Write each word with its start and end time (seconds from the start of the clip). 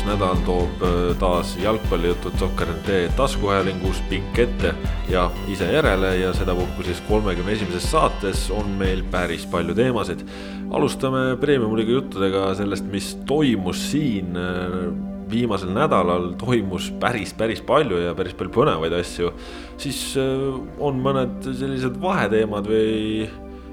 uus 0.00 0.06
nädal 0.08 0.38
toob 0.46 0.82
äh, 0.82 1.16
taas 1.20 1.56
jalgpallijutud 1.60 2.32
Sokkerente 2.38 3.10
taskuhäälingus 3.16 4.00
pikk 4.08 4.38
ette 4.38 4.72
ja 5.10 5.26
ise 5.48 5.66
järele 5.72 6.14
ja 6.16 6.32
sedapuhku 6.32 6.82
siis 6.82 7.02
kolmekümne 7.08 7.52
esimeses 7.52 7.90
saates 7.90 8.46
on 8.50 8.70
meil 8.78 9.02
päris 9.10 9.44
palju 9.46 9.74
teemasid. 9.74 10.24
alustame 10.70 11.36
Premium-liiga 11.40 11.92
juttudega 11.92 12.54
sellest, 12.54 12.86
mis 12.88 13.12
toimus 13.26 13.90
siin 13.90 14.36
äh, 14.36 14.88
viimasel 15.30 15.74
nädalal 15.74 16.32
toimus 16.38 16.90
päris, 17.00 17.34
päris 17.34 17.60
palju 17.60 18.00
ja 18.00 18.14
päris 18.14 18.34
palju 18.34 18.54
põnevaid 18.56 18.96
asju. 19.00 19.34
siis 19.76 20.16
äh, 20.16 20.48
on 20.78 21.02
mõned 21.04 21.44
sellised 21.44 22.00
vaheteemad 22.00 22.72
või 22.72 23.28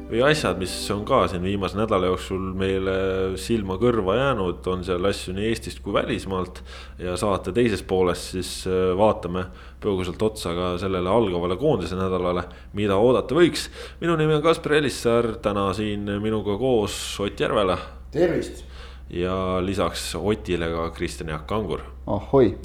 või 0.08 0.22
asjad, 0.24 0.58
mis 0.60 0.74
on 0.94 1.04
ka 1.08 1.26
siin 1.28 1.44
viimase 1.44 1.78
nädala 1.78 2.08
jooksul 2.10 2.52
meile 2.58 2.94
silma-kõrva 3.40 4.16
jäänud, 4.18 4.68
on 4.72 4.86
seal 4.88 5.04
asju 5.10 5.36
nii 5.36 5.50
Eestist 5.52 5.82
kui 5.84 5.96
välismaalt. 5.96 6.62
ja 7.00 7.18
saate 7.20 7.52
teises 7.52 7.84
pooles 7.84 8.24
siis 8.32 8.52
äh, 8.68 8.94
vaatame 8.98 9.46
põgusalt 9.84 10.22
otsa 10.24 10.54
ka 10.56 10.70
sellele 10.82 11.10
algavale 11.10 11.58
koondise 11.58 12.00
nädalale, 12.00 12.48
mida 12.74 12.96
oodata 12.96 13.36
võiks. 13.36 13.68
minu 14.02 14.16
nimi 14.16 14.38
on 14.38 14.42
Kaspar 14.42 14.80
Elissaar, 14.80 15.36
täna 15.42 15.74
siin 15.74 16.08
minuga 16.22 16.58
koos 16.58 17.20
Ott 17.20 17.40
Järvela. 17.40 17.78
tervist. 18.12 18.64
ja 19.10 19.60
lisaks 19.62 20.16
Otile 20.16 20.72
ka 20.72 20.90
Kristjan 20.92 21.30
Jaak 21.30 21.48
Kangur. 21.48 21.82
ahoi 22.08 22.56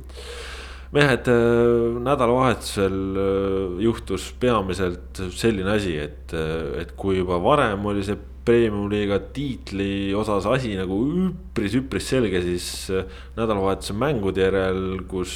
mehed, 0.92 1.28
äh, 1.28 2.00
nädalavahetusel 2.04 2.98
äh, 3.16 3.80
juhtus 3.84 4.28
peamiselt 4.40 5.22
selline 5.32 5.76
asi, 5.76 5.96
et, 6.02 6.34
äh, 6.36 6.82
et 6.82 6.92
kui 6.96 7.16
juba 7.20 7.40
varem 7.42 7.86
oli 7.88 8.04
see 8.04 8.18
premium-liiga 8.42 9.20
tiitli 9.32 10.12
osas 10.18 10.48
asi 10.50 10.74
nagu 10.74 10.96
üpris-üpris 11.28 12.08
selge, 12.10 12.40
siis 12.42 12.66
nädalavahetuse 13.36 13.94
mängude 13.94 14.42
järel, 14.42 15.04
kus 15.08 15.34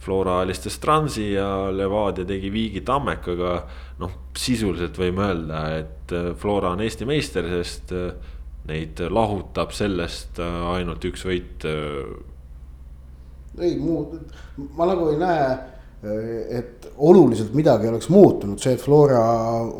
Flora 0.00 0.38
alistas 0.40 0.78
Transi 0.80 1.34
ja 1.34 1.68
Levadia 1.68 2.24
tegi 2.24 2.48
viigi 2.48 2.80
Tammekaga. 2.80 3.58
noh, 4.00 4.14
sisuliselt 4.32 4.96
võime 4.96 5.26
öelda, 5.26 5.60
et 5.82 6.14
Flora 6.40 6.72
on 6.72 6.80
Eesti 6.80 7.04
meister, 7.04 7.44
sest 7.44 7.92
neid 8.70 9.04
lahutab 9.12 9.76
sellest 9.76 10.40
ainult 10.40 11.04
üks 11.04 11.28
võit 11.28 11.68
ei 13.58 13.74
muud, 13.80 14.14
ma 14.78 14.86
nagu 14.86 15.10
ei 15.10 15.18
näe, 15.20 15.50
et 16.00 16.86
oluliselt 16.96 17.52
midagi 17.56 17.88
oleks 17.90 18.08
muutunud, 18.08 18.60
see, 18.62 18.72
et 18.76 18.80
Flora 18.80 19.20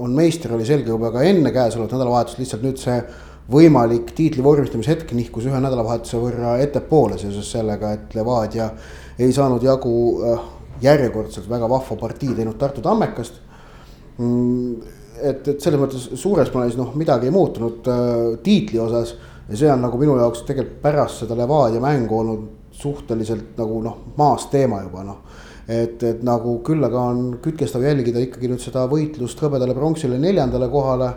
on 0.02 0.12
meister, 0.16 0.52
oli 0.52 0.66
selge 0.68 0.92
juba 0.92 1.12
ka 1.14 1.22
enne 1.24 1.52
käesolevat 1.54 1.94
nädalavahetust, 1.96 2.40
lihtsalt 2.42 2.66
nüüd 2.66 2.80
see 2.80 2.98
võimalik 3.50 4.12
tiitli 4.14 4.44
vormistamise 4.44 4.92
hetk 4.92 5.14
nihkus 5.16 5.48
ühe 5.48 5.60
nädalavahetuse 5.62 6.20
võrra 6.20 6.58
ettepoole 6.62 7.18
seoses 7.18 7.48
sellega, 7.50 7.94
et 7.96 8.14
Levadia 8.14 8.68
ei 9.20 9.32
saanud 9.34 9.64
jagu 9.64 9.94
äh, 10.20 10.44
järjekordselt 10.84 11.48
väga 11.50 11.68
vahva 11.70 11.96
partii 11.98 12.36
teinud 12.36 12.58
Tartu 12.60 12.84
Tammekast. 12.84 13.40
Mm, 14.20 14.76
et, 15.20 15.48
et 15.48 15.58
selles 15.60 15.80
mõttes 15.80 16.06
suures 16.20 16.52
plaanis 16.52 16.78
noh, 16.78 16.92
midagi 17.00 17.28
ei 17.28 17.34
muutunud 17.34 17.90
äh, 17.90 18.14
tiitli 18.44 18.80
osas. 18.82 19.16
Ja 19.50 19.58
see 19.58 19.72
on 19.72 19.82
nagu 19.82 19.98
minu 19.98 20.14
jaoks 20.20 20.44
tegelikult 20.46 20.78
pärast 20.84 21.24
seda 21.24 21.34
Levadia 21.38 21.82
mängu 21.82 22.20
olnud 22.20 22.59
suhteliselt 22.80 23.58
nagu 23.60 23.82
noh, 23.84 23.98
maas 24.16 24.48
teema 24.52 24.80
juba 24.84 25.04
noh. 25.06 25.20
et, 25.68 26.02
et 26.02 26.22
nagu 26.26 26.58
küll 26.66 26.84
aga 26.84 27.02
on 27.12 27.36
kütkestav 27.42 27.84
jälgida 27.84 28.22
ikkagi 28.24 28.50
nüüd 28.50 28.62
seda 28.62 28.86
võitlust 28.90 29.40
hõbedale 29.44 29.76
pronksile 29.76 30.18
neljandale 30.18 30.68
kohale. 30.72 31.12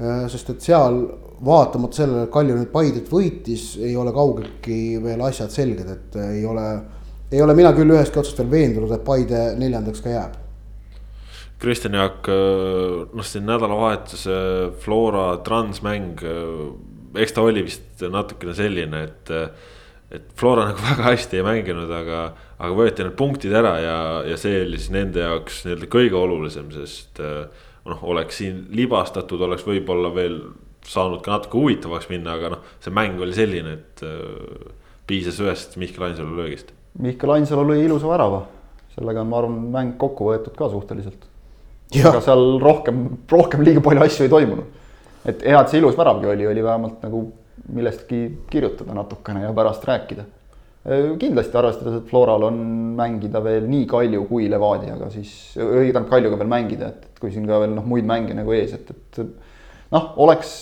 Äh, 0.00 0.24
sest 0.32 0.54
et 0.54 0.62
seal 0.64 1.02
vaatamata 1.44 2.02
sellele, 2.02 2.26
et 2.26 2.32
Kalju 2.32 2.56
nüüd 2.56 2.70
Paidet 2.72 3.08
võitis, 3.12 3.74
ei 3.80 3.94
ole 3.96 4.12
kaugeltki 4.16 5.00
veel 5.02 5.20
asjad 5.24 5.52
selged, 5.52 5.88
et 5.88 6.20
ei 6.22 6.44
ole. 6.46 6.66
ei 7.30 7.42
ole 7.42 7.54
mina 7.54 7.70
küll 7.72 7.92
ühestki 7.94 8.18
otsast 8.18 8.38
veel 8.40 8.50
veendunud, 8.50 8.90
et 8.90 9.04
Paide 9.04 9.42
neljandaks 9.58 10.02
ka 10.02 10.10
jääb. 10.10 10.38
Kristjan 11.60 11.94
Jaak, 11.94 12.28
äh, 12.28 13.02
noh, 13.12 13.26
see 13.26 13.42
nädalavahetuse 13.44 14.38
Flora 14.80 15.26
transmäng, 15.44 16.22
äh, 16.24 17.20
eks 17.20 17.36
ta 17.36 17.44
oli 17.44 17.64
vist 17.66 18.00
natukene 18.00 18.54
selline, 18.56 19.04
et 19.04 19.34
et 20.10 20.30
Flora 20.38 20.66
nagu 20.70 20.82
väga 20.82 21.06
hästi 21.12 21.40
ei 21.40 21.46
mänginud, 21.46 21.90
aga, 21.94 22.22
aga 22.58 22.76
võeti 22.76 23.06
need 23.06 23.16
punktid 23.18 23.54
ära 23.56 23.76
ja, 23.82 23.98
ja 24.26 24.38
see 24.40 24.64
oli 24.64 24.80
siis 24.80 24.92
nende 24.94 25.22
jaoks 25.22 25.62
nii-öelda 25.66 25.90
kõige 25.92 26.18
olulisem, 26.18 26.70
sest 26.74 27.22
äh, 27.22 27.46
noh, 27.88 28.02
oleks 28.12 28.40
siin 28.42 28.64
libastatud, 28.76 29.40
oleks 29.46 29.64
võib-olla 29.66 30.12
veel 30.14 30.40
saanud 30.86 31.22
ka 31.24 31.36
natuke 31.36 31.58
huvitavaks 31.58 32.08
minna, 32.10 32.36
aga 32.38 32.54
noh, 32.56 32.68
see 32.82 32.94
mäng 32.94 33.20
oli 33.22 33.36
selline, 33.36 33.76
et 33.78 34.04
äh, 34.06 34.70
piisas 35.10 35.40
ühest 35.42 35.76
Mihkel 35.80 36.08
Ainsalu 36.08 36.38
löögist. 36.38 36.74
Mihkel 37.00 37.36
Ainsalu 37.36 37.68
lõi 37.72 37.84
ilusa 37.84 38.08
värava, 38.10 38.44
sellega 38.96 39.22
on, 39.22 39.30
ma 39.30 39.42
arvan, 39.42 39.58
mäng 39.74 39.96
kokku 40.00 40.30
võetud 40.30 40.56
ka 40.58 40.70
suhteliselt. 40.72 41.28
aga 42.00 42.20
seal 42.22 42.60
rohkem, 42.62 43.02
rohkem 43.30 43.64
liiga 43.66 43.82
palju 43.82 44.04
asju 44.04 44.26
ei 44.26 44.32
toimunud. 44.32 44.78
et 45.28 45.42
hea, 45.44 45.58
et 45.60 45.68
see 45.68 45.80
ilus 45.82 45.98
väravgi 45.98 46.30
oli, 46.32 46.46
oli 46.48 46.62
vähemalt 46.64 47.02
nagu 47.04 47.24
millestki 47.68 48.20
kirjutada 48.50 48.94
natukene 48.96 49.44
ja 49.44 49.52
pärast 49.56 49.84
rääkida. 49.88 50.24
kindlasti 51.20 51.56
arvestades, 51.60 51.98
et 51.98 52.08
Floral 52.08 52.46
on 52.48 52.60
mängida 52.96 53.42
veel 53.44 53.66
nii 53.68 53.84
Kalju 53.86 54.24
kui 54.30 54.46
Levadiaga, 54.48 55.10
siis, 55.12 55.52
tähendab 55.54 56.08
Kaljuga 56.08 56.38
veel 56.40 56.48
mängida, 56.48 56.88
et, 56.88 57.18
kui 57.20 57.32
siin 57.34 57.44
ka 57.46 57.58
veel 57.60 57.74
noh, 57.76 57.84
muid 57.84 58.08
mänge 58.08 58.32
nagu 58.34 58.54
ees, 58.56 58.72
et, 58.78 58.88
et 58.88 59.20
noh, 59.92 60.06
oleks 60.24 60.54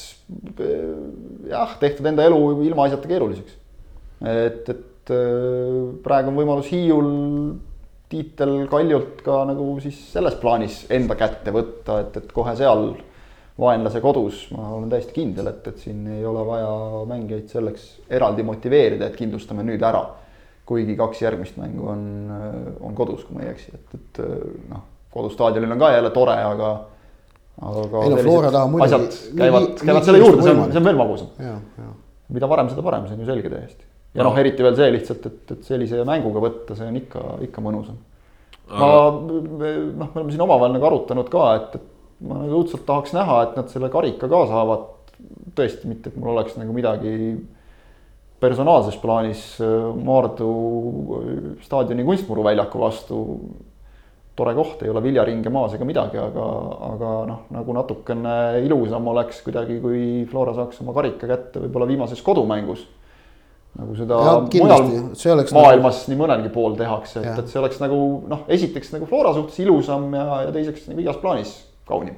jah, 1.49 1.77
tehtud 1.81 2.11
enda 2.11 2.27
elu 2.27 2.41
ilmaasjata 2.67 3.09
keeruliseks. 3.09 3.55
et, 4.27 4.69
et 4.75 5.15
praegu 6.05 6.33
on 6.33 6.37
võimalus 6.37 6.69
Hiiul 6.73 7.13
tiitel 8.09 8.65
Kaljult 8.71 9.23
ka 9.25 9.43
nagu 9.49 9.71
siis 9.85 9.99
selles 10.13 10.37
plaanis 10.41 10.83
enda 10.93 11.17
kätte 11.19 11.53
võtta, 11.55 12.01
et, 12.03 12.19
et 12.21 12.33
kohe 12.35 12.55
seal 12.59 12.91
vaenlase 13.59 14.01
kodus, 14.01 14.45
ma 14.55 14.69
olen 14.77 14.91
täiesti 14.93 15.15
kindel, 15.17 15.51
et, 15.51 15.67
et 15.67 15.81
siin 15.83 16.05
ei 16.15 16.23
ole 16.27 16.45
vaja 16.47 16.71
mängijaid 17.11 17.51
selleks 17.51 17.89
eraldi 18.15 18.45
motiveerida, 18.47 19.09
et 19.09 19.19
kindlustame 19.19 19.67
nüüd 19.67 19.83
ära. 19.83 20.05
kuigi 20.69 20.99
kaks 20.99 21.23
järgmist 21.23 21.57
mängu 21.57 21.87
on, 21.89 22.01
on 22.85 22.95
kodus, 22.95 23.23
kui 23.25 23.39
ma 23.39 23.47
ei 23.47 23.55
eksi, 23.55 23.71
et, 23.73 23.95
et 23.97 24.19
noh, 24.69 24.83
kodustaadionil 25.15 25.73
on 25.73 25.81
ka 25.81 25.93
jälle 25.95 26.11
tore, 26.13 26.35
aga. 26.45 26.73
aga 27.71 28.03
ei 28.05 28.11
no 28.13 28.19
Flora 28.27 28.51
taha 28.53 28.69
muidugi. 28.69 28.89
asjad 28.95 29.39
käivad, 29.39 29.71
käivad 29.81 30.09
selle 30.11 30.21
juurde, 30.21 30.43
see 30.45 30.53
on, 30.53 30.67
see 30.69 30.83
on 30.83 30.91
veel 30.91 31.01
magusam. 31.01 31.31
mida 32.37 32.51
varem, 32.53 32.69
seda 32.69 32.85
parem, 32.85 33.09
see 33.09 33.17
on 33.17 33.25
ju 33.25 33.31
selge 33.31 33.55
täiesti. 33.55 33.89
ja 34.15 34.29
noh, 34.29 34.37
eriti 34.45 34.67
veel 34.67 34.77
see 34.77 34.93
lihtsalt, 34.99 35.27
et, 35.33 35.57
et 35.57 35.73
sellise 35.73 36.05
mänguga 36.07 36.45
võtta, 36.45 36.77
see 36.77 36.93
on 36.93 37.01
ikka, 37.01 37.25
ikka 37.49 37.65
mõnusam. 37.65 37.97
ma, 38.69 38.93
noh, 39.09 39.57
me 39.57 40.11
oleme 40.13 40.37
siin 40.37 40.45
omavahel 40.45 40.77
nagu 40.77 40.93
arutanud 40.93 41.33
ka, 41.33 41.49
et, 41.57 41.81
et 41.81 41.98
ma 42.25 42.41
nagu 42.43 42.63
õudselt 42.63 42.87
tahaks 42.89 43.15
näha, 43.17 43.43
et 43.47 43.59
nad 43.59 43.71
selle 43.73 43.91
karika 43.93 44.31
ka 44.31 44.47
saavad. 44.51 44.95
tõesti, 45.59 45.89
mitte 45.91 46.13
et 46.13 46.19
mul 46.19 46.31
oleks 46.31 46.55
nagu 46.59 46.73
midagi 46.75 47.13
personaalses 48.39 48.99
plaanis 49.03 49.41
äh, 49.63 49.89
Maardu 50.05 50.51
äh, 51.19 51.41
staadioni 51.65 52.05
kunstmuru 52.07 52.45
väljaku 52.47 52.79
vastu. 52.81 53.25
tore 54.39 54.53
koht, 54.55 54.85
ei 54.87 54.91
ole 54.93 55.01
viljeringe 55.03 55.51
maas 55.51 55.73
ega 55.75 55.83
midagi, 55.83 56.19
aga, 56.23 56.45
aga 56.93 57.09
noh, 57.27 57.41
nagu 57.51 57.73
natukene 57.75 58.61
ilusam 58.63 59.09
oleks 59.11 59.41
kuidagi, 59.43 59.81
kui 59.83 60.03
Flora 60.31 60.53
saaks 60.55 60.79
oma 60.85 60.95
karika 60.95 61.27
kätte 61.27 61.65
võib-olla 61.65 61.89
viimases 61.91 62.23
kodumängus 62.23 62.85
nagu 63.79 63.97
seda 63.99 64.21
ja, 64.23 64.37
mujal 64.63 64.87
maailmas 65.55 66.05
nagu... 66.05 66.13
nii 66.13 66.21
mõnelgi 66.21 66.53
pool 66.55 66.79
tehakse, 66.79 67.19
et, 67.19 67.43
et 67.43 67.51
see 67.51 67.59
oleks 67.59 67.83
nagu 67.83 67.99
noh, 68.31 68.47
esiteks 68.47 68.95
nagu 68.95 69.11
Flora 69.11 69.35
suhtes 69.35 69.59
ilusam 69.65 70.07
ja, 70.15 70.45
ja 70.47 70.55
teiseks 70.55 70.87
nagu 70.93 71.03
igas 71.03 71.19
plaanis 71.19 71.57
kaunim. 71.89 72.17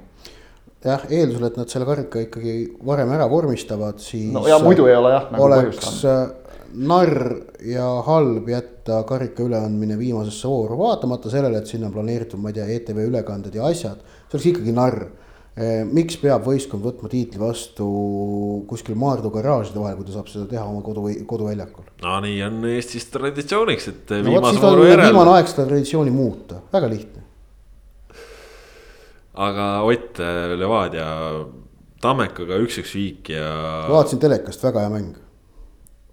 jah, 0.85 1.07
eeldusel, 1.09 1.47
et 1.51 1.57
nad 1.61 1.73
selle 1.73 1.87
karika 1.89 2.27
ikkagi 2.27 2.55
varem 2.87 3.11
ära 3.17 3.29
vormistavad, 3.31 3.99
siis. 4.03 4.31
no 4.33 4.47
ja 4.49 4.59
muidu 4.63 4.89
ei 4.89 4.97
ole 4.97 5.15
jah 5.17 5.33
nagu 5.33 5.49
oleks 5.49 6.05
narr 6.75 7.35
ja 7.67 7.87
halb 8.07 8.49
jätta 8.49 9.03
karika 9.09 9.45
üleandmine 9.45 9.99
viimasesse 9.99 10.49
vooru, 10.49 10.79
vaatamata 10.79 11.31
sellele, 11.33 11.59
et 11.59 11.71
sinna 11.71 11.89
on 11.89 11.95
planeeritud, 11.95 12.41
ma 12.41 12.53
ei 12.53 12.61
tea, 12.61 12.69
ETV 12.77 13.03
ülekanded 13.09 13.57
ja 13.57 13.67
asjad, 13.71 14.03
see 14.29 14.39
oleks 14.39 14.49
ikkagi 14.53 14.75
narr 14.77 15.01
äh, 15.03 15.81
miks 15.91 16.21
peab 16.23 16.47
võistkond 16.47 16.85
võtma 16.87 17.11
tiitli 17.11 17.43
vastu 17.43 17.89
kuskil 18.71 18.99
Maardu 19.01 19.33
garaažide 19.35 19.83
vahel, 19.83 19.99
kui 19.99 20.09
ta 20.09 20.15
saab 20.19 20.31
seda 20.31 20.47
teha 20.51 20.67
oma 20.67 20.85
kodu, 20.87 21.09
koduväljakul? 21.31 21.91
no 22.05 22.21
nii 22.27 22.39
on 22.47 22.63
Eestis 22.71 23.11
traditsiooniks, 23.15 23.91
et 23.91 24.15
no, 24.21 24.31
viimase 24.31 24.63
vooru 24.63 24.87
järel. 24.87 25.11
viimane 25.11 25.35
aeg 25.39 25.51
seda 25.51 25.67
traditsiooni 25.73 26.15
muuta, 26.15 26.63
väga 26.73 26.93
lihtne 26.95 27.27
aga 29.35 29.83
Ott 29.83 30.21
äh, 30.21 30.59
Levadia 30.59 31.09
Tammekaga 32.01 32.57
üks-üks 32.65 32.95
viik 32.97 33.29
ja. 33.35 33.51
vaatasin 33.91 34.21
telekast, 34.23 34.63
väga 34.65 34.87
hea 34.87 34.93
mäng. 34.93 35.19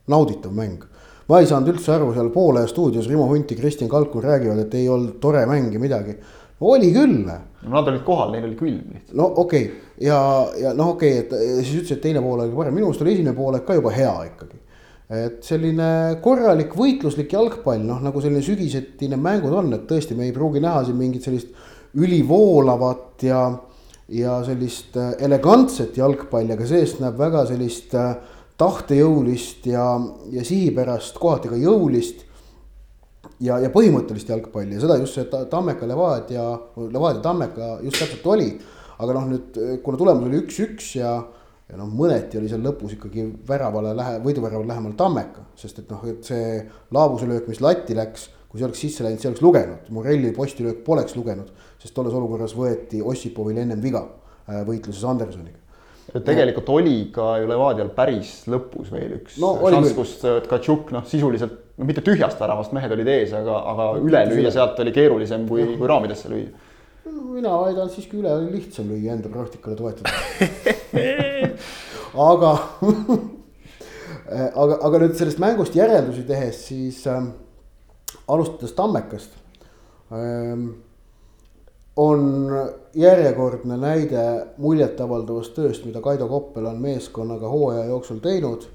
nauditav 0.08 0.52
mäng. 0.56 0.84
ma 1.28 1.40
ei 1.40 1.48
saanud 1.48 1.74
üldse 1.74 1.94
aru, 1.96 2.12
seal 2.16 2.30
Poole 2.32 2.66
stuudios 2.68 3.08
Rimo 3.08 3.28
Hunt 3.28 3.52
ja 3.52 3.58
Kristjan 3.58 3.90
Kalkur 3.90 4.24
räägivad, 4.24 4.60
et 4.66 4.76
ei 4.76 4.90
olnud 4.90 5.18
tore 5.24 5.46
mäng 5.48 5.74
ja 5.74 5.80
midagi. 5.80 6.18
oli 6.60 6.92
küll. 6.94 7.24
no 7.24 7.70
nad 7.70 7.88
olid 7.88 8.04
kohal, 8.04 8.32
neil 8.32 8.46
oli 8.46 8.60
külm 8.60 8.94
lihtsalt. 8.94 9.16
no 9.18 9.32
okei 9.36 9.66
okay. 9.66 9.82
ja, 10.10 10.20
ja 10.60 10.74
noh, 10.74 10.94
okei 10.96 11.20
okay,, 11.20 11.26
et 11.26 11.66
siis 11.66 11.82
ütles, 11.82 11.98
et 11.98 12.02
teine 12.02 12.22
pool 12.22 12.44
oli 12.44 12.56
parem, 12.56 12.76
minu 12.76 12.92
arust 12.92 13.02
oli 13.02 13.16
esimene 13.16 13.36
poolek 13.36 13.66
ka 13.66 13.80
juba 13.80 13.96
hea 13.96 14.16
ikkagi 14.34 14.64
et 15.08 15.40
selline 15.48 16.18
korralik 16.20 16.74
võitluslik 16.76 17.32
jalgpall, 17.32 17.80
noh 17.80 18.02
nagu 18.04 18.20
selline 18.20 18.44
sügisetine 18.44 19.16
mängud 19.16 19.56
on, 19.56 19.72
et 19.78 19.86
tõesti, 19.88 20.18
me 20.20 20.28
ei 20.28 20.36
pruugi 20.36 20.60
näha 20.60 20.84
siin 20.84 21.00
mingit 21.00 21.24
sellist 21.24 21.54
ülivoolavat 21.96 23.24
ja, 23.28 23.42
ja 24.10 24.40
sellist 24.46 24.98
äh, 24.98 25.14
elegantset 25.24 25.98
jalgpalli, 25.98 26.56
aga 26.56 26.68
see-eest 26.68 27.02
näeb 27.04 27.20
väga 27.20 27.46
sellist 27.50 27.96
äh, 27.98 28.16
tahtejõulist 28.58 29.68
ja, 29.70 29.86
ja 30.34 30.46
sihipärast, 30.46 31.20
kohati 31.22 31.52
ka 31.52 31.60
jõulist 31.62 32.26
ja, 33.40 33.60
ja 33.62 33.70
põhimõttelist 33.74 34.32
jalgpalli. 34.34 34.76
Ja 34.78 34.84
seda 34.84 34.98
just 35.02 35.20
see 35.20 35.46
Tammeka 35.52 35.90
Levadia, 35.90 36.50
Levadia 36.78 37.22
Tammeka 37.22 37.78
just 37.86 38.02
täpselt 38.02 38.26
oli. 38.34 38.52
aga 38.98 39.14
noh, 39.14 39.28
nüüd 39.30 39.58
kuna 39.86 39.98
tulemus 39.98 40.26
oli 40.26 40.40
üks-üks 40.42 40.96
ja 40.98 41.12
ja 41.68 41.78
noh, 41.80 41.90
mõneti 41.92 42.40
oli 42.40 42.50
seal 42.52 42.64
lõpus 42.64 42.96
ikkagi 42.96 43.26
väravale 43.48 43.94
lähe-, 43.98 44.20
võiduväravale 44.24 44.70
lähemal 44.70 44.96
Tammeka, 45.00 45.44
sest 45.60 45.82
et 45.84 45.92
noh, 45.92 46.04
et 46.08 46.24
see 46.28 46.62
laabuse 46.96 47.28
löök, 47.28 47.50
mis 47.52 47.62
latti 47.64 47.98
läks, 47.98 48.30
kui 48.48 48.60
see 48.60 48.68
oleks 48.68 48.84
sisse 48.86 49.04
läinud, 49.04 49.20
see 49.22 49.32
oleks 49.32 49.44
lugenud, 49.44 49.90
Morelli 49.96 50.32
postilöök 50.36 50.84
poleks 50.88 51.18
lugenud, 51.20 51.52
sest 51.82 51.96
tolles 51.96 52.16
olukorras 52.18 52.56
võeti 52.58 53.02
Ossipovil 53.04 53.62
ennem 53.64 53.82
viga 53.84 54.04
äh, 54.48 54.64
võitluses 54.68 55.04
Andersoniga. 55.08 55.60
tegelikult 56.26 56.70
no. 56.70 56.74
oli 56.82 56.98
ka 57.14 57.26
ju 57.42 57.50
Levadial 57.50 57.90
päris 57.96 58.32
lõpus 58.52 58.92
veel 58.94 59.12
üks 59.20 59.40
no, 59.44 59.50
šanss, 59.64 59.96
kus 59.98 60.12
äh, 60.24 60.40
Tkatšuk 60.46 60.84
noh, 60.96 61.04
sisuliselt 61.10 61.54
no 61.78 61.84
mitte 61.90 62.02
tühjast 62.06 62.40
väravast, 62.42 62.74
mehed 62.74 62.92
olid 62.96 63.10
ees, 63.14 63.32
aga, 63.38 63.56
aga 63.74 63.84
üle 64.02 64.22
lüüa 64.32 64.52
sealt 64.54 64.80
oli 64.84 64.96
keerulisem 64.96 65.42
kui, 65.50 65.62
kui 65.78 65.88
raamidesse 65.90 66.28
lüüa 66.34 66.50
mina 67.38 67.54
väidan 67.62 67.90
siiski 67.94 68.18
üle 68.20 68.32
oli 68.34 68.50
lihtsam 68.56 68.86
lüüa 68.90 69.14
enda 69.16 69.30
praktikale 69.32 69.76
toetada 69.78 70.12
aga 72.32 72.52
aga, 74.56 74.78
aga 74.88 75.02
nüüd 75.04 75.16
sellest 75.20 75.42
mängust 75.42 75.76
järeldusi 75.78 76.24
tehes, 76.28 76.64
siis 76.70 77.04
ähm, 77.12 77.32
alustades 78.28 78.76
Tammekast 78.78 79.38
ähm,. 80.12 80.70
On 81.98 82.52
järjekordne 82.94 83.78
näide 83.82 84.24
muljetavaldavast 84.62 85.56
tööst, 85.58 85.86
mida 85.86 86.02
Kaido 86.02 86.28
Koppel 86.30 86.68
on 86.70 86.82
meeskonnaga 86.82 87.50
hooaja 87.50 87.88
jooksul 87.90 88.20
teinud. 88.24 88.74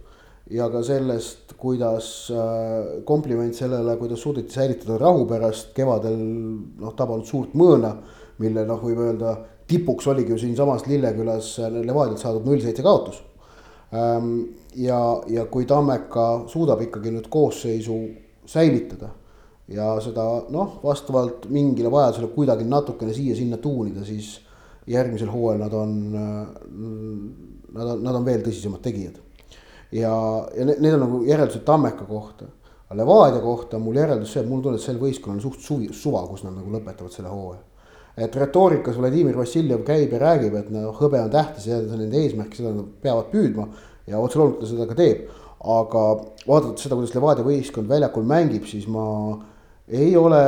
ja 0.51 0.67
ka 0.69 0.83
sellest, 0.83 1.55
kuidas 1.57 2.29
äh, 2.35 3.05
kompliment 3.05 3.55
sellele, 3.55 3.97
kuidas 3.97 4.21
suudeti 4.21 4.53
säilitada 4.53 4.99
rahu 4.99 5.23
pärast 5.27 5.71
kevadel 5.75 6.19
noh, 6.19 6.93
tabanud 6.99 7.25
suurt 7.25 7.55
mõõna 7.55 7.95
mille 8.43 8.65
noh, 8.67 8.81
võib 8.83 9.03
öelda 9.07 9.37
tipuks 9.69 10.09
oligi 10.11 10.35
ju 10.35 10.41
siinsamas 10.41 10.87
Lillekülas 10.89 11.55
Levadialt 11.63 12.21
saadud 12.21 12.47
null 12.49 12.63
seitse 12.63 12.85
kaotus. 12.85 13.23
Ehm, 13.93 14.35
ja, 14.77 15.01
ja 15.31 15.47
kui 15.53 15.67
Tammeka 15.69 16.45
suudab 16.53 16.83
ikkagi 16.87 17.13
nüüd 17.15 17.29
koosseisu 17.33 17.99
säilitada 18.49 19.13
ja 19.69 19.88
seda 20.03 20.25
noh, 20.50 20.79
vastavalt 20.82 21.47
mingile 21.50 21.91
vajadusele 21.91 22.32
kuidagi 22.35 22.64
natukene 22.69 23.14
siia-sinna 23.14 23.61
tuunida, 23.62 24.05
siis 24.05 24.35
järgmisel 24.91 25.31
hooajal 25.31 25.62
nad 25.62 25.76
on, 25.79 25.93
nad 26.12 27.93
on, 27.94 28.03
nad 28.03 28.19
on 28.19 28.25
veel 28.26 28.43
tõsisemad 28.43 28.82
tegijad. 28.82 29.20
ja, 29.93 30.12
ja 30.56 30.67
need 30.67 30.93
on 30.94 31.05
nagu 31.06 31.23
järeldused 31.29 31.64
Tammeka 31.64 32.09
kohta. 32.09 32.50
Levadia 32.93 33.41
kohta 33.41 33.79
mul 33.81 33.97
järeldus 33.97 34.35
see, 34.35 34.43
et 34.43 34.49
mulle 34.50 34.67
tundub, 34.67 34.76
et 34.76 34.85
sel 34.85 34.99
võistkonnal 35.00 35.38
on 35.38 35.44
suht 35.47 35.62
suvi, 35.65 35.87
suva, 35.97 36.26
kus 36.29 36.43
nad 36.44 36.53
nagu 36.53 36.75
lõpetavad 36.75 37.15
selle 37.15 37.31
hooaja 37.32 37.62
et 38.17 38.35
retoorikas 38.37 38.99
Vladimir 39.00 39.37
Vassiljev 39.37 39.85
käib 39.87 40.12
ja 40.12 40.19
räägib, 40.20 40.56
et 40.58 40.69
noh, 40.73 40.93
hõbe 40.99 41.20
on 41.23 41.31
tähtis 41.32 41.69
ja 41.69 41.79
see 41.81 41.94
on 41.94 42.03
nende 42.05 42.20
eesmärk, 42.20 42.53
seda 42.56 42.75
nad 42.75 42.91
peavad 43.03 43.31
püüdma. 43.32 43.69
ja 44.06 44.19
otse 44.19 44.38
loomulikult 44.38 44.67
ta 44.67 44.69
seda 44.69 44.87
ka 44.91 44.99
teeb. 44.99 45.31
aga 45.62 46.03
vaadates 46.49 46.82
seda, 46.82 46.99
kuidas 46.99 47.15
Levadia 47.15 47.47
võistkond 47.47 47.88
väljakul 47.88 48.26
mängib, 48.29 48.67
siis 48.67 48.88
ma 48.91 49.06
ei 49.88 50.14
ole. 50.17 50.44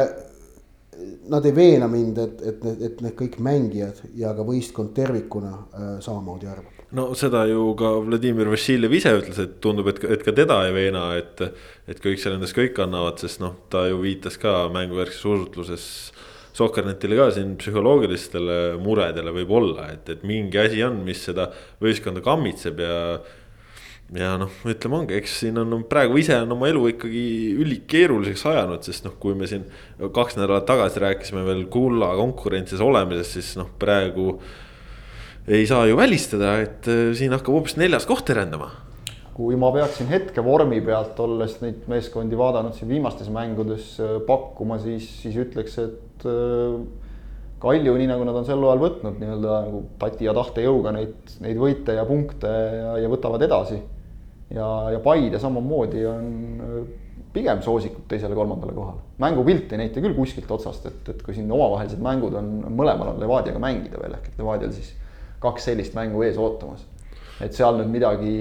Nad 1.29 1.43
ei 1.43 1.51
veena 1.51 1.89
mind, 1.91 2.19
et, 2.23 2.43
et, 2.47 2.67
et 2.87 3.01
need 3.03 3.17
kõik 3.19 3.41
mängijad 3.43 3.99
ja 4.15 4.31
ka 4.37 4.45
võistkond 4.47 4.93
tervikuna 4.95 5.51
äh, 5.51 5.89
samamoodi 6.05 6.47
arvab 6.47 6.75
no 6.95 7.09
seda 7.19 7.45
ju 7.51 7.73
ka 7.79 7.91
Vladimir 8.05 8.49
Vassiljev 8.53 8.93
ise 8.95 9.13
ütles, 9.19 9.39
et 9.43 9.57
tundub, 9.65 9.89
et, 9.91 9.99
et 10.17 10.23
ka 10.25 10.35
teda 10.37 10.61
ei 10.69 10.75
veena, 10.77 11.09
et, 11.19 11.43
et 11.91 12.01
kõik 12.03 12.21
seal 12.23 12.37
endast 12.37 12.57
kõik 12.57 12.79
annavad, 12.85 13.19
sest 13.23 13.43
noh, 13.43 13.57
ta 13.73 13.87
ju 13.91 13.99
viitas 14.05 14.39
ka 14.41 14.65
mänguvärkses 14.75 15.27
usutluses 15.33 15.89
Sokkernetile 16.55 17.17
ka 17.19 17.25
siin 17.35 17.57
psühholoogilistele 17.59 18.77
muredele 18.79 19.33
võib 19.35 19.57
olla, 19.59 19.89
et, 19.91 20.07
et 20.13 20.21
mingi 20.23 20.61
asi 20.63 20.85
on, 20.87 21.01
mis 21.03 21.25
seda 21.27 21.49
võistkonda 21.83 22.23
kammitseb 22.23 22.79
ja. 22.85 22.99
Ja 24.15 24.35
noh, 24.39 24.53
ütleme 24.71 25.01
ongi, 25.01 25.17
eks 25.19 25.41
siin 25.43 25.59
on 25.59 25.83
praegu 25.91 26.19
ise 26.21 26.37
on 26.45 26.55
oma 26.55 26.69
elu 26.71 26.85
ikkagi 26.93 27.25
ülikeeruliseks 27.65 28.45
ajanud, 28.53 28.85
sest 28.87 29.09
noh, 29.09 29.17
kui 29.21 29.35
me 29.39 29.49
siin 29.51 29.67
kaks 29.99 30.39
nädalat 30.39 30.69
tagasi 30.69 31.03
rääkisime 31.03 31.43
veel 31.47 31.65
kulla 31.73 32.13
konkurentsis 32.19 32.83
olemisest, 32.85 33.39
siis 33.39 33.53
noh, 33.59 33.73
praegu 33.81 34.39
ei 35.51 35.67
saa 35.69 35.85
ju 35.91 35.99
välistada, 35.99 36.57
et 36.65 36.89
äh, 36.89 37.11
siin 37.19 37.35
hakkab 37.35 37.59
hoopis 37.59 37.79
neljas 37.81 38.07
koht 38.09 38.27
terendama 38.31 38.71
kui 39.35 39.57
ma 39.59 39.73
peaksin 39.75 40.07
hetke 40.07 40.43
vormi 40.47 40.79
pealt, 40.85 41.19
olles 41.19 41.57
neid 41.59 41.89
meeskondi 41.91 42.39
vaadanud 42.39 42.77
siin 42.77 42.91
viimastes 42.93 43.31
mängudes 43.35 43.97
äh, 43.99 44.21
pakkuma, 44.29 44.79
siis, 44.83 45.09
siis 45.25 45.39
ütleks, 45.43 45.81
et 45.83 46.29
äh, 46.31 46.77
Kalju, 47.65 47.95
nii 47.97 48.11
nagu 48.11 48.27
nad 48.29 48.37
on 48.37 48.45
sel 48.45 48.61
ajal 48.61 48.81
võtnud 48.83 49.21
nii-öelda 49.23 49.59
nagu 49.65 49.79
tati 50.01 50.27
ja 50.27 50.35
tahtejõuga 50.37 50.93
neid, 50.93 51.15
neid 51.41 51.57
võite 51.57 51.95
ja 51.97 52.05
punkte 52.05 52.51
ja, 52.51 52.91
ja 53.01 53.09
võtavad 53.09 53.41
edasi. 53.47 53.79
Ja, 54.55 54.69
ja 54.95 55.01
Paide 55.05 55.41
samamoodi 55.43 56.07
on 56.09 56.31
äh, 56.65 56.79
pigem 57.35 57.63
soosikud 57.63 58.07
teisele-kolmandale 58.09 58.73
kohale. 58.77 59.03
mängupilt 59.19 59.73
ei 59.73 59.85
näita 59.85 60.03
küll 60.03 60.15
kuskilt 60.15 60.51
otsast, 60.51 60.87
et, 60.91 61.09
et 61.11 61.23
kui 61.23 61.35
siin 61.35 61.51
omavahelised 61.53 62.03
mängud 62.03 62.35
on, 62.39 62.51
mõlemal 62.71 63.15
on 63.15 63.23
Levadiaga 63.23 63.63
mängida 63.63 64.01
veel 64.03 64.19
ehk 64.19 64.31
et 64.31 64.43
Levadial 64.43 64.75
siis 64.77 64.95
kaks 65.43 65.71
sellist 65.71 65.97
mängu 65.99 66.23
ees 66.25 66.39
ootamas 66.41 66.87
et 67.43 67.55
seal 67.57 67.79
nüüd 67.81 67.91
midagi 67.91 68.33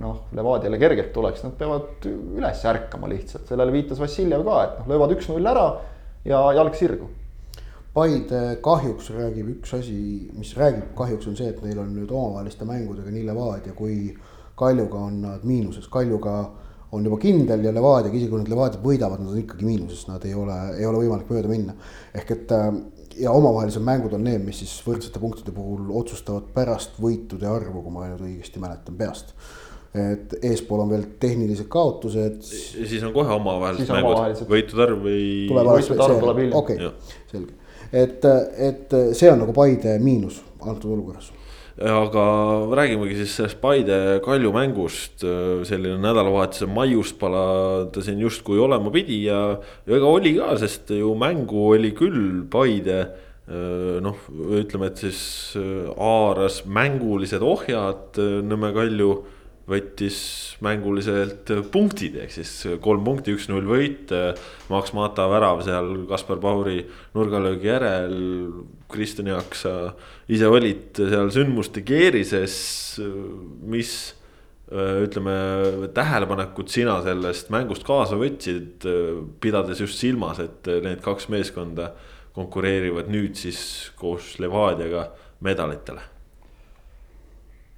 noh, 0.00 0.24
Levadiale 0.36 0.78
kergelt 0.80 1.12
tuleks, 1.12 1.44
nad 1.44 1.56
peavad 1.58 2.06
üles 2.08 2.64
ärkama 2.72 3.10
lihtsalt, 3.10 3.46
sellele 3.50 3.74
viitas 3.74 4.00
Vassiljev 4.00 4.44
ka, 4.46 4.60
et 4.64 4.78
noh, 4.80 4.90
löövad 4.94 5.14
üks-null 5.16 5.50
ära 5.50 5.66
ja 6.24 6.40
jalg 6.56 6.76
sirgu. 6.78 7.10
Paide 7.90 8.40
kahjuks 8.62 9.10
räägib 9.12 9.48
üks 9.56 9.74
asi, 9.74 9.98
mis 10.38 10.52
räägib 10.56 10.92
kahjuks 10.96 11.26
on 11.26 11.36
see, 11.36 11.50
et 11.50 11.62
neil 11.64 11.80
on 11.82 11.90
nüüd 11.92 12.12
omavaheliste 12.14 12.68
mängudega 12.68 13.12
nii 13.12 13.26
Levadia 13.26 13.74
kui 13.76 14.12
Kaljuga 14.60 15.04
on 15.08 15.20
nad 15.24 15.44
miinuses, 15.48 15.88
Kaljuga 15.92 16.36
on 16.92 17.04
juba 17.06 17.18
kindel 17.22 17.64
ja 17.64 17.72
Levadiaga, 17.74 18.16
isegi 18.16 18.30
kui 18.32 18.40
nad 18.42 18.50
Levadiat 18.50 18.82
võidavad, 18.84 19.22
nad 19.22 19.32
on 19.32 19.42
ikkagi 19.42 19.66
miinuses, 19.66 20.06
nad 20.10 20.24
ei 20.26 20.34
ole, 20.36 20.56
ei 20.76 20.86
ole 20.88 21.04
võimalik 21.04 21.30
mööda 21.30 21.50
minna. 21.50 21.76
ehk 22.14 22.32
et 22.34 22.54
äh, 22.56 22.66
ja 23.20 23.32
omavahelised 23.36 23.82
mängud 23.84 24.14
on 24.16 24.24
need, 24.26 24.42
mis 24.44 24.60
siis 24.62 24.74
võrdsete 24.86 25.22
punktide 25.22 25.54
puhul 25.54 25.90
otsustavad 26.00 26.50
pärast 26.54 26.98
võitude 27.02 27.48
arvu, 27.50 27.84
kui 27.84 27.94
ma 27.94 28.08
nüüd 28.08 28.24
õigesti 28.26 28.62
mäletan 28.62 28.98
peast. 28.98 29.34
et 29.90 30.36
eespool 30.46 30.84
on 30.84 30.90
veel 30.92 31.02
tehnilised 31.20 31.66
kaotused. 31.68 32.42
siis 32.46 33.02
on 33.02 33.12
kohe 33.14 33.32
omavahelised 33.34 33.90
mängud, 33.90 34.44
võitude 34.50 34.86
arv 34.86 35.02
või. 35.02 35.24
tuleb 35.50 36.44
hiljem. 36.44 36.56
okei 36.58 36.76
okay,, 36.76 37.16
selge, 37.32 37.58
et, 37.92 38.30
et 38.70 38.96
see 39.18 39.32
on 39.32 39.42
nagu 39.42 39.54
Paide 39.54 39.98
miinus 39.98 40.42
antud 40.60 40.92
olukorras 40.94 41.32
aga 41.78 42.24
räägimegi 42.76 43.16
siis 43.20 43.36
sellest 43.38 43.60
Paide 43.62 44.20
Kalju 44.24 44.52
mängust, 44.54 45.24
selline 45.68 46.00
nädalavahetuse 46.02 46.68
maiuspala 46.70 47.44
ta 47.94 48.02
siin 48.04 48.20
justkui 48.20 48.60
olema 48.60 48.92
pidi 48.94 49.24
ja, 49.28 49.40
ja 49.86 49.96
ega 49.96 50.10
oli 50.10 50.34
ka, 50.38 50.54
sest 50.60 50.92
ju 50.96 51.14
mängu 51.18 51.70
oli 51.74 51.92
küll 51.96 52.44
Paide 52.50 53.02
noh, 54.04 54.18
ütleme, 54.60 54.90
et 54.90 55.00
siis 55.02 55.20
haaras 55.96 56.62
mängulised 56.70 57.42
ohjad 57.42 58.20
Nõmme 58.46 58.70
Kalju 58.76 59.14
võttis 59.70 60.18
mänguliselt 60.64 61.50
punktid, 61.72 62.16
ehk 62.24 62.34
siis 62.34 62.52
kolm 62.82 63.04
punkti, 63.06 63.34
üks-null 63.36 63.68
võit. 63.70 64.12
Max 64.70 64.94
Mata 64.96 65.28
värav 65.30 65.62
seal 65.66 66.04
Kaspar 66.10 66.40
Pauri 66.42 66.80
nurgalöögi 67.16 67.70
järel. 67.70 68.16
Kristjan 68.90 69.30
Jaak, 69.30 69.54
sa 69.54 69.74
ise 70.30 70.48
olid 70.50 70.98
seal 70.98 71.30
sündmuste 71.30 71.84
keerises, 71.86 72.56
mis 73.70 73.92
ütleme, 74.70 75.34
tähelepanekud 75.94 76.70
sina 76.70 77.00
sellest 77.02 77.50
mängust 77.50 77.86
kaasa 77.86 78.18
võtsid, 78.18 78.86
pidades 79.42 79.82
just 79.82 79.98
silmas, 79.98 80.38
et 80.42 80.70
need 80.84 81.02
kaks 81.02 81.26
meeskonda 81.32 81.90
konkureerivad 82.36 83.10
nüüd 83.10 83.34
siis 83.38 83.90
koos 83.98 84.36
Levadiaga 84.42 85.08
medalitele? 85.42 86.06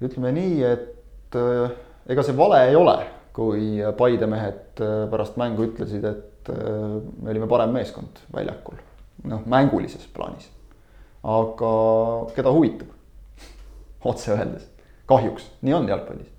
ütleme 0.03 0.33
nii, 0.35 0.55
et 0.67 0.92
et 1.33 1.39
äh, 1.41 1.75
ega 2.13 2.25
see 2.25 2.37
vale 2.37 2.63
ei 2.69 2.77
ole, 2.77 2.97
kui 3.33 3.77
Paide 3.97 4.27
mehed 4.29 4.81
äh, 4.83 5.05
pärast 5.11 5.37
mängu 5.41 5.67
ütlesid, 5.67 6.05
et 6.05 6.51
äh, 6.53 6.99
me 7.21 7.33
olime 7.33 7.49
parem 7.49 7.73
meeskond 7.75 8.21
väljakul, 8.33 8.77
noh, 9.29 9.45
mängulises 9.49 10.05
plaanis. 10.13 10.49
aga 11.23 11.71
keda 12.35 12.51
huvitab? 12.51 12.91
otse 14.11 14.33
öeldes, 14.35 14.67
kahjuks 15.09 15.49
nii 15.61 15.77
on 15.77 15.87
jalgpallis. 15.89 16.29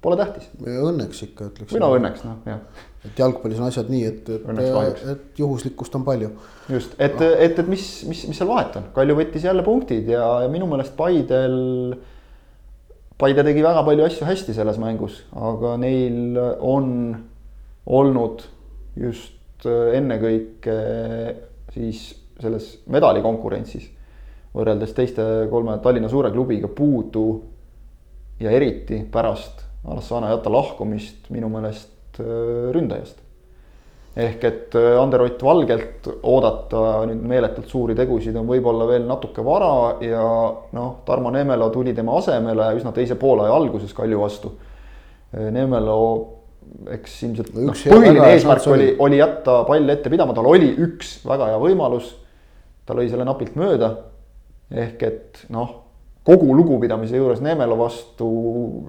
pole 0.00 0.16
tähtis. 0.16 0.48
õnneks 0.60 1.26
ikka 1.26 1.50
ütleks. 1.50 1.74
või 1.74 1.82
no 1.82 1.90
õnneks 1.96 2.24
noh, 2.24 2.38
jah. 2.46 2.86
et 3.04 3.18
jalgpallis 3.18 3.60
on 3.60 3.68
asjad 3.68 3.90
nii, 3.92 4.04
et, 4.06 4.30
et, 4.38 5.04
et 5.16 5.42
juhuslikkust 5.42 5.98
on 5.98 6.06
palju. 6.06 6.30
just, 6.70 6.94
et 6.98 7.20
et, 7.20 7.58
et 7.58 7.68
mis, 7.68 7.90
mis, 8.08 8.24
mis 8.30 8.40
seal 8.40 8.48
vahet 8.48 8.80
on, 8.80 8.88
Kalju 8.96 9.18
võttis 9.18 9.44
jälle 9.44 9.66
punktid 9.66 10.08
ja, 10.14 10.24
ja 10.46 10.48
minu 10.52 10.70
meelest 10.70 10.96
Paidel. 10.96 11.60
Paide 13.20 13.44
tegi 13.44 13.62
väga 13.62 13.82
palju 13.84 14.06
asju 14.06 14.24
hästi 14.24 14.54
selles 14.56 14.78
mängus, 14.80 15.18
aga 15.36 15.74
neil 15.80 16.38
on 16.64 16.86
olnud 17.84 18.44
just 18.96 19.66
ennekõike 19.68 20.76
siis 21.74 22.04
selles 22.40 22.70
medalikonkurentsis 22.88 23.90
võrreldes 24.54 24.94
teiste 24.96 25.24
kolme 25.50 25.76
Tallinna 25.82 26.08
suure 26.10 26.30
klubiga 26.34 26.70
puudu 26.74 27.24
ja 28.40 28.52
eriti 28.56 29.02
pärast 29.12 29.66
Alassane 29.84 30.30
Jata 30.32 30.52
lahkumist 30.52 31.30
minu 31.32 31.48
meelest 31.52 32.20
äh, 32.20 32.70
ründajast. 32.74 33.20
Ehk 34.16 34.44
et 34.44 34.74
äh, 34.74 34.96
Ander-Ott 34.98 35.42
Valgelt 35.46 36.08
oodata 36.22 37.04
nüüd 37.06 37.22
meeletult 37.30 37.70
suuri 37.70 37.94
tegusid 37.98 38.34
on 38.36 38.48
võib-olla 38.48 38.88
veel 38.88 39.06
natuke 39.06 39.44
vara 39.46 40.00
ja 40.02 40.24
noh, 40.74 40.90
Tarmo 41.06 41.30
Nemelo 41.30 41.70
tuli 41.70 41.94
tema 41.94 42.16
asemele 42.18 42.72
üsna 42.78 42.92
teise 42.96 43.14
poolaja 43.20 43.54
alguses 43.54 43.94
Kalju 43.94 44.20
vastu. 44.20 44.52
Äh, 45.36 45.50
Nemelo 45.54 46.00
eks 46.94 47.20
ilmselt 47.26 47.52
no, 47.56 47.74
põhiline 47.74 48.32
eesmärk 48.34 48.66
oli, 48.70 48.88
oli 49.02 49.20
jätta 49.20 49.60
pall 49.68 49.94
ette 49.94 50.10
pidama, 50.12 50.34
tal 50.36 50.48
oli 50.50 50.70
üks 50.86 51.20
väga 51.26 51.52
hea 51.52 51.60
võimalus. 51.62 52.14
ta 52.86 52.96
lõi 52.98 53.06
selle 53.10 53.26
napilt 53.26 53.56
mööda. 53.58 53.94
ehk 54.70 55.02
et 55.06 55.40
noh, 55.50 55.70
kogu 56.26 56.54
lugupidamise 56.54 57.16
juures 57.16 57.40
Neemelo 57.42 57.78
vastu, 57.78 58.28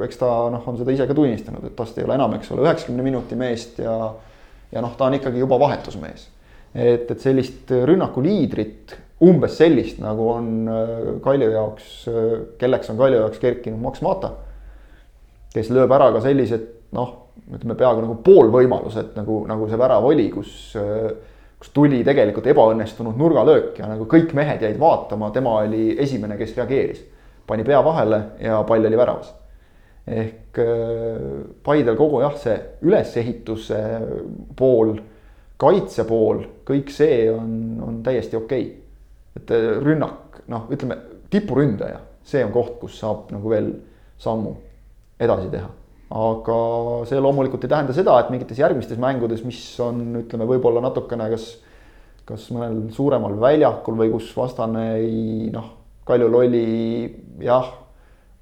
eks 0.04 0.20
ta 0.22 0.28
noh, 0.54 0.66
on 0.68 0.78
seda 0.78 0.94
ise 0.94 1.08
ka 1.08 1.16
tunnistanud, 1.18 1.64
et 1.66 1.76
tast 1.78 1.98
ei 1.98 2.06
ole 2.06 2.18
enam, 2.18 2.36
eks 2.38 2.52
ole, 2.54 2.66
üheksakümne 2.68 3.06
minuti 3.06 3.38
meest 3.40 3.80
ja. 3.82 3.98
Ja 4.72 4.84
noh, 4.84 4.96
ta 4.98 5.08
on 5.08 5.18
ikkagi 5.20 5.42
juba 5.42 5.60
vahetusmees. 5.60 6.28
et, 6.76 7.10
et 7.12 7.20
sellist 7.20 7.72
rünnaku 7.72 8.24
liidrit, 8.24 8.96
umbes 9.22 9.58
sellist 9.60 10.00
nagu 10.02 10.30
on 10.34 10.52
äh, 10.68 10.94
Kalju 11.24 11.50
jaoks, 11.52 11.90
äh, 12.08 12.38
kelleks 12.62 12.90
on 12.90 13.02
Kalju 13.02 13.20
jaoks 13.24 13.40
kerkinud 13.40 13.82
Max 13.82 14.02
Mata. 14.02 14.36
kes 15.54 15.70
lööb 15.70 15.92
ära 15.92 16.12
ka 16.16 16.22
sellised 16.24 16.70
noh 16.96 17.18
ütleme 17.52 17.76
peaaegu 17.80 18.04
nagu 18.06 18.16
poolvõimalused 18.24 19.16
nagu, 19.18 19.42
nagu 19.50 19.68
see 19.70 19.80
värav 19.80 20.06
oli, 20.08 20.28
kus, 20.32 20.52
kus 21.60 21.74
tuli 21.76 22.02
tegelikult 22.08 22.48
ebaõnnestunud 22.52 23.18
nurgalöök 23.20 23.80
ja 23.82 23.90
nagu 23.92 24.08
kõik 24.10 24.36
mehed 24.38 24.64
jäid 24.64 24.80
vaatama, 24.80 25.32
tema 25.36 25.58
oli 25.64 25.92
esimene, 26.00 26.38
kes 26.40 26.56
reageeris. 26.58 27.04
pani 27.48 27.64
pea 27.68 27.82
vahele 27.84 28.22
ja 28.40 28.62
pall 28.64 28.86
oli 28.86 28.98
väravas. 28.98 29.34
Ehk 30.12 30.60
Paidel 31.64 31.96
kogu 31.96 32.20
jah, 32.24 32.36
see 32.40 32.58
ülesehituse 32.84 33.80
pool, 34.60 34.96
kaitse 35.62 36.04
pool, 36.10 36.42
kõik 36.68 36.92
see 36.92 37.26
on, 37.32 37.54
on 37.86 38.02
täiesti 38.04 38.36
okei. 38.40 38.66
Okay.. 38.68 38.78
et 39.40 39.54
rünnak, 39.80 40.42
noh, 40.52 40.66
ütleme 40.74 40.98
tipuründaja, 41.32 42.02
see 42.28 42.44
on 42.44 42.52
koht, 42.52 42.76
kus 42.82 42.98
saab 43.00 43.32
nagu 43.32 43.52
veel 43.54 43.70
sammu 44.20 44.56
edasi 45.22 45.48
teha. 45.54 45.70
Aga 46.12 46.56
see 47.08 47.22
loomulikult 47.24 47.64
ei 47.64 47.72
tähenda 47.72 47.94
seda, 47.96 48.18
et 48.20 48.32
mingites 48.34 48.60
järgmistes 48.60 49.00
mängudes, 49.00 49.46
mis 49.48 49.62
on, 49.80 50.02
ütleme, 50.26 50.48
võib-olla 50.50 50.84
natukene 50.84 51.30
kas, 51.32 51.46
kas 52.28 52.50
mõnel 52.52 52.90
suuremal 52.92 53.38
väljakul 53.40 53.96
või 54.02 54.12
kus 54.12 54.34
vastane 54.36 54.90
ei 54.98 55.48
noh, 55.54 55.78
Kaljul 56.12 56.34
oli 56.36 56.66
jah, 57.46 57.70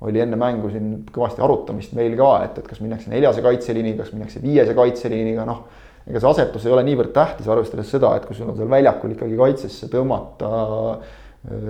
oli 0.07 0.21
enne 0.23 0.37
mängu 0.39 0.71
siin 0.71 0.91
kõvasti 1.11 1.43
arutamist 1.43 1.95
meil 1.97 2.15
ka, 2.19 2.31
et, 2.45 2.59
et 2.61 2.67
kas 2.69 2.79
minnakse 2.83 3.11
neljase 3.11 3.43
kaitseliiniga, 3.43 4.03
kas 4.03 4.13
minnakse 4.15 4.41
viiese 4.43 4.75
kaitseliiniga, 4.77 5.45
noh. 5.47 5.65
ega 6.07 6.21
see 6.21 6.29
asetus 6.29 6.67
ei 6.67 6.75
ole 6.75 6.85
niivõrd 6.87 7.11
tähtis, 7.15 7.49
arvestades 7.51 7.91
seda, 7.91 8.13
et 8.15 8.27
kui 8.27 8.37
sul 8.37 8.49
on 8.51 8.57
seal 8.57 8.71
väljakul 8.71 9.15
ikkagi 9.17 9.39
kaitsesse 9.39 9.91
tõmmata 9.91 10.53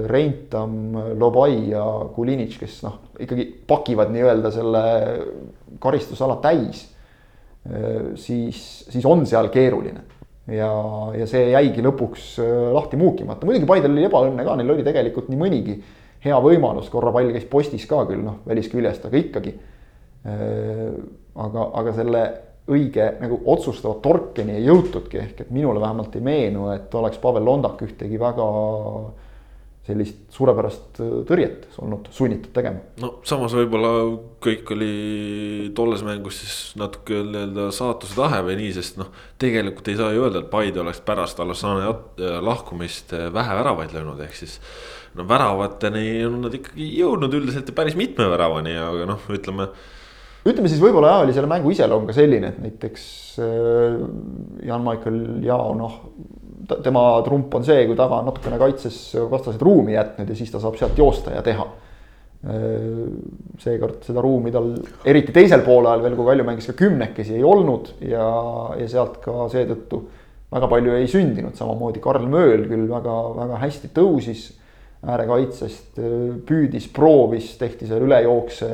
Reintam, 0.09 0.95
Lobai 1.21 1.69
ja 1.69 1.83
Kulinitš, 2.15 2.55
kes 2.57 2.79
noh, 2.85 2.95
ikkagi 3.21 3.45
pakivad 3.69 4.09
nii-öelda 4.13 4.49
selle 4.53 4.85
karistusala 5.81 6.39
täis. 6.41 6.87
siis, 8.17 8.61
siis 8.89 9.05
on 9.05 9.25
seal 9.27 9.49
keeruline 9.53 10.01
ja, 10.55 10.69
ja 11.17 11.27
see 11.29 11.49
jäigi 11.53 11.83
lõpuks 11.85 12.35
äh, 12.41 12.51
lahti 12.73 12.99
muukimata, 12.99 13.47
muidugi 13.47 13.67
Paidel 13.69 13.93
oli 13.93 14.05
ebaõnne 14.07 14.45
ka, 14.45 14.55
neil 14.59 14.73
oli 14.73 14.85
tegelikult 14.85 15.29
nii 15.31 15.39
mõnigi 15.39 15.77
hea 16.25 16.41
võimalus, 16.43 16.89
korra 16.91 17.13
pall 17.15 17.31
käis 17.35 17.47
postis 17.49 17.87
ka 17.89 18.03
küll 18.09 18.23
noh, 18.25 18.41
välisküljest, 18.47 19.07
aga 19.07 19.21
ikkagi. 19.23 19.55
Äh, 20.27 20.85
aga, 21.39 21.69
aga 21.79 21.95
selle 21.95 22.23
õige 22.69 23.05
nagu 23.21 23.39
otsustava 23.49 23.97
torkeni 24.03 24.59
ei 24.59 24.67
jõutudki, 24.67 25.17
ehk 25.23 25.45
et 25.45 25.55
minule 25.55 25.81
vähemalt 25.81 26.15
ei 26.19 26.25
meenu, 26.25 26.67
et 26.73 26.93
oleks 26.95 27.17
Pavel 27.21 27.47
Londak 27.47 27.81
ühtegi 27.85 28.19
väga 28.21 28.45
sellist 29.89 30.27
suurepärast 30.33 30.99
äh, 31.01 31.13
tõrjet 31.27 31.65
olnud 31.81 32.09
sunnitud 32.13 32.51
tegema. 32.53 32.83
no 33.01 33.15
samas 33.27 33.55
võib-olla 33.57 33.91
kõik 34.43 34.69
oli 34.75 34.91
tolles 35.75 36.03
mängus 36.05 36.41
siis 36.43 36.57
natuke 36.79 37.23
nii-öelda 37.23 37.69
saatuse 37.75 38.17
tahe 38.17 38.43
või 38.45 38.59
nii, 38.59 38.73
sest 38.75 38.99
noh. 39.01 39.09
tegelikult 39.41 39.89
ei 39.89 39.97
saa 39.99 40.11
ju 40.13 40.27
öelda, 40.27 40.43
et 40.43 40.51
Paide 40.51 40.83
oleks 40.83 41.01
pärast 41.05 41.41
Alassane 41.41 41.89
lahkumist 42.45 43.15
äh, 43.17 43.29
vähe 43.33 43.59
väravaid 43.61 43.95
löönud, 43.95 44.21
ehk 44.25 44.37
siis. 44.37 44.59
No 45.17 45.25
väravateni 45.29 46.25
on 46.27 46.41
nad 46.45 46.57
ikkagi 46.59 46.91
jõudnud 46.99 47.33
üldiselt 47.39 47.71
päris 47.77 47.97
mitme 47.99 48.27
väravani, 48.31 48.75
aga 48.77 49.07
noh, 49.09 49.25
ütleme 49.33 49.69
ütleme 50.47 50.69
siis 50.71 50.81
võib-olla 50.81 51.13
jah, 51.13 51.23
oli 51.25 51.35
selle 51.35 51.49
mängu 51.51 51.73
iseloom 51.73 52.07
ka 52.07 52.15
selline, 52.15 52.53
et 52.53 52.61
näiteks 52.63 53.03
Jan-Michael 54.67 55.19
Jao 55.45 55.73
noh, 55.77 55.99
tema 56.85 57.03
trump 57.25 57.53
on 57.57 57.65
see, 57.65 57.83
kui 57.89 57.97
taga 57.99 58.21
on 58.21 58.29
natukene 58.29 58.59
kaitses 58.61 58.97
vastased 59.31 59.61
ruumi 59.63 59.95
jätnud 59.95 60.29
ja 60.29 60.37
siis 60.37 60.51
ta 60.53 60.61
saab 60.61 60.77
sealt 60.79 60.97
joosta 60.99 61.35
ja 61.35 61.45
teha. 61.45 61.67
seekord 63.59 64.05
seda 64.07 64.21
ruumi 64.23 64.51
tal 64.55 64.69
eriti 65.03 65.33
teisel 65.35 65.59
poolajal 65.65 66.05
veel, 66.05 66.13
kui 66.15 66.27
Kalju 66.29 66.45
mängis 66.47 66.69
ka 66.69 66.75
kümnekesi 66.79 67.35
ei 67.35 67.43
olnud 67.43 67.89
ja, 67.99 68.29
ja 68.79 68.87
sealt 68.87 69.17
ka 69.25 69.49
seetõttu 69.51 69.99
väga 70.49 70.69
palju 70.71 70.95
ei 70.95 71.09
sündinud, 71.11 71.57
samamoodi 71.59 71.99
Karl 71.99 72.29
Mööl 72.31 72.63
küll 72.69 72.87
väga-väga 72.87 73.59
hästi 73.59 73.91
tõusis 73.91 74.45
äärekaitsest, 75.05 75.99
püüdis, 76.47 76.89
proovis, 76.91 77.53
tehti 77.59 77.87
seal 77.87 78.03
ülejookse 78.03 78.69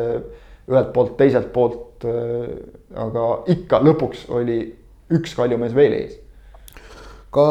ühelt 0.66 0.94
poolt, 0.94 1.18
teiselt 1.20 1.52
poolt. 1.54 1.84
aga 2.06 3.24
ikka 3.50 3.80
lõpuks 3.82 4.26
oli 4.34 4.58
üks 5.16 5.34
Kalju 5.38 5.58
mees 5.58 5.74
veel 5.74 5.94
ees 5.96 6.18
ka 7.36 7.46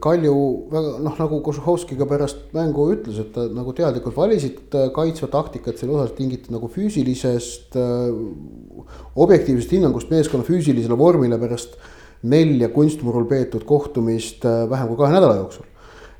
Kalju 0.00 0.34
väga 0.72 0.92
noh, 1.04 1.16
nagu 1.20 1.40
Kožuhovski 1.44 1.98
ka 1.98 2.08
pärast 2.08 2.54
mängu 2.56 2.88
ütles, 2.94 3.18
et 3.20 3.36
nagu 3.52 3.74
teadlikult 3.76 4.16
valisid 4.16 4.74
äh, 4.76 4.88
kaitsva 4.96 5.28
taktikat, 5.32 5.76
selle 5.80 5.96
osas 5.98 6.14
tingiti 6.16 6.52
nagu 6.54 6.70
füüsilisest, 6.72 7.76
äh, 7.76 8.86
objektiivsest 9.26 9.76
hinnangust 9.76 10.12
meeskonna 10.12 10.46
füüsilisele 10.46 10.96
vormile 10.98 11.38
pärast 11.42 11.76
nelja 12.26 12.70
kunstmurul 12.72 13.28
peetud 13.28 13.66
kohtumist 13.68 14.46
äh, 14.48 14.64
vähem 14.70 14.88
kui 14.92 15.00
kahe 15.02 15.12
nädala 15.12 15.40
jooksul. 15.42 15.68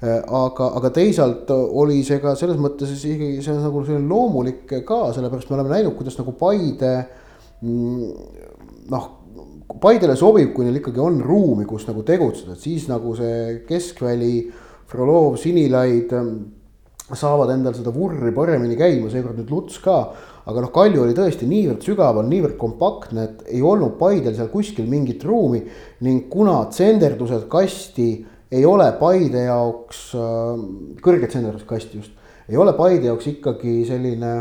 Aga, 0.02 0.70
aga 0.76 0.90
teisalt 0.92 1.50
oli 1.50 2.02
see 2.04 2.18
ka 2.20 2.34
selles 2.36 2.58
mõttes 2.60 2.90
ikkagi 3.00 3.40
see 3.44 3.54
on 3.54 3.62
nagu 3.64 3.84
selline 3.86 4.10
loomulik 4.10 4.74
ka, 4.84 4.98
sellepärast 5.16 5.48
me 5.48 5.56
oleme 5.56 5.72
näinud, 5.72 5.94
kuidas 5.96 6.18
nagu 6.20 6.34
Paide 6.36 6.92
mm, 7.62 8.10
noh 8.92 9.06
Paidele 9.80 10.14
sobib, 10.16 10.52
kui 10.54 10.64
neil 10.64 10.78
ikkagi 10.78 11.00
on 11.02 11.18
ruumi, 11.24 11.66
kus 11.68 11.88
nagu 11.88 12.04
tegutseda, 12.06 12.54
et 12.54 12.62
siis 12.62 12.86
nagu 12.88 13.12
see 13.18 13.64
keskväli, 13.66 14.36
Frolov, 14.86 15.34
Sinilaid 15.42 16.12
ähm, 16.14 16.30
saavad 17.10 17.50
endal 17.54 17.74
seda 17.74 17.90
vurri 17.94 18.30
paremini 18.34 18.78
käima, 18.78 19.10
seekord 19.10 19.40
nüüd 19.40 19.50
Luts 19.50 19.80
ka. 19.82 19.98
aga 20.46 20.62
noh, 20.62 20.70
Kalju 20.70 21.02
oli 21.02 21.14
tõesti 21.18 21.48
niivõrd 21.50 21.82
sügaval, 21.82 22.28
niivõrd 22.30 22.54
kompaktne, 22.60 23.24
et 23.26 23.50
ei 23.56 23.62
olnud 23.66 23.96
Paidel 23.98 24.36
seal 24.38 24.52
kuskil 24.52 24.86
mingit 24.86 25.24
ruumi. 25.26 25.64
ning 26.00 26.30
kuna 26.30 26.64
tsenderdused 26.70 27.48
kasti 27.50 28.08
ei 28.52 28.64
ole 28.66 28.90
Paide 29.00 29.46
jaoks, 29.46 30.02
ähm, 30.14 30.66
kõrged 31.02 31.32
tsenderdused 31.32 31.66
kasti 31.68 32.00
just, 32.02 32.12
ei 32.48 32.56
ole 32.56 32.76
Paide 32.78 33.10
jaoks 33.10 33.26
ikkagi 33.32 33.80
selline 33.88 34.32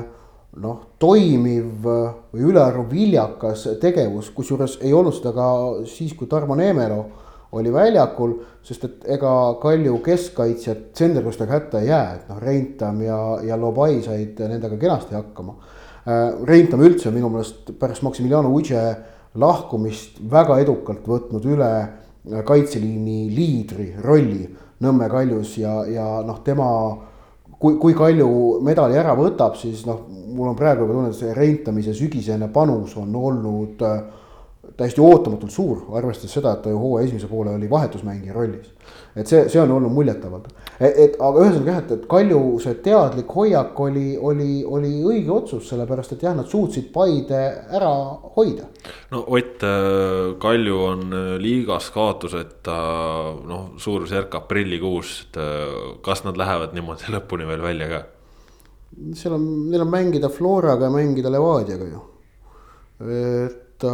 noh, 0.62 0.82
toimiv 1.00 1.84
või 1.84 2.48
ülearu 2.50 2.86
viljakas 2.92 3.68
tegevus, 3.82 4.32
kusjuures 4.36 4.80
ei 4.86 4.94
olnud 4.96 5.16
seda 5.18 5.34
ka 5.36 5.48
siis, 5.90 6.14
kui 6.16 6.30
Tarmo 6.32 6.56
Neemelo 6.56 7.04
oli 7.56 7.72
väljakul, 7.74 8.38
sest 8.66 8.84
et 8.88 9.10
ega 9.16 9.32
Kalju 9.62 10.00
keskkaitsjad 10.04 10.90
tsenderdustega 10.94 11.56
hätta 11.56 11.82
ei 11.82 11.90
jää, 11.90 12.08
et 12.16 12.30
noh, 12.32 12.40
Reintam 12.42 13.02
ja, 13.04 13.20
ja 13.48 13.58
Lobai 13.60 14.02
said 14.04 14.40
nendega 14.44 14.78
kenasti 14.80 15.16
hakkama. 15.16 15.56
Äh, 16.06 16.24
Reintam 16.48 16.84
üldse 16.86 17.12
minu 17.16 17.30
meelest 17.34 17.72
pärast 17.80 18.04
Maximiliano 18.06 18.52
Uige 18.52 18.82
lahkumist 19.40 20.20
väga 20.32 20.60
edukalt 20.64 21.08
võtnud 21.08 21.48
üle 21.48 21.72
kaitseliini 22.46 23.30
liidri 23.36 23.94
rolli 24.04 24.46
Nõmme 24.84 25.08
Kaljus 25.08 25.54
ja, 25.62 25.72
ja 25.88 26.06
noh, 26.28 26.42
tema 26.44 26.68
kui, 27.60 27.78
kui 27.80 27.94
Kalju 27.96 28.60
medali 28.66 28.98
ära 29.00 29.14
võtab, 29.18 29.56
siis 29.60 29.86
noh, 29.88 30.02
mul 30.36 30.52
on 30.52 30.58
praegu 30.60 30.84
juba 30.84 30.98
tunne, 30.98 31.12
et 31.14 31.20
see 31.20 31.34
Reintamise 31.36 31.96
sügisene 31.96 32.50
panus 32.54 32.98
on 33.00 33.16
olnud 33.16 33.86
äh, 33.88 34.02
täiesti 34.78 35.02
ootamatult 35.02 35.52
suur, 35.52 35.84
arvestades 35.96 36.34
seda, 36.36 36.56
et 36.56 36.64
ta 36.66 36.72
ju 36.72 36.80
hooaja 36.80 37.08
esimese 37.08 37.30
poole 37.32 37.54
oli 37.56 37.70
vahetusmängija 37.72 38.34
rollis. 38.36 38.72
et 39.16 39.28
see, 39.28 39.46
see 39.50 39.60
on 39.62 39.72
olnud 39.72 39.94
muljetavaldav, 39.96 40.52
et, 40.76 40.98
et 41.06 41.14
aga 41.24 41.44
ühesõnaga 41.46 41.72
jah, 41.72 41.78
et, 41.80 41.92
et 41.96 42.08
Kalju 42.12 42.40
see 42.64 42.76
teadlik 42.84 43.32
hoiak 43.32 43.80
oli, 43.80 44.06
oli, 44.20 44.50
oli 44.68 44.92
õige 45.08 45.32
otsus, 45.32 45.70
sellepärast 45.70 46.16
et 46.18 46.26
jah, 46.28 46.36
nad 46.36 46.52
suutsid 46.52 46.92
Paide 46.94 47.42
ära 47.72 47.92
hoida. 48.36 48.68
no 49.16 49.24
Ott, 49.38 49.64
Kalju 50.44 50.82
on 50.90 51.06
äh, 51.08 51.32
liigas 51.42 51.90
kaotuseta 51.96 52.80
noh, 53.48 53.68
suurusjärk 53.80 54.36
aprillikuus, 54.42 55.16
et 55.30 55.40
äh, 55.40 55.78
kas 56.04 56.26
nad 56.28 56.38
lähevad 56.40 56.76
niimoodi 56.76 57.12
lõpuni 57.16 57.48
veel 57.48 57.64
välja 57.64 57.92
ka? 57.94 58.06
seal 59.16 59.34
on, 59.36 59.46
neil 59.72 59.84
on 59.84 59.92
mängida 59.92 60.30
Floraga 60.32 60.88
ja 60.88 60.94
mängida 60.94 61.32
Levadiaga 61.32 61.88
ju. 61.90 62.02
et 63.04 63.62
et 63.76 63.90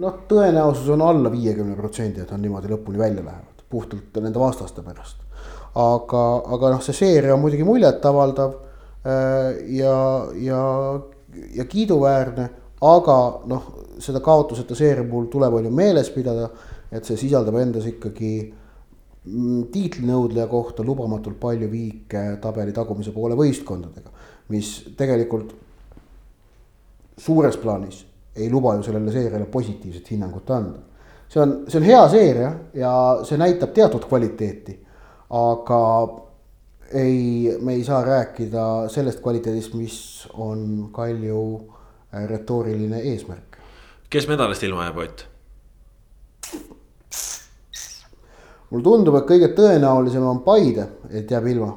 noh, 0.00 0.20
tõenäosus 0.28 0.88
on 0.94 1.02
alla 1.04 1.32
viiekümne 1.32 1.76
protsendi, 1.76 2.22
et 2.22 2.30
nad 2.32 2.40
niimoodi 2.42 2.70
lõpuni 2.72 3.00
välja 3.00 3.24
lähevad, 3.24 3.64
puhtalt 3.70 4.22
nende 4.22 4.40
vastaste 4.40 4.84
pärast. 4.84 5.18
aga, 5.74 6.22
aga 6.52 6.70
noh, 6.74 6.82
see 6.84 6.96
seeria 6.96 7.34
on 7.34 7.40
muidugi 7.40 7.64
muljetavaldav 7.64 8.50
äh, 8.54 9.62
ja, 9.72 9.94
ja, 10.36 10.64
ja 11.56 11.64
kiiduväärne, 11.64 12.48
aga 12.84 13.16
noh, 13.48 13.70
seda 14.02 14.20
kaotuseta 14.20 14.76
seeria 14.76 15.06
puhul 15.08 15.30
tuleb 15.32 15.56
on 15.56 15.68
ju 15.68 15.72
meeles 15.72 16.10
pidada, 16.12 16.50
et 16.92 17.08
see 17.08 17.16
sisaldab 17.16 17.56
endas 17.62 17.86
ikkagi 17.88 18.32
mm, 18.44 19.62
tiitlinõudleja 19.72 20.46
kohta 20.50 20.84
lubamatult 20.84 21.40
palju 21.40 21.70
viike 21.72 22.24
tabeli 22.42 22.76
tagumise 22.76 23.14
poole 23.16 23.38
võistkondadega, 23.38 24.12
mis 24.52 24.74
tegelikult 24.98 25.54
suures 27.18 27.56
plaanis 27.56 28.06
ei 28.36 28.50
luba 28.50 28.74
ju 28.74 28.82
sellele 28.82 29.12
seeriale 29.12 29.44
positiivset 29.44 30.10
hinnangut 30.10 30.50
anda. 30.50 30.78
see 31.28 31.42
on, 31.42 31.64
see 31.68 31.80
on 31.80 31.84
hea 31.84 32.08
seeria 32.08 32.52
ja 32.74 32.92
see 33.24 33.38
näitab 33.40 33.72
teatud 33.72 34.04
kvaliteeti, 34.08 34.74
aga 35.30 35.82
ei, 36.92 37.56
me 37.60 37.72
ei 37.72 37.84
saa 37.84 38.02
rääkida 38.04 38.88
sellest 38.92 39.20
kvaliteedist, 39.24 39.74
mis 39.74 40.28
on 40.34 40.88
Kalju 40.92 41.42
äh, 42.14 42.26
retooriline 42.28 43.00
eesmärk. 43.00 43.56
kes 44.10 44.28
medalist 44.28 44.62
ilma 44.62 44.88
jääb, 44.88 44.96
Ott? 44.96 45.26
mulle 48.70 48.84
tundub, 48.84 49.16
et 49.20 49.28
kõige 49.28 49.52
tõenäolisem 49.56 50.24
on 50.24 50.40
Paide, 50.44 50.88
et 51.10 51.30
jääb 51.30 51.46
ilma. 51.46 51.76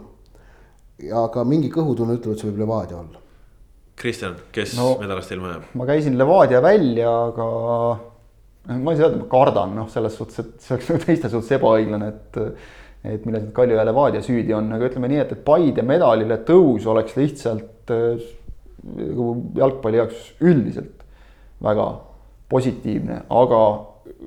aga 1.26 1.44
mingi 1.44 1.72
kõhutunne 1.72 2.16
ütleb, 2.16 2.36
et 2.36 2.40
see 2.40 2.52
võib 2.52 2.64
Levadia 2.64 3.00
olla 3.00 3.25
Kristjan, 4.06 4.36
kes 4.54 4.76
no, 4.78 4.92
medalist 5.02 5.32
ilma 5.34 5.56
jääb? 5.56 5.70
ma 5.80 5.86
käisin 5.90 6.18
Levadia 6.20 6.62
välja, 6.62 7.10
aga 7.32 7.46
ma 8.78 8.94
ei 8.94 9.00
saa 9.00 9.08
öelda, 9.08 9.22
ma 9.24 9.30
kardan, 9.32 9.74
noh, 9.80 9.88
selles 9.90 10.18
suhtes, 10.20 10.44
et 10.44 10.52
see 10.62 10.76
oleks 10.76 10.92
nagu 10.92 11.02
teiste 11.08 11.32
suhtes 11.34 11.56
ebaõiglane, 11.58 12.12
et 12.14 12.42
et 13.06 13.26
milles 13.26 13.44
nüüd 13.44 13.54
Kalju 13.54 13.78
ja 13.78 13.86
Levadia 13.86 14.22
süüdi 14.26 14.54
on, 14.58 14.70
aga 14.74 14.88
ütleme 14.90 15.10
nii, 15.12 15.20
et, 15.22 15.34
et 15.36 15.42
Paide 15.46 15.84
medalile 15.86 16.40
tõus 16.46 16.86
oleks 16.90 17.18
lihtsalt 17.18 17.94
nagu 18.86 19.28
jalgpalli 19.58 20.00
jaoks 20.02 20.32
üldiselt 20.46 21.04
väga 21.66 21.86
positiivne, 22.50 23.20
aga 23.30 23.60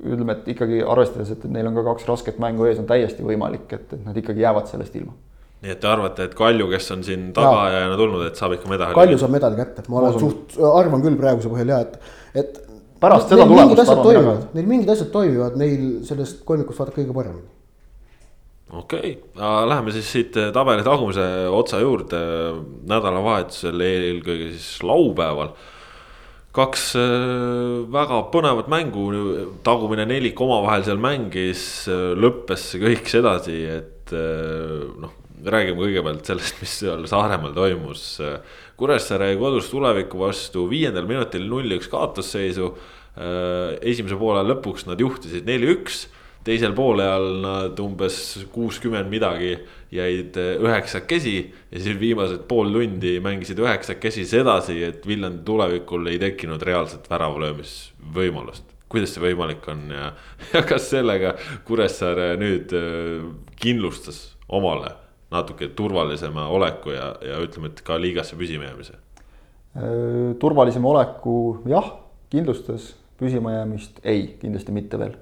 ütleme, 0.03 0.35
et 0.35 0.47
ikkagi 0.55 0.79
arvestades, 0.83 1.31
et 1.35 1.43
neil 1.51 1.67
on 1.71 1.79
ka 1.79 1.85
kaks 1.91 2.07
rasket 2.07 2.39
mängu 2.43 2.67
ees, 2.67 2.79
on 2.79 2.87
täiesti 2.87 3.23
võimalik, 3.23 3.67
et, 3.75 3.95
et 3.95 4.07
nad 4.07 4.15
ikkagi 4.19 4.43
jäävad 4.43 4.71
sellest 4.71 4.95
ilma 4.99 5.15
nii 5.59 5.73
et 5.73 5.79
te 5.83 5.89
arvate, 5.91 6.29
et 6.29 6.35
Kalju, 6.37 6.69
kes 6.71 6.89
on 6.95 7.03
siin 7.03 7.29
tagaajana 7.35 7.99
tulnud, 7.99 8.23
et 8.29 8.39
saab 8.39 8.55
ikka 8.55 8.71
medali? 8.71 8.95
Kalju 8.95 9.19
saab 9.19 9.33
medali 9.35 9.59
kätte, 9.59 9.83
ma 9.91 10.01
olen 10.01 10.19
suht, 10.21 10.57
arvan 10.71 11.03
küll 11.03 11.19
praeguse 11.19 11.51
põhjal 11.51 11.73
ja 11.73 11.79
et, 11.83 11.97
et. 12.39 12.59
pärast 13.01 13.31
seda 13.31 13.47
tulemust 13.49 13.83
arvan 13.83 14.05
mina 14.07 14.25
ka. 14.27 14.35
Neil 14.55 14.69
mingid 14.69 14.93
asjad 14.95 15.09
toimivad, 15.15 15.57
neil 15.59 15.87
sellest 16.07 16.45
kolmikust 16.47 16.79
vaata 16.79 16.95
kõige 16.95 17.15
paremini. 17.15 17.49
okei 18.69 19.11
okay., 19.17 19.57
läheme 19.73 19.97
siis 19.97 20.13
siit 20.15 20.39
tabeli 20.55 20.87
tagumise 20.87 21.27
otsa 21.51 21.83
juurde, 21.83 22.23
nädalavahetusel, 22.87 23.83
eelkõige 23.89 24.53
siis 24.53 24.71
laupäeval 24.87 25.51
kaks 26.55 26.89
äh, 26.97 27.85
väga 27.93 28.23
põnevat 28.33 28.71
mängu, 28.71 29.09
tagumine 29.63 30.07
nelik 30.09 30.39
omavahel 30.41 30.87
seal 30.87 30.97
mängis, 31.03 31.61
lõppes 31.89 32.71
see 32.71 32.81
kõik 32.87 33.11
sedasi, 33.11 33.61
et 33.75 34.15
äh, 34.15 34.87
noh 35.03 35.18
räägime 35.45 35.79
kõigepealt 35.79 36.27
sellest, 36.27 36.59
mis 36.61 36.75
seal 36.81 37.05
Saaremaal 37.09 37.53
toimus. 37.55 38.05
Kuressaare 38.79 39.33
kodus 39.39 39.69
tuleviku 39.71 40.23
vastu 40.23 40.65
viiendal 40.71 41.07
minutil 41.09 41.47
null-üks 41.49 41.89
kaotusseisu. 41.91 42.73
esimese 43.81 44.15
poole 44.15 44.45
lõpuks 44.47 44.85
nad 44.87 44.99
juhtisid 44.99 45.47
neli-üks, 45.47 46.07
teisel 46.45 46.71
poolel 46.75 47.41
nad 47.43 47.79
umbes 47.83 48.45
kuuskümmend 48.53 49.09
midagi 49.11 49.57
jäid 49.91 50.37
üheksakesi. 50.37 51.53
ja 51.71 51.79
siis 51.79 51.99
viimased 51.99 52.47
pool 52.47 52.71
tundi 52.71 53.19
mängisid 53.19 53.59
üheksakesi 53.59 54.25
sedasi, 54.25 54.83
et 54.83 55.07
Viljandi 55.07 55.43
tulevikul 55.43 56.07
ei 56.07 56.19
tekkinud 56.19 56.61
reaalset 56.61 57.09
väravalöömisvõimalust 57.09 58.63
kuidas 58.89 59.11
see 59.13 59.21
võimalik 59.21 59.67
on 59.69 59.83
ja, 59.93 60.13
ja 60.53 60.63
kas 60.65 60.89
sellega 60.89 61.35
Kuressaare 61.67 62.31
nüüd 62.41 62.73
kindlustas 63.59 64.37
omale 64.47 64.95
natuke 65.31 65.69
turvalisema 65.77 66.47
oleku 66.49 66.93
ja, 66.93 67.13
ja 67.25 67.39
ütleme, 67.43 67.71
et 67.71 67.81
ka 67.85 67.99
liigasse 68.01 68.37
püsima 68.39 68.69
jäämise? 68.69 68.97
Äh, 69.77 70.35
turvalisema 70.41 70.89
oleku 70.89 71.33
jah, 71.69 71.91
kindlustas, 72.33 72.93
püsima 73.19 73.53
jäämist 73.59 74.01
ei, 74.03 74.35
kindlasti 74.41 74.73
mitte 74.75 74.99
veel. 74.99 75.17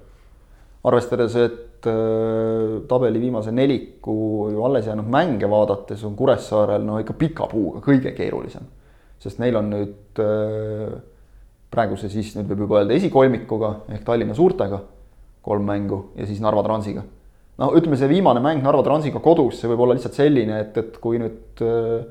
arvestades, 0.88 1.34
et 1.36 1.86
äh, 1.90 2.78
tabeli 2.88 3.20
viimase 3.20 3.52
neliku 3.52 4.48
alles 4.64 4.86
jäänud 4.86 5.08
mänge 5.10 5.50
vaadates 5.50 6.04
on 6.04 6.16
Kuressaarel 6.16 6.84
no 6.86 6.98
ikka 7.02 7.12
pika 7.12 7.46
puuga 7.50 7.82
kõige 7.84 8.14
keerulisem. 8.16 8.64
sest 9.18 9.38
neil 9.38 9.56
on 9.56 9.70
nüüd 9.74 10.22
äh, 10.22 10.94
praeguse 11.70 12.08
siis 12.08 12.32
nüüd 12.36 12.48
võib 12.48 12.64
juba 12.64 12.80
öelda 12.80 12.94
esikolmikuga 12.94 13.74
ehk 13.92 14.04
Tallinna 14.06 14.34
suurtega 14.34 14.80
kolm 15.42 15.66
mängu 15.66 16.04
ja 16.16 16.26
siis 16.26 16.40
Narva 16.40 16.62
Transiga 16.62 17.02
no 17.58 17.72
ütleme, 17.74 17.98
see 17.98 18.10
viimane 18.10 18.42
mäng 18.44 18.62
Narva 18.64 18.84
Transiga 18.86 19.20
kodus, 19.22 19.58
see 19.60 19.70
võib 19.70 19.82
olla 19.84 19.98
lihtsalt 19.98 20.18
selline, 20.18 20.62
et, 20.64 20.78
et 20.78 20.98
kui 21.02 21.20
nüüd 21.20 21.62
äh, 21.66 22.06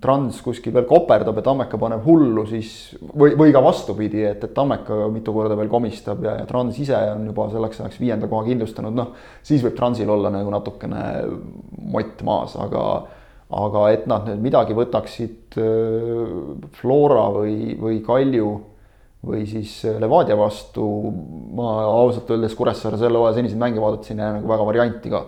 Trans 0.00 0.38
kuskil 0.40 0.72
veel 0.72 0.86
koperdab 0.88 1.36
ja 1.36 1.44
Tammeka 1.44 1.76
paneb 1.76 2.06
hullu, 2.06 2.46
siis 2.48 2.94
või, 3.04 3.34
või 3.36 3.52
ka 3.52 3.60
vastupidi, 3.60 4.22
et, 4.24 4.46
et 4.46 4.54
Tammeka 4.56 5.10
mitu 5.12 5.34
korda 5.36 5.58
veel 5.58 5.68
komistab 5.72 6.24
ja, 6.24 6.38
ja 6.40 6.46
Trans 6.48 6.78
ise 6.80 6.96
on 7.12 7.26
juba 7.28 7.50
selleks 7.52 7.82
ajaks 7.82 8.00
viienda 8.00 8.30
koha 8.30 8.46
kindlustanud, 8.48 8.96
noh. 8.96 9.12
siis 9.44 9.60
võib 9.64 9.76
Transil 9.76 10.10
olla 10.10 10.32
nagu 10.32 10.54
natukene 10.54 11.02
mott 11.92 12.24
maas, 12.24 12.56
aga, 12.64 12.86
aga 13.52 13.86
et 13.92 14.08
nad 14.08 14.24
nüüd 14.30 14.40
midagi 14.48 14.76
võtaksid 14.78 15.60
äh, 15.60 16.36
Flora 16.80 17.28
või, 17.36 17.76
või 17.76 18.00
Kalju 18.06 18.50
või 19.26 19.44
siis 19.46 19.76
Levadia 20.02 20.34
vastu 20.38 20.84
ma 21.54 21.76
ausalt 21.86 22.30
öeldes 22.34 22.56
Kuressaare 22.58 22.98
selle 22.98 23.20
hooaja 23.20 23.38
seniseid 23.38 23.60
mänge 23.60 23.82
vaadates 23.82 24.10
ei 24.10 24.18
näe 24.18 24.38
nagu 24.38 24.50
väga 24.50 24.66
varianti 24.66 25.12
ka. 25.12 25.22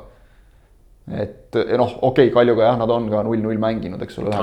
et 1.14 1.59
noh, 1.78 1.98
okei 2.00 2.28
okay,, 2.28 2.35
Kaljuga 2.35 2.70
jah, 2.70 2.78
nad 2.80 2.90
on 2.90 3.07
ka 3.12 3.22
null-null 3.26 3.61
mänginud, 3.62 4.02
eks 4.02 4.18
ole. 4.18 4.35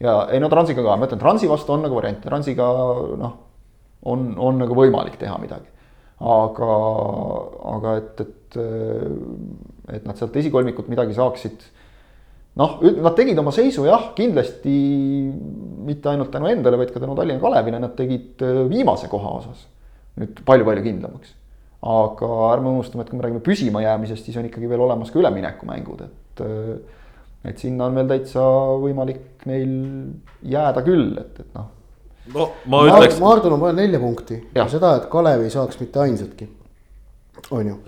ja 0.00 0.16
ei 0.32 0.40
no 0.42 0.50
Transiga 0.52 0.84
ka, 0.84 0.96
ma 0.96 1.08
ütlen, 1.08 1.22
Transi 1.22 1.48
vastu 1.48 1.76
on 1.76 1.86
nagu 1.86 1.96
variant, 1.96 2.20
Transiga 2.24 2.68
noh, 3.20 3.36
on, 4.12 4.32
on 4.36 4.60
nagu 4.60 4.76
võimalik 4.76 5.16
teha 5.20 5.38
midagi. 5.40 5.68
aga, 6.20 6.72
aga 7.74 7.96
et, 7.96 8.24
et, 8.26 8.58
et 9.96 10.08
nad 10.08 10.18
sealt 10.20 10.36
esikolmikut 10.36 10.90
midagi 10.92 11.16
saaksid 11.16 11.64
noh, 12.58 12.78
nad 12.80 13.16
tegid 13.18 13.38
oma 13.38 13.52
seisu 13.54 13.84
jah, 13.86 14.10
kindlasti 14.16 14.76
mitte 15.86 16.10
ainult 16.10 16.32
tänu 16.34 16.50
endale, 16.50 16.78
vaid 16.80 16.90
ka 16.94 17.02
tänu 17.02 17.14
Tallinna 17.18 17.42
Kalevile, 17.42 17.82
nad 17.82 17.94
tegid 17.98 18.42
äh, 18.46 18.64
viimase 18.70 19.10
koha 19.12 19.36
osas 19.40 19.66
nüüd 20.20 20.40
palju-palju 20.46 20.82
kindlamaks. 20.84 21.36
aga 21.80 22.26
ärme 22.52 22.74
unustame, 22.74 23.04
et 23.06 23.10
kui 23.10 23.16
me 23.16 23.24
räägime 23.24 23.40
püsimajäämisest, 23.44 24.26
siis 24.26 24.36
on 24.36 24.48
ikkagi 24.50 24.68
veel 24.68 24.82
olemas 24.84 25.12
ka 25.12 25.20
üleminekumängud, 25.22 26.02
et 26.04 26.42
äh, 26.44 26.98
et 27.44 27.58
sinna 27.62 27.86
on 27.88 27.96
veel 27.96 28.08
täitsa 28.10 28.42
võimalik 28.82 29.46
neil 29.48 29.70
jääda 30.44 30.82
küll, 30.84 31.14
et, 31.22 31.38
et 31.40 31.54
noh. 31.56 31.70
no 32.34 32.48
ma 32.68 32.82
ütleks. 32.88 33.16
Maardul 33.22 33.56
on 33.56 33.62
vaja 33.62 33.78
nelja 33.78 34.00
punkti 34.02 34.42
ja 34.56 34.66
seda, 34.68 34.96
et 35.00 35.08
Kalev 35.12 35.46
ei 35.46 35.52
saaks 35.52 35.80
mitte 35.80 36.02
ainsatki, 36.04 36.50
on 37.56 37.72
ju. 37.72 37.78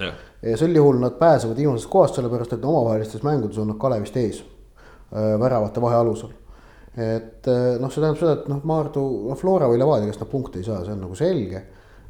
Ja 0.43 0.57
sel 0.59 0.75
juhul 0.77 0.99
nad 0.99 1.19
pääsevad 1.19 1.57
viimasest 1.57 1.91
kohast, 1.91 2.19
sellepärast 2.19 2.57
et 2.57 2.65
omavahelistes 2.65 3.23
mängudes 3.23 3.59
on 3.59 3.71
nad 3.71 3.79
Kalevist 3.79 4.17
ees 4.17 4.43
Äh, 5.13 5.39
väravate 5.41 5.81
vahe 5.81 5.97
alusel. 5.97 6.31
et 6.97 7.47
äh, 7.49 7.75
noh, 7.81 7.91
see 7.93 8.01
tähendab 8.01 8.21
seda, 8.21 8.33
et 8.39 8.47
noh, 8.49 8.63
Maardu, 8.69 9.03
noh 9.29 9.37
Flora 9.37 9.69
või 9.69 9.79
Levadia 9.81 10.09
käest 10.09 10.23
nad 10.23 10.31
punkte 10.31 10.61
ei 10.61 10.65
saa, 10.65 10.79
see 10.87 10.95
on 10.95 11.03
nagu 11.05 11.17
selge. 11.17 11.61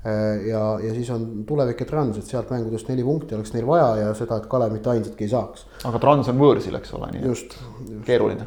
ja, 0.03 0.61
ja 0.83 0.93
siis 0.95 1.11
on 1.15 1.45
tulevik 1.47 1.79
ja 1.79 1.87
Trans, 1.87 2.17
et 2.19 2.27
sealt 2.27 2.49
mängudest 2.51 2.89
neli 2.91 3.05
punkti 3.07 3.37
oleks 3.37 3.53
neil 3.55 3.67
vaja 3.69 3.91
ja 4.01 4.15
seda, 4.19 4.41
et 4.41 4.49
Kalev 4.51 4.75
mitte 4.75 4.91
ainsatki 4.91 5.29
ei 5.29 5.31
saaks. 5.31 5.67
aga 5.87 6.01
Trans 6.03 6.31
on 6.31 6.41
võõrsil, 6.43 6.75
eks 6.79 6.95
ole, 6.99 7.11
nii 7.15 7.23
just, 7.27 7.55
just. 7.55 8.03
keeruline 8.07 8.47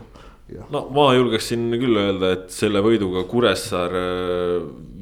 no 0.70 0.84
ma 0.94 1.08
julgeksin 1.16 1.72
küll 1.74 1.98
öelda, 1.98 2.34
et 2.36 2.52
selle 2.54 2.82
võiduga 2.86 3.24
Kuressaare 3.30 4.04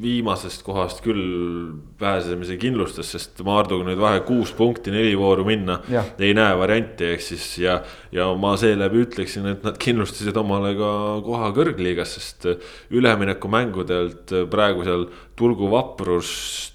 viimasest 0.03 0.63
kohast 0.63 1.01
küll 1.03 1.73
pääsemise 1.99 2.56
kindlustas, 2.62 3.12
sest 3.15 3.43
Maarduga 3.45 3.88
nüüd 3.88 3.99
vahe 3.99 4.21
kuus 4.27 4.53
punkti, 4.56 4.93
neli 4.95 5.13
vooru 5.19 5.45
minna. 5.47 5.79
ei 6.19 6.36
näe 6.38 6.56
varianti, 6.60 7.12
ehk 7.15 7.23
siis 7.23 7.47
ja, 7.63 7.82
ja 8.13 8.28
ma 8.38 8.54
seeläbi 8.60 9.02
ütleksin, 9.08 9.47
et 9.49 9.63
nad 9.65 9.78
kindlustasid 9.82 10.38
omale 10.38 10.73
ka 10.78 10.89
koha 11.26 11.49
kõrgliigas, 11.56 12.13
sest 12.17 12.45
üleminekumängudelt 12.93 14.34
praegu 14.52 14.86
seal 14.86 15.08
tulgu 15.39 15.69
Vaprus, 15.71 16.30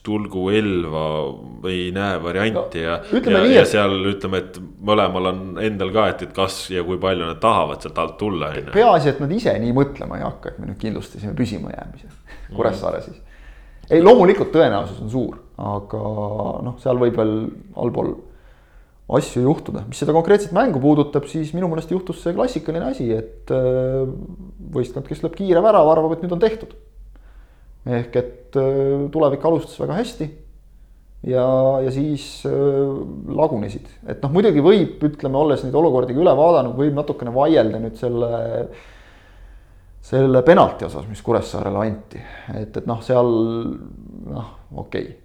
tulgu 0.07 0.49
Elva 0.59 1.05
ei 1.71 1.89
näe 1.95 2.19
varianti 2.23 2.83
no, 2.83 2.89
ja, 2.89 2.97
ja, 3.39 3.45
ja 3.61 3.65
seal 3.69 3.95
ütleme, 4.11 4.43
et 4.43 4.59
mõlemal 4.91 5.31
on 5.31 5.43
endal 5.63 5.93
ka, 5.95 6.09
et, 6.15 6.27
et 6.27 6.35
kas 6.35 6.65
ja 6.75 6.83
kui 6.87 6.99
palju 7.03 7.29
nad 7.29 7.39
tahavad 7.43 7.87
sealt 7.87 8.03
alt 8.03 8.19
tulla. 8.21 8.51
peaasi, 8.75 9.15
et 9.15 9.23
nad 9.23 9.35
ise 9.35 9.55
nii 9.63 9.75
mõtlema 9.77 10.19
ei 10.19 10.27
hakka, 10.27 10.55
et 10.55 10.63
me 10.63 10.73
nüüd 10.73 10.81
kindlustasime 10.83 11.37
püsimajäämise 11.39 12.11
Kuressaare 12.57 13.03
siis. 13.05 13.21
ei, 13.91 14.03
loomulikult 14.03 14.51
tõenäosus 14.55 15.05
on 15.05 15.13
suur, 15.13 15.39
aga 15.63 16.03
noh, 16.67 16.81
seal 16.83 16.99
võib 16.99 17.19
veel 17.21 17.37
allpool 17.79 18.17
asju 19.09 19.43
juhtuda, 19.43 19.87
mis 19.89 20.01
seda 20.03 20.13
konkreetset 20.13 20.53
mängu 20.57 20.81
puudutab, 20.83 21.25
siis 21.31 21.55
minu 21.57 21.71
meelest 21.71 21.93
juhtus 21.93 22.21
see 22.21 22.35
klassikaline 22.37 22.91
asi, 22.91 23.07
et 23.17 23.53
äh, 23.55 24.03
võistkond, 24.75 25.07
kes 25.09 25.23
lööb 25.25 25.39
kiire 25.39 25.63
värava, 25.65 25.95
arvab, 25.95 26.17
et 26.17 26.27
nüüd 26.27 26.35
on 26.37 26.43
tehtud. 26.43 26.75
ehk 27.89 28.17
et 28.21 28.59
äh, 28.61 29.07
tulevik 29.13 29.45
alustas 29.49 29.79
väga 29.81 29.97
hästi 29.97 30.27
ja, 31.31 31.47
ja 31.87 31.95
siis 31.95 32.45
äh, 32.51 32.53
lagunesid, 33.41 33.89
et 34.05 34.21
noh, 34.21 34.35
muidugi 34.35 34.61
võib, 34.65 35.01
ütleme, 35.09 35.41
olles 35.41 35.65
neid 35.65 35.81
olukordi 35.81 36.13
üle 36.13 36.37
vaadanud, 36.37 36.77
võib 36.77 36.99
natukene 36.99 37.33
vaielda 37.33 37.81
nüüd 37.81 37.97
selle 37.97 38.29
selle 40.09 40.41
penalti 40.45 40.87
osas, 40.87 41.09
mis 41.09 41.21
Kuressaarele 41.25 41.81
anti, 41.81 42.21
et, 42.55 42.77
et 42.77 42.87
noh, 42.89 43.01
seal 43.05 43.33
noh, 44.29 44.53
okei 44.85 45.09
okay., 45.09 45.17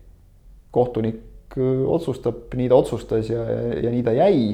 kohtunik 0.73 1.19
otsustab, 1.57 2.53
nii 2.57 2.69
ta 2.71 2.77
otsustas 2.79 3.29
ja, 3.29 3.43
ja 3.83 3.91
nii 3.93 4.03
ta 4.05 4.13
jäi. 4.17 4.45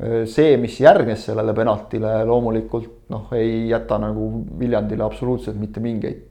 Äh, 0.00 0.22
see, 0.30 0.56
mis 0.60 0.78
järgnes 0.80 1.26
sellele 1.30 1.54
penaltile, 1.56 2.20
loomulikult 2.28 3.10
noh, 3.12 3.32
ei 3.36 3.68
jäta 3.70 3.98
nagu 4.02 4.30
Viljandile 4.60 5.06
absoluutselt 5.06 5.58
mitte 5.60 5.82
mingeid 5.84 6.26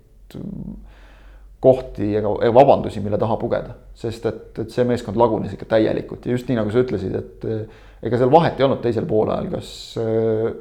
kohti 1.59 2.13
ega 2.15 2.31
vabandusi, 2.55 3.01
mille 3.03 3.17
taha 3.19 3.35
pugeda, 3.41 3.73
sest 3.97 4.25
et, 4.29 4.43
et 4.63 4.71
see 4.71 4.85
meeskond 4.87 5.17
lagunes 5.19 5.51
ikka 5.55 5.67
täielikult 5.73 6.27
ja 6.27 6.37
just 6.37 6.47
nii, 6.47 6.59
nagu 6.61 6.71
sa 6.71 6.83
ütlesid, 6.85 7.15
et 7.19 7.47
äh, 7.49 7.87
ega 8.07 8.19
seal 8.19 8.31
vahet 8.31 8.59
ei 8.59 8.67
olnud 8.67 8.79
teisel 8.83 9.07
poolajal, 9.09 9.49
kas 9.57 9.71
äh, 9.99 10.53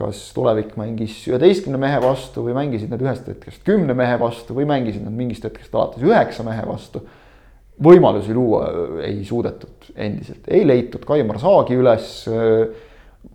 kas 0.00 0.20
tulevik 0.32 0.76
mängis 0.80 1.16
üheteistkümne 1.28 1.78
mehe 1.80 1.98
vastu 2.00 2.44
või 2.46 2.54
mängisid 2.56 2.92
nad 2.92 3.02
ühest 3.04 3.26
hetkest 3.28 3.64
kümne 3.66 3.96
mehe 3.96 4.16
vastu 4.20 4.56
või 4.56 4.64
mängisid 4.70 5.04
nad 5.04 5.12
mingist 5.16 5.44
hetkest 5.44 5.74
alates 5.76 6.04
üheksa 6.06 6.46
mehe 6.46 6.64
vastu. 6.64 7.02
Võimalusi 7.82 8.34
luua 8.36 8.66
ei 9.06 9.22
suudetud 9.24 9.90
endiselt, 9.96 10.44
ei 10.52 10.66
leitud 10.66 11.04
Kaimar 11.08 11.40
Saagi 11.42 11.78
üles. 11.80 12.28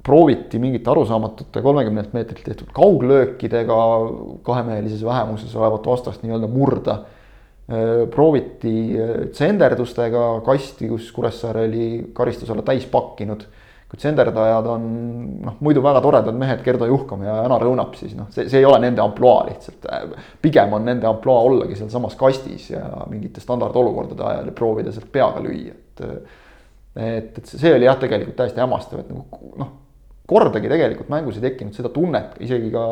prooviti 0.05 0.57
mingite 0.57 0.89
arusaamatute 0.89 1.61
kolmekümnelt 1.61 2.13
meetrilt 2.13 2.45
tehtud 2.45 2.71
kauglöökidega 2.73 3.75
kahemehelises 4.45 5.03
vähemuses 5.05 5.53
olevat 5.55 5.85
vastast 5.85 6.23
nii-öelda 6.23 6.47
murda. 6.49 6.97
prooviti 8.13 8.97
tsenderdustega 9.31 10.41
kasti, 10.45 10.87
kus 10.89 11.11
Kuressaare 11.11 11.65
oli 11.65 11.87
karistusala 12.13 12.61
täis 12.61 12.85
pakkinud 12.85 13.45
kui 13.95 14.01
tsenderdajad 14.01 14.67
on 14.67 14.87
noh, 15.45 15.55
muidu 15.63 15.81
väga 15.83 16.01
toredad 16.03 16.35
mehed, 16.37 16.61
Gerdo 16.65 16.87
Juhkam 16.89 17.23
ja 17.23 17.37
Janar 17.45 17.63
Õunap, 17.63 17.95
siis 17.95 18.15
noh, 18.17 18.27
see, 18.33 18.49
see 18.51 18.59
ei 18.59 18.67
ole 18.67 18.81
nende 18.83 19.01
ampluaa 19.03 19.45
lihtsalt. 19.47 19.87
pigem 20.43 20.73
on 20.75 20.83
nende 20.85 21.07
ampluaa 21.07 21.45
ollagi 21.47 21.77
sealsamas 21.79 22.17
kastis 22.19 22.69
ja 22.73 22.83
mingite 23.09 23.43
standardolukordade 23.43 24.25
ajal 24.27 24.51
ja 24.51 24.55
proovida 24.57 24.91
sealt 24.91 25.11
peaga 25.11 25.43
lüüa, 25.43 25.71
et. 25.71 26.03
et, 26.95 27.39
et 27.39 27.47
see 27.47 27.71
oli 27.75 27.87
jah, 27.87 27.97
tegelikult 28.01 28.37
täiesti 28.41 28.63
hämmastav, 28.63 29.05
et 29.05 29.13
nagu 29.13 29.53
noh, 29.61 29.71
kordagi 30.27 30.71
tegelikult 30.71 31.09
mängus 31.13 31.39
ei 31.39 31.47
tekkinud 31.47 31.77
seda 31.77 31.91
tunnet, 31.93 32.35
isegi 32.43 32.73
ka, 32.73 32.85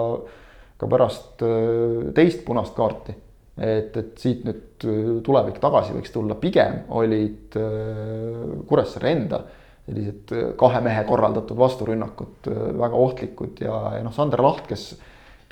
ka 0.80 0.90
pärast 0.92 1.44
äh, 1.44 2.14
teist 2.16 2.46
punast 2.48 2.78
kaarti 2.78 3.16
et, 3.58 3.98
et 3.98 4.14
siit 4.22 4.48
nüüd 4.48 4.88
äh, 4.88 5.02
tulevik 5.26 5.60
tagasi 5.62 5.98
võiks 5.98 6.16
tulla, 6.16 6.38
pigem 6.40 6.86
olid 6.96 7.60
äh, 7.60 8.64
Kuressaare 8.70 9.14
enda 9.18 9.44
sellised 9.88 10.32
äh, 10.36 10.52
kahe 10.60 10.82
mehe 10.84 11.04
korraldatud 11.08 11.58
vasturünnakud 11.60 12.52
äh, 12.52 12.62
väga 12.80 13.02
ohtlikud 13.08 13.64
ja, 13.64 13.80
ja 13.98 14.04
noh, 14.06 14.14
Sander 14.16 14.44
Laht, 14.44 14.68
kes 14.70 14.94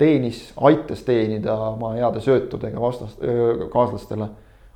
teenis, 0.00 0.44
aitas 0.56 1.04
teenida 1.06 1.54
oma 1.72 1.92
heade 1.94 2.22
söötudega 2.24 2.80
vastas, 2.80 3.12
kaaslastele. 3.70 4.26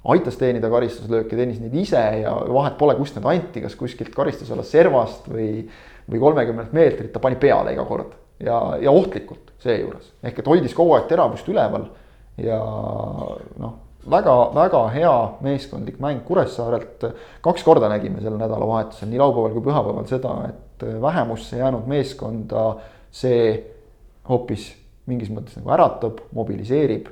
aitas 0.06 0.36
teenida 0.38 0.68
karistuslööke, 0.70 1.34
teenis 1.34 1.58
neid 1.58 1.74
ise 1.74 2.02
ja 2.20 2.34
vahet 2.52 2.76
pole, 2.78 2.94
kust 2.94 3.16
need 3.16 3.26
anti, 3.26 3.64
kas 3.64 3.74
kuskilt 3.80 4.14
karistusala 4.14 4.62
servast 4.62 5.26
või, 5.32 5.64
või 6.06 6.20
kolmekümnelt 6.22 6.76
meetrilt, 6.76 7.10
ta 7.16 7.22
pani 7.24 7.40
peale 7.42 7.74
iga 7.74 7.88
kord 7.88 8.14
ja, 8.38 8.60
ja 8.78 8.92
ohtlikult 8.92 9.56
seejuures. 9.64 10.12
ehk 10.22 10.38
et 10.38 10.52
hoidis 10.52 10.76
kogu 10.76 10.94
aeg 10.94 11.08
teravust 11.10 11.48
üleval 11.50 11.88
ja 12.38 12.60
noh 13.58 13.85
väga-väga 14.10 14.82
hea 14.94 15.14
meeskondlik 15.40 15.98
mäng 16.02 16.22
Kuressaarelt. 16.24 17.04
kaks 17.40 17.62
korda 17.62 17.88
nägime 17.88 18.20
sel 18.20 18.36
nädalavahetusel, 18.38 19.08
nii 19.10 19.18
laupäeval 19.18 19.54
kui 19.54 19.64
pühapäeval 19.66 20.06
seda, 20.06 20.34
et 20.48 20.86
vähemusse 21.02 21.58
jäänud 21.58 21.86
meeskonda 21.86 22.66
see 23.10 23.56
hoopis 24.28 24.74
mingis 25.06 25.30
mõttes 25.30 25.56
nagu 25.58 25.70
äratab, 25.74 26.20
mobiliseerib. 26.34 27.08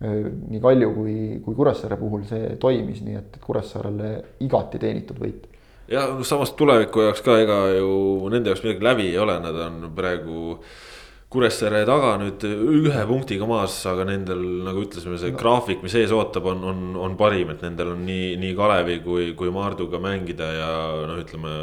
nii 0.00 0.60
Kalju 0.60 0.92
kui, 0.94 1.16
kui 1.44 1.54
Kuressaare 1.54 1.96
puhul 2.00 2.22
see 2.28 2.56
toimis, 2.60 3.02
nii 3.04 3.16
et 3.18 3.40
Kuressaarele 3.44 4.12
igati 4.40 4.78
teenitud 4.80 5.18
võit 5.20 5.48
ja 5.90 6.06
samas 6.22 6.52
tuleviku 6.56 7.02
jaoks 7.02 7.20
ka, 7.26 7.34
ega 7.42 7.58
ju 7.74 8.30
nende 8.30 8.52
jaoks 8.52 8.62
midagi 8.64 8.84
läbi 8.86 9.08
ei 9.10 9.18
ole, 9.18 9.34
nad 9.42 9.56
on 9.66 9.90
praegu 9.94 10.52
äh, 10.54 10.89
Kuressaare 11.30 11.84
taga 11.86 12.16
nüüd 12.18 12.42
ühe 12.42 13.02
punktiga 13.06 13.46
maas, 13.46 13.76
aga 13.86 14.02
nendel 14.08 14.40
nagu 14.66 14.80
ütlesime, 14.82 15.14
see 15.20 15.30
no. 15.30 15.38
graafik, 15.38 15.78
mis 15.86 15.94
ees 15.94 16.10
ootab, 16.10 16.48
on, 16.50 16.64
on, 16.66 16.80
on 16.98 17.14
parim, 17.20 17.52
et 17.52 17.62
nendel 17.62 17.92
on 17.92 18.02
nii, 18.02 18.32
nii 18.42 18.56
Kalevi 18.58 18.96
kui, 19.04 19.28
kui 19.38 19.52
Maarduga 19.54 20.00
mängida 20.02 20.48
ja 20.56 20.72
noh, 21.06 21.20
ütleme 21.22 21.54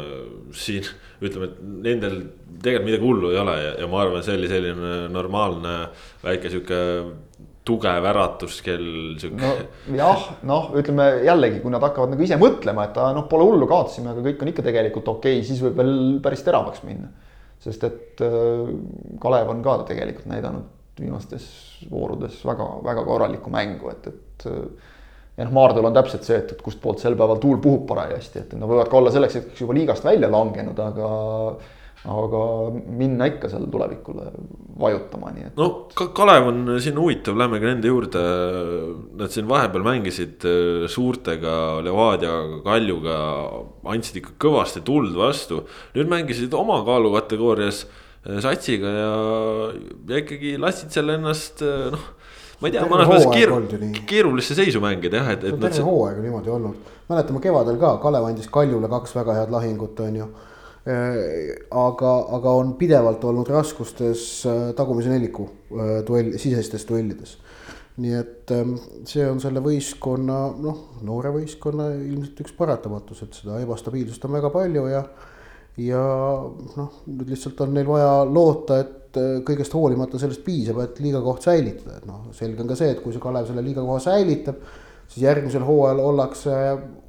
siin. 0.56 0.88
ütleme, 1.26 1.50
et 1.50 1.60
nendel 1.84 2.16
tegelikult 2.64 2.88
midagi 2.88 3.04
hullu 3.10 3.34
ei 3.34 3.42
ole 3.42 3.58
ja, 3.60 3.76
ja 3.82 3.90
ma 3.92 4.00
arvan, 4.06 4.24
see 4.24 4.38
oli 4.40 4.48
selline 4.48 4.96
normaalne 5.12 5.76
väike 6.24 6.54
sihuke 6.54 6.82
tugev 7.68 8.08
äratuskell, 8.08 8.90
sihuke 9.20 9.44
no,. 9.44 9.54
jah, 10.00 10.26
noh, 10.48 10.72
ütleme 10.80 11.10
jällegi, 11.28 11.60
kui 11.60 11.76
nad 11.76 11.84
hakkavad 11.84 12.16
nagu 12.16 12.24
ise 12.24 12.40
mõtlema, 12.40 12.88
et 12.88 12.96
noh, 13.20 13.28
pole 13.28 13.44
hullu, 13.52 13.68
kaotasime, 13.68 14.14
aga 14.14 14.24
kõik 14.30 14.46
on 14.46 14.56
ikka 14.56 14.70
tegelikult 14.72 15.16
okei 15.18 15.42
okay,, 15.42 15.48
siis 15.52 15.60
võib 15.60 15.76
veel 15.84 15.98
päris 16.24 16.48
teravaks 16.48 16.88
minna 16.88 17.12
sest 17.68 17.88
et 17.88 18.22
äh, 18.24 18.74
Kalev 19.22 19.52
on 19.52 19.62
ka 19.64 19.78
tegelikult 19.88 20.28
näidanud 20.30 20.74
viimastes 20.98 21.48
voorudes 21.90 22.40
väga-väga 22.46 23.04
korralikku 23.06 23.50
mängu, 23.54 23.92
et, 23.92 24.08
et 24.10 24.46
äh, 24.50 24.94
ja 25.38 25.46
noh, 25.46 25.54
Maardul 25.54 25.86
on 25.86 25.96
täpselt 25.96 26.26
see, 26.26 26.38
et, 26.40 26.52
et 26.54 26.62
kustpoolt 26.64 27.02
sel 27.02 27.16
päeval 27.18 27.40
tuul 27.42 27.60
puhub 27.62 27.86
parajasti, 27.90 28.42
et 28.42 28.54
nad 28.58 28.70
võivad 28.70 28.90
ka 28.90 28.98
olla 28.98 29.12
selleks 29.14 29.38
hetkeks 29.38 29.62
juba 29.62 29.76
liigast 29.78 30.06
välja 30.06 30.30
langenud, 30.32 30.80
aga 30.82 31.10
aga 32.06 32.40
minna 32.86 33.26
ikka 33.26 33.50
seal 33.50 33.66
tulevikule 33.70 34.28
vajutama, 34.78 35.32
nii 35.34 35.46
et. 35.48 35.56
no 35.58 35.88
Kalev 36.14 36.46
on 36.52 36.60
siin 36.82 36.98
huvitav, 37.00 37.36
lähme 37.38 37.58
ka 37.58 37.70
nende 37.72 37.90
juurde. 37.90 38.22
Nad 39.18 39.34
siin 39.34 39.48
vahepeal 39.50 39.86
mängisid 39.86 40.46
äh, 40.46 40.86
suurtega, 40.90 41.54
Levadiaga, 41.84 42.60
Kaljuga, 42.66 43.16
andsid 43.90 44.20
ikka 44.22 44.36
kõvasti 44.46 44.84
tuld 44.86 45.16
vastu. 45.18 45.64
nüüd 45.96 46.10
mängisid 46.10 46.54
oma 46.54 46.80
kaalukategoorias 46.86 47.84
äh, 47.84 48.38
satsiga 48.44 48.94
ja, 48.94 49.10
ja 50.12 50.22
ikkagi 50.22 50.54
lasid 50.60 50.94
seal 50.94 51.16
ennast 51.18 51.64
äh, 51.66 51.90
noh 51.94 52.14
ma 52.58 52.68
ei 52.68 52.74
tea, 52.74 52.86
mõnes 52.90 53.06
mõttes 53.06 53.28
keeru-, 53.30 53.90
keerulisse 54.08 54.56
seisu 54.58 54.80
mängida 54.82 55.20
jah, 55.20 55.28
et, 55.36 55.44
et. 55.46 55.58
terve 55.62 55.84
hooaeg 55.86 56.18
on 56.18 56.24
niimoodi 56.26 56.50
olnud, 56.50 56.94
mäletame 57.10 57.42
kevadel 57.42 57.78
ka, 57.78 57.92
Kalev 58.02 58.26
andis 58.26 58.50
Kaljule 58.50 58.90
kaks 58.90 59.14
väga 59.14 59.36
head 59.36 59.52
lahingut, 59.54 60.00
on 60.02 60.16
ju 60.18 60.26
aga, 60.88 62.12
aga 62.38 62.54
on 62.60 62.74
pidevalt 62.80 63.24
olnud 63.28 63.48
raskustes 63.52 64.24
äh, 64.48 64.60
tagumise 64.78 65.12
neliku 65.12 65.48
äh, 65.48 65.98
duell, 66.06 66.34
sisestes 66.40 66.86
duellides. 66.88 67.36
nii 67.98 68.14
et 68.14 68.52
ähm, 68.54 68.76
see 69.10 69.24
on 69.26 69.40
selle 69.42 69.58
võistkonna, 69.58 70.36
noh, 70.62 70.82
noore 71.02 71.32
võistkonna 71.34 71.88
ilmselt 71.96 72.44
üks 72.44 72.54
paratamatus, 72.54 73.24
et 73.24 73.40
seda 73.40 73.58
ebastabiilsust 73.64 74.22
on 74.28 74.36
väga 74.36 74.52
palju 74.54 74.84
ja. 74.86 75.00
ja 75.82 76.04
noh, 76.78 77.00
nüüd 77.10 77.32
lihtsalt 77.34 77.58
on 77.66 77.74
neil 77.74 77.90
vaja 77.90 78.12
loota, 78.28 78.78
et 78.84 79.18
kõigest 79.42 79.74
hoolimata 79.74 80.20
sellest 80.22 80.44
piisab, 80.46 80.78
et 80.84 81.00
liigakoht 81.02 81.42
säilitada, 81.48 81.98
et 81.98 82.06
noh, 82.06 82.28
selge 82.38 82.62
on 82.62 82.70
ka 82.70 82.78
see, 82.78 82.92
et 82.94 83.02
kui 83.02 83.16
see 83.16 83.24
Kalev 83.24 83.50
selle 83.50 83.66
liigakoha 83.66 83.98
säilitab 84.04 84.62
siis 85.08 85.24
järgmisel 85.24 85.64
hooajal 85.66 85.98
ollakse 86.04 86.54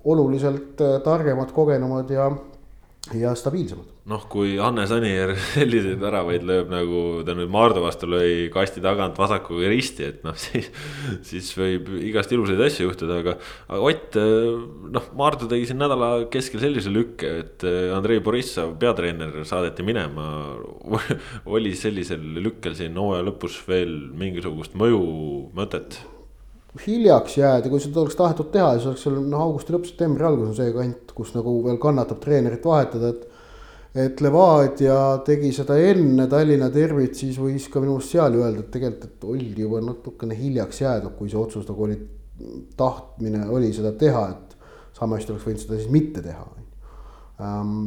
oluliselt 0.10 0.82
targemad, 1.04 1.52
kogenumad 1.54 2.10
ja, 2.10 2.32
ja 3.18 3.34
stabiilsemad 3.38 4.00
noh, 4.10 4.24
kui 4.32 4.56
Hannes 4.58 4.92
Anier 4.94 5.34
selliseid 5.54 6.00
väravaid 6.02 6.46
lööb, 6.48 6.70
nagu 6.72 7.02
ta 7.28 7.36
nüüd 7.38 7.52
Maardu 7.54 7.84
vastu 7.84 8.10
lõi 8.10 8.50
kasti 8.54 8.82
tagant 8.84 9.20
vasakuga 9.20 9.70
risti, 9.72 10.08
et 10.10 10.26
noh, 10.26 10.38
siis. 10.44 10.70
siis 11.26 11.52
võib 11.58 11.92
igast 12.00 12.34
ilusaid 12.34 12.62
asju 12.66 12.90
juhtuda, 12.90 13.20
aga, 13.24 13.38
aga 13.70 13.82
Ott, 13.90 14.20
noh, 14.96 15.10
Maardu 15.18 15.50
tegi 15.50 15.70
siin 15.70 15.82
nädala 15.82 16.12
keskel 16.34 16.62
sellise 16.64 16.92
lükke, 16.94 17.34
et 17.44 17.66
Andrei 17.96 18.22
Borissov, 18.24 18.76
peatreener, 18.82 19.42
saadeti 19.48 19.86
minema. 19.86 20.30
oli 21.56 21.74
sellisel 21.78 22.24
lükkel 22.44 22.78
siin 22.78 22.98
hooaja 23.00 23.26
lõpus 23.26 23.60
veel 23.70 23.96
mingisugust 24.20 24.78
mõju, 24.80 25.04
mõtet? 25.58 26.00
Hiljaks 26.86 27.38
jääda, 27.40 27.70
kui 27.72 27.82
seda 27.84 28.04
oleks 28.04 28.18
tahetud 28.20 28.52
teha, 28.54 28.72
siis 28.76 28.88
oleks 28.92 29.04
seal 29.06 29.20
noh, 29.20 29.42
augusti 29.44 29.76
lõpp, 29.76 29.88
septembri 29.90 30.28
algus 30.28 30.52
on 30.52 30.58
see 30.58 30.74
kant, 30.76 31.14
kus 31.18 31.34
nagu 31.36 31.56
veel 31.66 31.80
kannatab 31.82 32.22
treenerit 32.24 32.66
vahetada, 32.66 33.14
et 33.16 33.28
et 34.00 34.22
Levadia 34.22 35.18
tegi 35.26 35.50
seda 35.56 35.74
enne 35.82 36.28
Tallinna 36.30 36.68
derbit, 36.70 37.16
siis 37.18 37.40
võis 37.42 37.66
ka 37.74 37.82
minu 37.82 37.96
arust 37.98 38.14
seal 38.14 38.36
öelda, 38.38 38.62
et 38.62 38.70
tegelikult, 38.76 39.08
et 39.10 39.26
oldi 39.26 39.66
juba 39.66 39.82
natukene 39.82 40.38
hiljaks 40.38 40.84
jäädud, 40.84 41.16
kui 41.18 41.32
see 41.32 41.40
otsus 41.42 41.66
nagu 41.68 41.88
oli, 41.88 41.98
tahtmine 42.78 43.48
oli 43.50 43.72
seda 43.74 43.96
teha, 43.98 44.28
et 44.30 44.56
sama 45.00 45.18
hästi 45.18 45.34
oleks 45.34 45.48
võinud 45.48 45.64
seda 45.64 45.80
siis 45.80 45.90
mitte 45.94 46.22
teha 46.22 46.46
um,. 47.40 47.82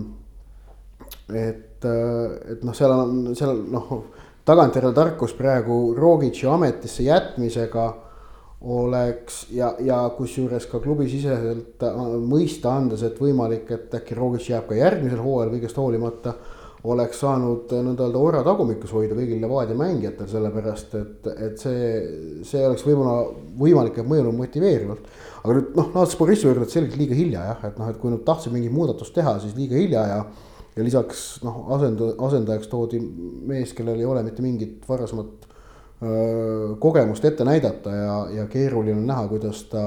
et, 1.30 1.84
et 1.86 2.66
noh, 2.66 2.74
seal 2.74 2.92
on, 2.96 3.16
seal 3.38 3.62
noh, 3.70 3.92
tagantjärele 4.48 4.96
tarkus 4.96 5.36
praegu 5.38 5.94
Rogitši 5.94 6.48
ametisse 6.50 7.06
jätmisega 7.06 7.86
oleks 8.62 9.46
ja, 9.50 9.72
ja 9.82 9.98
kusjuures 10.16 10.66
ka 10.70 10.80
klubisiseselt 10.82 11.82
äh, 11.82 12.00
mõista 12.22 12.76
andes, 12.78 13.02
et 13.06 13.18
võimalik, 13.20 13.70
et 13.74 13.94
äkki 13.98 14.16
Rogic 14.18 14.46
jääb 14.52 14.68
ka 14.68 14.78
järgmisel 14.78 15.22
hooajal 15.22 15.54
kõigest 15.56 15.80
hoolimata. 15.80 16.34
oleks 16.84 17.20
saanud 17.22 17.72
äh, 17.72 17.82
nõnda 17.82 18.06
öelda 18.06 18.18
ora 18.18 18.42
tagumikus 18.42 18.90
hoida 18.94 19.14
kõigil 19.14 19.42
Levadia 19.42 19.74
mängijatel, 19.78 20.28
sellepärast 20.30 20.94
et, 20.98 21.28
et 21.32 21.58
see, 21.58 21.90
see 22.46 22.64
oleks 22.66 22.86
võib-olla 22.86 23.28
võimalik, 23.58 23.98
et 23.98 24.08
mõjunud 24.08 24.38
motiveerivalt. 24.38 25.10
aga 25.42 25.58
nüüd 25.58 25.76
noh, 25.78 25.92
naastes 25.94 26.18
Borissi 26.18 26.46
juurde, 26.46 26.66
et 26.66 26.74
selgelt 26.74 26.98
liiga 26.98 27.18
hilja 27.18 27.44
jah, 27.50 27.68
et 27.70 27.78
noh, 27.78 27.90
et 27.90 27.98
kui 27.98 28.14
nad 28.14 28.22
tahtsid 28.26 28.54
mingit 28.54 28.74
muudatust 28.74 29.14
teha, 29.14 29.38
siis 29.42 29.54
liiga 29.58 29.78
hilja 29.78 30.06
ja. 30.06 30.24
ja 30.76 30.84
lisaks 30.86 31.42
noh, 31.42 31.64
asend-, 31.74 32.12
asendajaks 32.18 32.70
toodi 32.70 33.02
mees, 33.02 33.74
kellel 33.74 33.98
ei 33.98 34.06
ole 34.06 34.22
mitte 34.26 34.42
mingit 34.42 34.86
varasemat 34.88 35.50
kogemust 36.82 37.24
ette 37.24 37.44
näidata 37.46 37.90
ja, 37.94 38.16
ja 38.40 38.46
keeruline 38.50 38.96
on 38.98 39.06
näha, 39.06 39.26
kuidas 39.30 39.62
ta 39.70 39.84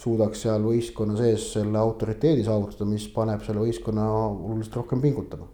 suudaks 0.00 0.44
seal 0.46 0.62
võistkonna 0.64 1.16
sees 1.18 1.50
selle 1.56 1.78
autoriteedi 1.80 2.44
saavutada, 2.46 2.86
mis 2.88 3.08
paneb 3.12 3.42
selle 3.44 3.64
võistkonna 3.64 4.06
oluliselt 4.30 4.78
rohkem 4.80 5.02
pingutama. 5.02 5.48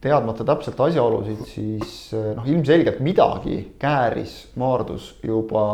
teadmata 0.00 0.44
täpselt 0.44 0.80
asjaolusid, 0.84 1.44
siis 1.48 1.94
noh, 2.12 2.46
ilmselgelt 2.46 3.00
midagi 3.00 3.56
kääris 3.80 4.50
Maardus 4.60 5.14
juba 5.24 5.64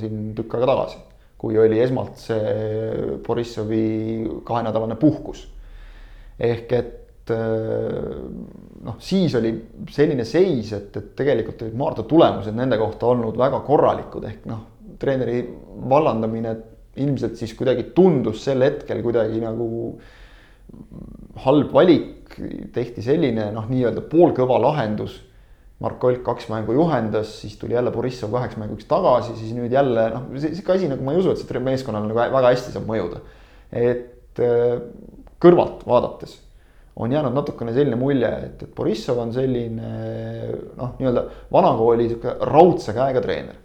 siin 0.00 0.34
tükk 0.36 0.58
aega 0.58 0.68
tagasi, 0.68 0.98
kui 1.38 1.58
oli 1.58 1.80
esmalt 1.80 2.20
see 2.20 3.18
Borissovi 3.26 4.40
kahenädalane 4.44 4.96
puhkus. 5.00 5.48
ehk 6.38 6.72
et 6.72 7.07
Äh, 7.30 8.18
noh, 8.84 8.96
siis 9.02 9.34
oli 9.38 9.52
selline 9.92 10.24
seis, 10.28 10.72
et, 10.76 10.94
et 10.96 11.12
tegelikult 11.18 11.64
olid 11.66 11.76
Maardu 11.78 12.04
tulemused 12.08 12.56
nende 12.56 12.78
kohta 12.80 13.10
olnud 13.12 13.38
väga 13.38 13.60
korralikud, 13.66 14.26
ehk 14.28 14.46
noh, 14.50 14.64
treeneri 14.98 15.42
vallandamine 15.90 16.54
ilmselt 16.98 17.38
siis 17.38 17.54
kuidagi 17.58 17.90
tundus 17.94 18.42
sel 18.46 18.64
hetkel 18.64 19.02
kuidagi 19.04 19.42
nagu 19.42 19.68
halb 21.44 21.72
valik, 21.74 22.34
tehti 22.74 23.04
selline 23.04 23.48
noh, 23.54 23.68
nii-öelda 23.70 24.04
poolkõva 24.10 24.60
lahendus. 24.62 25.24
Mark 25.78 26.02
Olk 26.02 26.24
kaks 26.26 26.48
mängu 26.50 26.74
juhendas, 26.74 27.36
siis 27.38 27.52
tuli 27.54 27.76
jälle 27.76 27.92
Borissov 27.94 28.32
kaheks 28.34 28.58
mänguks 28.58 28.88
tagasi, 28.90 29.36
siis 29.38 29.52
nüüd 29.54 29.70
jälle 29.70 30.08
noh, 30.10 30.24
sihuke 30.34 30.74
asi 30.74 30.88
nagu 30.90 31.06
ma 31.06 31.14
ei 31.14 31.20
usu, 31.22 31.30
et 31.30 31.38
see 31.38 31.62
meeskonnale 31.62 32.10
nagu 32.10 32.18
väga 32.18 32.50
hästi 32.50 32.74
saab 32.74 32.88
mõjuda. 32.90 33.22
et 33.70 34.42
äh, 34.42 34.80
kõrvalt 35.38 35.84
vaadates 35.86 36.34
on 36.98 37.12
jäänud 37.12 37.34
natukene 37.34 37.72
selline 37.72 37.96
mulje, 37.96 38.30
et, 38.48 38.62
et 38.62 38.74
Borissov 38.74 39.20
on 39.22 39.32
selline 39.34 39.92
noh, 40.78 40.96
nii-öelda 40.98 41.24
vanakooli 41.54 42.08
sihuke 42.10 42.34
raudse 42.50 42.94
käega 42.96 43.22
treener. 43.22 43.60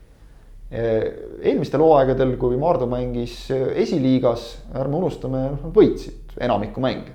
eelmistel 0.74 1.82
hooaegadel, 1.82 2.36
kui 2.42 2.58
Maardu 2.58 2.88
mängis 2.90 3.36
esiliigas, 3.52 4.46
ärme 4.78 4.98
unustame, 5.02 5.44
noh 5.52 5.66
nad 5.68 5.76
võitsid 5.76 6.38
enamikku 6.42 6.82
mänge. 6.82 7.14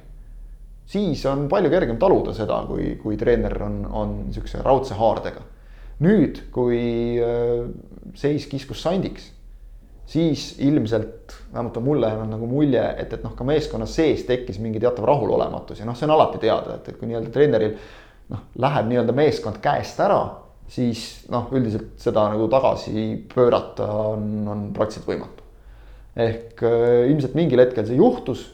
siis 0.86 1.24
on 1.26 1.48
palju 1.48 1.70
kergem 1.70 1.98
taluda 1.98 2.34
seda, 2.34 2.62
kui, 2.66 2.96
kui 3.02 3.16
treener 3.16 3.62
on, 3.62 3.80
on 3.86 4.14
sihukese 4.34 4.62
raudse 4.62 4.98
haardega. 4.98 5.42
nüüd, 6.02 6.44
kui 6.54 6.82
seis 8.14 8.46
kiskus 8.46 8.82
sandiks 8.82 9.32
siis 10.08 10.54
ilmselt, 10.64 11.36
vähemalt 11.52 11.76
on 11.76 11.84
mulle 11.84 12.08
jäänud 12.08 12.32
nagu 12.32 12.46
mulje, 12.48 12.82
et, 12.98 13.12
et 13.12 13.24
noh, 13.24 13.34
ka 13.36 13.44
meeskonna 13.44 13.86
sees 13.86 14.24
tekkis 14.28 14.60
mingi 14.64 14.80
teatav 14.80 15.04
rahulolematus 15.08 15.82
ja 15.82 15.88
noh, 15.88 15.96
see 15.98 16.08
on 16.08 16.14
alati 16.16 16.40
teada, 16.42 16.78
et, 16.78 16.88
et 16.88 16.96
kui 16.96 17.10
nii-öelda 17.10 17.32
treeneril 17.34 17.74
noh, 18.32 18.46
läheb 18.64 18.88
nii-öelda 18.88 19.16
meeskond 19.16 19.60
käest 19.64 20.00
ära, 20.00 20.22
siis 20.72 21.04
noh, 21.32 21.50
üldiselt 21.52 22.00
seda 22.00 22.24
nagu 22.32 22.48
tagasi 22.52 23.04
pöörata 23.34 23.88
on, 24.14 24.30
on 24.48 24.64
praktiliselt 24.76 25.10
võimatu. 25.12 25.44
ehk 26.18 26.64
äh, 26.64 27.10
ilmselt 27.12 27.36
mingil 27.38 27.60
hetkel 27.62 27.86
see 27.86 28.00
juhtus 28.00 28.48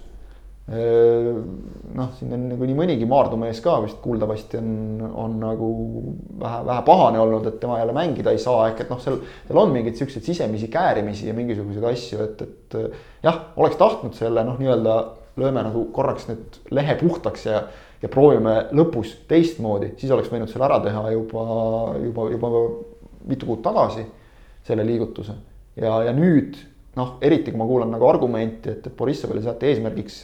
noh, 0.64 2.12
siin 2.16 2.30
on 2.32 2.46
nagu 2.48 2.64
nii 2.64 2.76
mõnigi 2.78 3.08
Maardu 3.08 3.36
mees 3.36 3.58
ka 3.64 3.74
vist 3.84 3.98
kuuldavasti 4.00 4.56
on, 4.56 5.02
on 5.24 5.34
nagu 5.42 5.66
vähe, 6.40 6.62
vähe 6.64 6.84
pahane 6.86 7.20
olnud, 7.20 7.44
et 7.50 7.58
tema 7.60 7.76
jälle 7.82 7.92
mängida 7.96 8.32
ei 8.32 8.40
saa, 8.40 8.70
ehk 8.70 8.80
et 8.86 8.92
noh, 8.92 9.00
seal, 9.02 9.18
seal 9.44 9.60
on 9.60 9.74
mingeid 9.74 10.00
siukseid 10.00 10.24
sisemisi 10.24 10.70
käärimisi 10.72 11.28
ja 11.28 11.36
mingisuguseid 11.36 11.84
asju, 11.90 12.24
et, 12.24 12.46
et 12.46 12.78
jah, 13.26 13.42
oleks 13.60 13.76
tahtnud 13.80 14.16
selle 14.16 14.46
noh, 14.48 14.56
nii-öelda 14.60 14.96
lööme 15.36 15.66
nagu 15.66 15.84
korraks 15.92 16.30
nüüd 16.30 16.58
lehe 16.72 16.96
puhtaks 16.96 17.44
ja, 17.50 17.66
ja 18.00 18.08
proovime 18.08 18.62
lõpus 18.72 19.18
teistmoodi, 19.28 19.92
siis 20.00 20.16
oleks 20.16 20.32
võinud 20.32 20.48
selle 20.48 20.64
ära 20.70 20.80
teha 20.84 21.10
juba, 21.12 21.48
juba, 22.06 22.30
juba 22.32 22.52
mitu 23.28 23.50
kuud 23.50 23.60
tagasi, 23.64 24.06
selle 24.64 24.86
liigutuse. 24.88 25.36
ja, 25.76 25.98
ja 26.08 26.16
nüüd 26.16 26.56
noh, 26.96 27.16
eriti 27.24 27.52
kui 27.52 27.58
ma 27.58 27.66
kuulan 27.68 27.90
nagu 27.92 28.06
argumenti, 28.08 28.70
et, 28.70 28.86
et 28.86 28.96
Borissovile 28.96 29.42
seati 29.42 29.70
eesmärgiks 29.70 30.20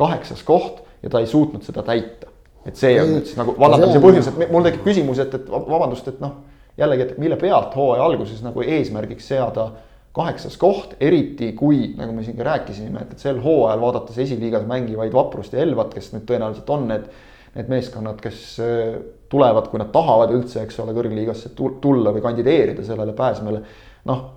kaheksas 0.00 0.42
koht 0.46 0.80
ja 1.02 1.12
ta 1.12 1.20
ei 1.20 1.28
suutnud 1.30 1.64
seda 1.66 1.84
täita. 1.86 2.28
et 2.66 2.76
see 2.76 2.96
on 3.00 3.14
nüüd 3.14 3.28
siis 3.28 3.38
nagu 3.40 3.54
vallandamise 3.58 4.00
põhjus, 4.02 4.26
et 4.28 4.50
mul 4.52 4.64
tekib 4.66 4.82
küsimus, 4.84 5.20
et, 5.22 5.32
et 5.34 5.46
vabandust, 5.48 6.08
et 6.12 6.18
noh, 6.20 6.34
jällegi, 6.80 7.06
et 7.06 7.22
mille 7.22 7.38
pealt 7.40 7.72
hooaja 7.76 8.04
alguses 8.04 8.42
nagu 8.44 8.60
eesmärgiks 8.60 9.30
seada 9.32 9.70
kaheksas 10.16 10.58
koht, 10.60 10.96
eriti 11.00 11.52
kui, 11.56 11.92
nagu 11.98 12.12
me 12.12 12.24
siin 12.26 12.36
ka 12.36 12.46
rääkisime, 12.48 13.04
et, 13.04 13.14
et 13.14 13.22
sel 13.22 13.38
hooajal 13.42 13.80
vaadates 13.80 14.18
esiliigas 14.26 14.66
mängivaid 14.68 15.14
Vaprust 15.14 15.54
ja 15.54 15.62
Elvat, 15.62 15.94
kes 15.94 16.10
nüüd 16.12 16.26
tõenäoliselt 16.28 16.72
on 16.74 16.88
need, 16.90 17.06
need 17.54 17.70
meeskonnad, 17.70 18.18
kes 18.22 18.42
äh, 18.64 18.98
tulevad, 19.30 19.70
kui 19.70 19.80
nad 19.80 19.92
tahavad 19.94 20.34
üldse, 20.34 20.64
eks 20.66 20.82
ole, 20.82 20.94
kõrgliigasse 20.96 21.54
tulla 21.56 22.12
või 22.12 22.24
kandideerida 22.26 22.84
sellele 22.86 23.16
pääsmele. 23.16 23.64
noh, 24.10 24.28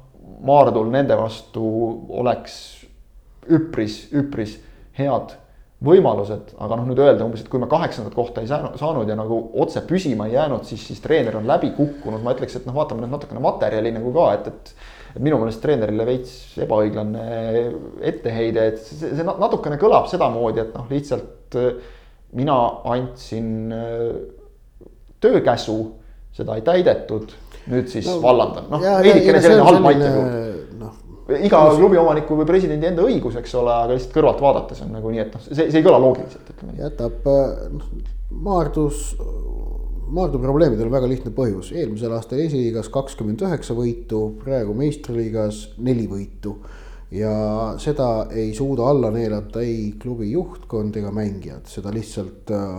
Maardul 0.43 0.89
nende 0.91 1.15
vastu 1.15 1.63
oleks 2.19 2.53
üpris, 3.51 4.05
üpris 4.15 4.57
head 4.97 5.33
võimalused, 5.83 6.53
aga 6.63 6.77
noh, 6.79 6.87
nüüd 6.87 6.99
öelda 7.03 7.25
umbes, 7.25 7.43
et 7.43 7.49
kui 7.51 7.59
me 7.59 7.67
kaheksandat 7.71 8.15
kohta 8.15 8.43
ei 8.43 8.49
saanud 8.49 9.09
ja 9.09 9.17
nagu 9.19 9.39
otse 9.59 9.83
püsima 9.87 10.29
ei 10.29 10.37
jäänud, 10.37 10.63
siis, 10.67 10.85
siis 10.87 11.01
treener 11.03 11.35
on 11.39 11.47
läbi 11.49 11.73
kukkunud, 11.75 12.23
ma 12.23 12.35
ütleks, 12.35 12.55
et 12.59 12.67
noh, 12.69 12.75
vaatame 12.77 13.03
nüüd 13.03 13.15
natukene 13.15 13.43
materjali 13.43 13.91
nagu 13.95 14.13
ka, 14.15 14.27
et, 14.37 14.51
et. 14.53 14.75
et 15.13 15.21
minu 15.23 15.37
meelest 15.41 15.61
treenerile 15.61 16.07
veits 16.07 16.31
ebaõiglane 16.63 17.25
etteheide, 18.13 18.69
et 18.71 18.79
see, 18.81 19.11
see 19.11 19.27
natukene 19.27 19.77
kõlab 19.81 20.07
sedamoodi, 20.11 20.63
et 20.63 20.71
noh, 20.77 20.87
lihtsalt 20.89 21.59
äh, 21.59 21.75
mina 22.39 22.57
andsin 22.95 23.51
äh, 23.75 24.87
töökäsu, 25.21 25.77
seda 26.33 26.57
ei 26.57 26.65
täidetud, 26.65 27.35
nüüd 27.69 27.91
siis 27.91 28.07
no, 28.09 28.17
vallandan, 28.23 28.71
noh 28.71 28.81
veidikene 28.81 29.43
selline 29.43 29.67
halb 29.67 29.85
maik 29.85 30.01
nagu 30.01 30.23
iga 31.29 31.61
klubi 31.77 31.99
omaniku 31.99 32.35
või 32.39 32.47
presidendi 32.47 32.89
enda 32.89 33.05
õigus, 33.07 33.37
eks 33.39 33.53
ole, 33.55 33.71
aga 33.71 33.95
lihtsalt 33.95 34.15
kõrvalt 34.17 34.41
vaadates 34.43 34.83
on 34.83 34.91
nagu 34.97 35.13
nii, 35.13 35.21
et 35.23 35.37
noh, 35.37 35.45
see, 35.45 35.69
see 35.69 35.79
ei 35.79 35.85
kõla 35.85 36.01
loogiliselt, 36.03 36.49
ütleme 36.51 36.75
nii. 36.75 36.83
jätab 36.83 37.29
noh, 37.77 37.87
Maardus, 38.43 39.13
Maardu 40.13 40.39
probleemidel 40.41 40.89
on 40.89 40.93
väga 40.93 41.07
lihtne 41.09 41.31
põhjus, 41.33 41.71
eelmisel 41.73 42.13
aastal 42.13 42.41
esiliigas 42.43 42.89
kakskümmend 42.93 43.41
üheksa 43.47 43.75
võitu, 43.77 44.19
praegu 44.43 44.75
meistriliigas 44.77 45.67
neli 45.81 46.07
võitu. 46.11 46.57
ja 47.13 47.31
seda 47.77 48.27
ei 48.33 48.55
suuda 48.57 48.87
alla 48.89 49.11
neelata 49.13 49.61
ei 49.61 49.93
klubi 50.01 50.31
juhtkond 50.31 50.95
ega 50.97 51.11
mängijad, 51.13 51.67
seda 51.69 51.91
lihtsalt 51.93 52.49
äh, 52.49 52.71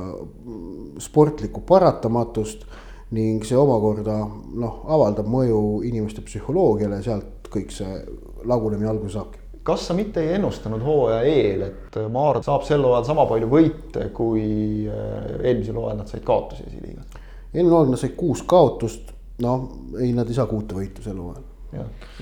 sportlikku 0.98 1.62
paratamatust 1.62 2.66
ning 3.14 3.46
see 3.46 3.56
omakorda 3.56 4.16
noh, 4.58 4.80
avaldab 4.90 5.30
mõju 5.30 5.60
inimeste 5.86 6.24
psühholoogiale, 6.26 6.98
sealt 7.02 7.46
kõik 7.54 7.70
see 7.70 8.00
lagunemine 8.48 8.90
alguse 8.90 9.18
saabki 9.18 9.42
kas 9.64 9.86
sa 9.88 9.94
mitte 9.96 10.20
ei 10.20 10.34
ennustanud 10.36 10.82
hooaja 10.84 11.22
eel, 11.24 11.62
et 11.64 11.96
Maar 12.12 12.42
saab 12.44 12.66
sel 12.68 12.82
hooajal 12.84 13.06
sama 13.08 13.24
palju 13.30 13.48
võite, 13.48 14.10
kui 14.12 14.44
eelmisel 14.84 15.78
hooajal 15.80 16.02
nad 16.02 16.10
said 16.10 16.24
kaotusi 16.26 16.66
esiliigas? 16.68 17.22
eelmine 17.54 17.72
hooaeg 17.72 17.94
nad 17.94 18.02
said 18.02 18.12
kuus 18.18 18.42
kaotust, 18.50 19.14
noh, 19.40 19.64
ei, 19.96 20.12
nad 20.12 20.28
ei 20.28 20.36
saa 20.36 20.50
kuute 20.50 20.76
võitu 20.76 21.04
sel 21.06 21.16
hooajal 21.16 21.50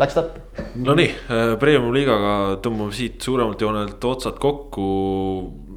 Läks 0.00 0.14
täppi. 0.16 0.40
Nonii, 0.80 1.10
Premium 1.60 1.90
liigaga 1.92 2.60
tõmbame 2.64 2.94
siit 2.96 3.20
suuremalt 3.20 3.60
joonelt 3.60 4.04
otsad 4.08 4.38
kokku 4.40 4.86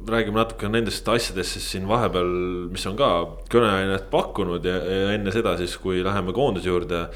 räägime 0.08 0.38
natuke 0.38 0.70
nendest 0.70 1.08
asjadest 1.10 1.56
siis 1.56 1.66
siin 1.74 1.88
vahepeal, 1.88 2.30
mis 2.72 2.86
on 2.88 2.96
ka 2.98 3.10
kõneainet 3.52 4.06
pakkunud 4.12 4.64
ja, 4.64 4.76
ja 4.78 5.10
enne 5.16 5.34
seda 5.34 5.56
siis, 5.60 5.74
kui 5.82 6.00
läheme 6.04 6.34
koondise 6.36 6.70
juurde. 6.70 7.06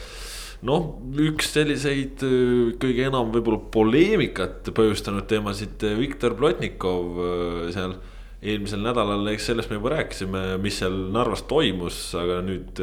Noh, 0.66 0.86
üks 1.24 1.52
selliseid 1.54 2.22
äh, 2.26 2.70
kõige 2.80 3.08
enam 3.08 3.32
võib-olla 3.34 3.60
poleemikat 3.72 4.72
põhjustanud 4.76 5.28
teemasid, 5.30 5.76
äh, 5.86 5.98
Viktor 5.98 6.36
Plotnikov 6.38 7.20
äh, 7.24 7.68
seal 7.74 7.96
eelmisel 8.40 8.80
nädalal, 8.80 9.26
eks 9.34 9.50
sellest 9.50 9.68
me 9.68 9.76
juba 9.76 9.94
rääkisime, 9.98 10.42
mis 10.64 10.78
seal 10.80 10.94
Narvas 11.12 11.42
toimus, 11.48 11.98
aga 12.16 12.38
nüüd 12.40 12.78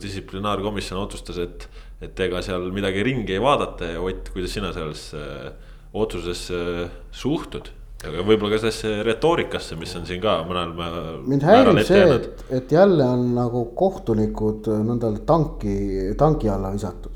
distsiplinaarkomisjon 0.00 1.02
otsustas, 1.02 1.42
et, 1.44 1.66
et 2.06 2.22
ega 2.24 2.40
seal 2.44 2.70
midagi 2.72 3.04
ringi 3.04 3.36
ei 3.36 3.42
vaadata 3.44 3.90
ja 3.90 4.00
Ott, 4.00 4.30
kuidas 4.32 4.56
sina 4.56 4.72
sellesse 4.72 5.20
otsusesse 5.92 6.62
suhtud? 7.12 7.68
aga 8.04 8.24
võib-olla 8.26 8.54
ka 8.54 8.60
sellesse 8.64 9.02
retoorikasse, 9.06 9.76
mis 9.80 9.94
on 9.96 10.06
siin 10.08 10.20
ka 10.22 10.36
mõnel 10.48 10.74
määral. 10.76 11.18
mind 11.28 11.46
häirib 11.46 11.80
see, 11.88 12.04
et, 12.16 12.44
et 12.58 12.74
jälle 12.74 13.06
on 13.16 13.26
nagu 13.36 13.64
kohtunikud 13.78 14.68
nõnda 14.84 15.12
tanki, 15.28 15.76
tanki 16.20 16.50
alla 16.52 16.74
visatud. 16.74 17.13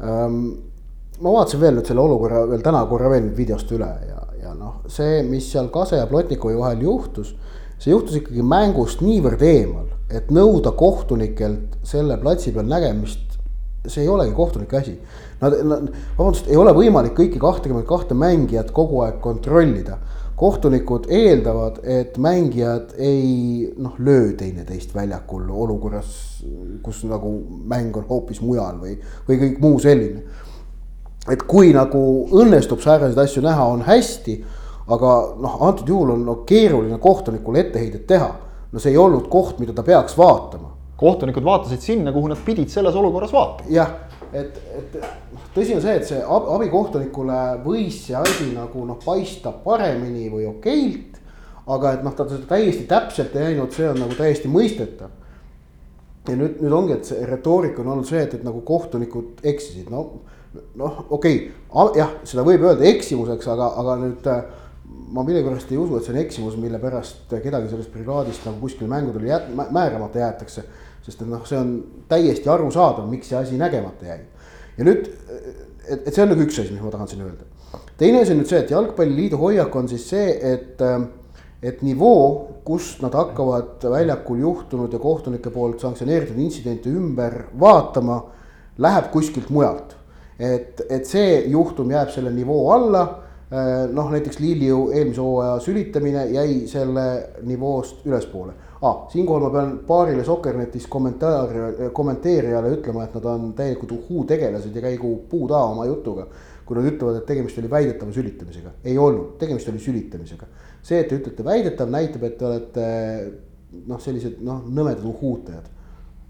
Ma 0.00 1.32
vaatasin 1.34 1.60
veel 1.60 1.76
nüüd 1.76 1.88
selle 1.88 2.00
olukorra 2.00 2.46
veel 2.48 2.62
täna 2.64 2.82
korra 2.88 3.10
veel 3.12 3.30
videost 3.36 3.72
üle 3.76 3.88
ja, 4.08 4.20
ja 4.42 4.54
noh, 4.56 4.80
see, 4.88 5.22
mis 5.26 5.50
seal 5.52 5.68
Kase 5.72 6.00
ja 6.00 6.06
Plotnikovi 6.10 6.56
vahel 6.58 6.84
juhtus. 6.86 7.34
see 7.80 7.92
juhtus 7.92 8.20
ikkagi 8.20 8.42
mängust 8.44 9.00
niivõrd 9.00 9.42
eemal, 9.44 9.88
et 10.12 10.28
nõuda 10.32 10.72
kohtunikelt 10.76 11.78
selle 11.86 12.18
platsi 12.20 12.52
peal 12.52 12.68
nägemist 12.68 13.30
see 13.86 14.02
ei 14.04 14.08
olegi 14.12 14.34
kohtunike 14.36 14.76
asi. 14.76 14.94
Nad, 15.40 15.54
nad, 15.64 15.86
vabandust, 16.18 16.48
ei 16.52 16.58
ole 16.60 16.72
võimalik 16.76 17.14
kõiki 17.16 17.40
kahtekümmet 17.40 17.86
kahte 17.88 18.16
mängijat 18.18 18.74
kogu 18.76 19.00
aeg 19.06 19.20
kontrollida 19.24 19.96
kohtunikud 20.40 21.04
eeldavad, 21.12 21.82
et 21.84 22.16
mängijad 22.18 22.94
ei 22.96 23.72
noh, 23.76 23.98
löö 23.98 24.30
teineteist 24.40 24.94
väljakul 24.94 25.42
olukorras, 25.52 26.14
kus 26.82 27.02
nagu 27.04 27.32
mäng 27.68 27.96
on 28.00 28.06
hoopis 28.08 28.40
mujal 28.40 28.78
või, 28.80 28.94
või 29.28 29.36
kõik 29.42 29.58
muu 29.60 29.76
selline. 29.82 30.22
et 31.28 31.42
kui 31.44 31.74
nagu 31.76 32.00
õnnestub 32.40 32.80
sääraseid 32.80 33.18
asju 33.20 33.42
näha, 33.44 33.66
on 33.68 33.84
hästi, 33.84 34.38
aga 34.88 35.12
noh, 35.44 35.58
antud 35.68 35.92
juhul 35.92 36.14
on 36.14 36.24
no, 36.24 36.38
keeruline 36.48 36.96
kohtunikule 36.98 37.60
etteheidet 37.66 38.06
teha. 38.06 38.30
no 38.72 38.80
see 38.80 38.94
ei 38.94 38.98
olnud 38.98 39.28
koht, 39.28 39.58
mida 39.60 39.76
ta 39.76 39.82
peaks 39.82 40.16
vaatama. 40.18 40.72
kohtunikud 40.96 41.44
vaatasid 41.44 41.84
sinna, 41.84 42.12
kuhu 42.16 42.32
nad 42.32 42.40
pidid 42.46 42.72
selles 42.72 42.96
olukorras 42.96 43.32
vaatama. 43.32 43.68
jah, 43.76 43.92
et, 44.32 44.58
et 44.78 44.96
tõsi 45.54 45.74
on 45.76 45.82
see, 45.84 45.94
et 45.96 46.06
see 46.08 46.20
ab, 46.20 46.48
abikohtunikule 46.56 47.38
võis 47.64 48.02
see 48.06 48.16
asi 48.18 48.50
nagu 48.54 48.84
noh, 48.86 48.98
paista 49.04 49.52
paremini 49.64 50.28
või 50.32 50.48
okeilt. 50.50 51.18
aga 51.70 51.94
et 51.94 52.02
noh, 52.02 52.14
ta 52.16 52.26
seda 52.28 52.46
täiesti 52.50 52.86
täpselt 52.90 53.34
ei 53.36 53.50
näinud, 53.50 53.72
see 53.72 53.88
on 53.88 54.00
nagu 54.02 54.16
täiesti 54.18 54.50
mõistetav. 54.50 55.10
ja 56.28 56.36
nüüd, 56.36 56.60
nüüd 56.62 56.72
ongi, 56.72 56.98
et 56.98 57.04
see 57.04 57.26
retoorika 57.26 57.82
on 57.82 57.94
olnud 57.94 58.08
see, 58.08 58.22
et, 58.22 58.34
et 58.34 58.44
nagu 58.44 58.60
kohtunikud 58.60 59.44
eksisid, 59.44 59.90
no 59.90 60.22
noh, 60.74 61.04
okei 61.10 61.50
okay,, 61.68 62.00
jah, 62.00 62.16
seda 62.26 62.44
võib 62.46 62.64
öelda 62.66 62.86
eksimuseks, 62.90 63.48
aga, 63.52 63.70
aga 63.82 63.96
nüüd 64.00 64.26
äh, 64.30 64.42
ma 65.10 65.24
millegipärast 65.26 65.70
ei 65.72 65.78
usu, 65.78 65.96
et 65.96 66.06
see 66.06 66.14
on 66.14 66.20
eksimus, 66.22 66.56
mille 66.60 66.78
pärast 66.82 67.30
kedagi 67.30 67.70
sellest 67.70 67.92
brigaadist 67.94 68.46
nagu 68.46 68.62
kuskil 68.62 68.90
mängudel 68.90 69.26
jät-, 69.30 69.50
määramata 69.54 70.22
jäetakse. 70.22 70.64
Sest 71.10 71.24
et 71.24 71.30
noh, 71.30 71.42
see 71.46 71.58
on 71.58 71.72
täiesti 72.10 72.50
arusaadav, 72.50 73.08
miks 73.10 73.30
see 73.30 73.38
asi 73.38 73.58
nägemata 73.58 74.06
jäi 74.06 74.20
ja 74.78 74.86
nüüd, 74.86 75.08
et, 75.84 76.06
et 76.06 76.12
see 76.12 76.24
on 76.24 76.30
nagu 76.32 76.44
üks 76.46 76.60
asi, 76.62 76.72
mis 76.74 76.82
ma 76.82 76.92
tahan 76.92 77.10
siin 77.10 77.24
öelda. 77.26 77.46
teine 78.00 78.22
asi 78.22 78.34
on 78.34 78.42
nüüd 78.42 78.50
see, 78.50 78.62
et 78.64 78.74
jalgpalliliidu 78.74 79.40
hoiak 79.40 79.76
on 79.76 79.88
siis 79.90 80.06
see, 80.12 80.34
et, 80.54 80.82
et 81.62 81.82
nivoo, 81.84 82.60
kus 82.64 82.94
nad 83.04 83.14
hakkavad 83.16 83.82
väljakul 83.92 84.44
juhtunud 84.44 84.92
ja 84.92 85.00
kohtunike 85.02 85.52
poolt 85.52 85.82
sanktsioneeritud 85.82 86.38
intsidente 86.40 86.92
ümber 86.92 87.42
vaatama, 87.60 88.22
läheb 88.80 89.10
kuskilt 89.12 89.50
mujalt. 89.52 89.96
et, 90.38 90.80
et 90.88 91.04
see 91.04 91.42
juhtum 91.52 91.90
jääb 91.92 92.14
selle 92.14 92.30
nivoo 92.32 92.70
alla 92.72 93.02
noh, 93.92 94.06
näiteks 94.14 94.38
Liliu 94.40 94.86
eelmise 94.94 95.20
hooaja 95.20 95.58
sülitamine 95.60 96.22
jäi 96.32 96.66
selle 96.70 97.06
nivoost 97.44 98.06
ülespoole 98.06 98.54
ah,. 98.82 99.08
siinkohal 99.12 99.42
ma 99.42 99.50
pean 99.50 99.72
paarile 99.86 100.24
Sokernetis 100.24 100.86
kommentaar, 100.86 101.52
kommenteerijale 101.92 102.72
ütlema, 102.76 103.04
et 103.04 103.18
nad 103.18 103.26
on 103.28 103.50
täielikud 103.56 103.92
uhuu-tegelased 103.96 104.76
ja 104.76 104.84
käigu 104.84 105.14
puu 105.30 105.48
taha 105.48 105.74
oma 105.74 105.86
jutuga. 105.88 106.26
kui 106.70 106.78
nad 106.78 106.86
ütlevad, 106.86 107.16
et 107.18 107.24
tegemist 107.26 107.56
oli 107.58 107.66
väidetava 107.70 108.12
sülitamisega, 108.14 108.70
ei 108.86 108.98
olnud, 108.98 109.32
tegemist 109.40 109.68
oli 109.68 109.80
sülitamisega. 109.82 110.46
see, 110.82 111.00
et 111.00 111.08
te 111.08 111.18
ütlete 111.18 111.44
väidetav, 111.44 111.90
näitab, 111.90 112.22
et 112.24 112.38
te 112.38 112.46
olete 112.46 112.84
noh, 113.86 114.00
sellised 114.00 114.38
noh, 114.46 114.62
nõmedad 114.66 115.04
uhuutajad. 115.04 115.68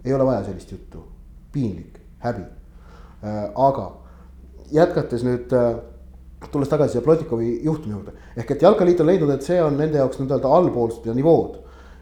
ei 0.04 0.14
ole 0.16 0.26
vaja 0.26 0.44
sellist 0.44 0.72
juttu, 0.72 1.04
piinlik, 1.52 2.00
häbi 2.18 2.42
äh,. 2.42 3.50
aga 3.54 3.92
jätkates 4.72 5.22
nüüd 5.26 5.52
äh, 5.52 5.74
tulles 6.50 6.68
tagasi 6.68 6.96
siia 6.96 7.04
Plotikovi 7.04 7.60
juhtumi 7.64 7.92
juurde, 7.92 8.16
ehk 8.36 8.50
et 8.50 8.62
jalkaliit 8.62 9.00
on 9.00 9.06
leidnud, 9.06 9.30
et 9.34 9.44
see 9.44 9.60
on 9.62 9.76
nende 9.76 10.00
jaoks 10.00 10.18
nii-öelda 10.18 10.48
allpoolsed 10.56 11.10
nivood 11.14 11.59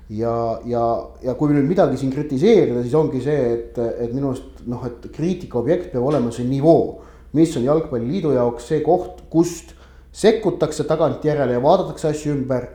ja, 0.09 0.61
ja, 0.65 0.85
ja 1.23 1.35
kui 1.37 1.53
nüüd 1.53 1.69
midagi 1.69 1.99
siin 2.01 2.13
kritiseerida, 2.13 2.83
siis 2.85 2.97
ongi 2.97 3.21
see, 3.25 3.41
et, 3.55 3.79
et 3.79 4.15
minu 4.15 4.33
arust 4.33 4.63
noh, 4.69 4.85
et 4.89 5.09
kriitika 5.15 5.61
objekt 5.61 5.93
peab 5.93 6.07
olema 6.09 6.33
see 6.35 6.49
nivoo. 6.49 7.05
mis 7.37 7.53
on 7.61 7.65
jalgpalliliidu 7.67 8.31
jaoks 8.33 8.71
see 8.71 8.81
koht, 8.81 9.21
kust 9.29 9.75
sekkutakse 10.17 10.87
tagantjärele 10.89 11.53
ja 11.53 11.61
vaadatakse 11.63 12.09
asju 12.09 12.33
ümber 12.33 12.71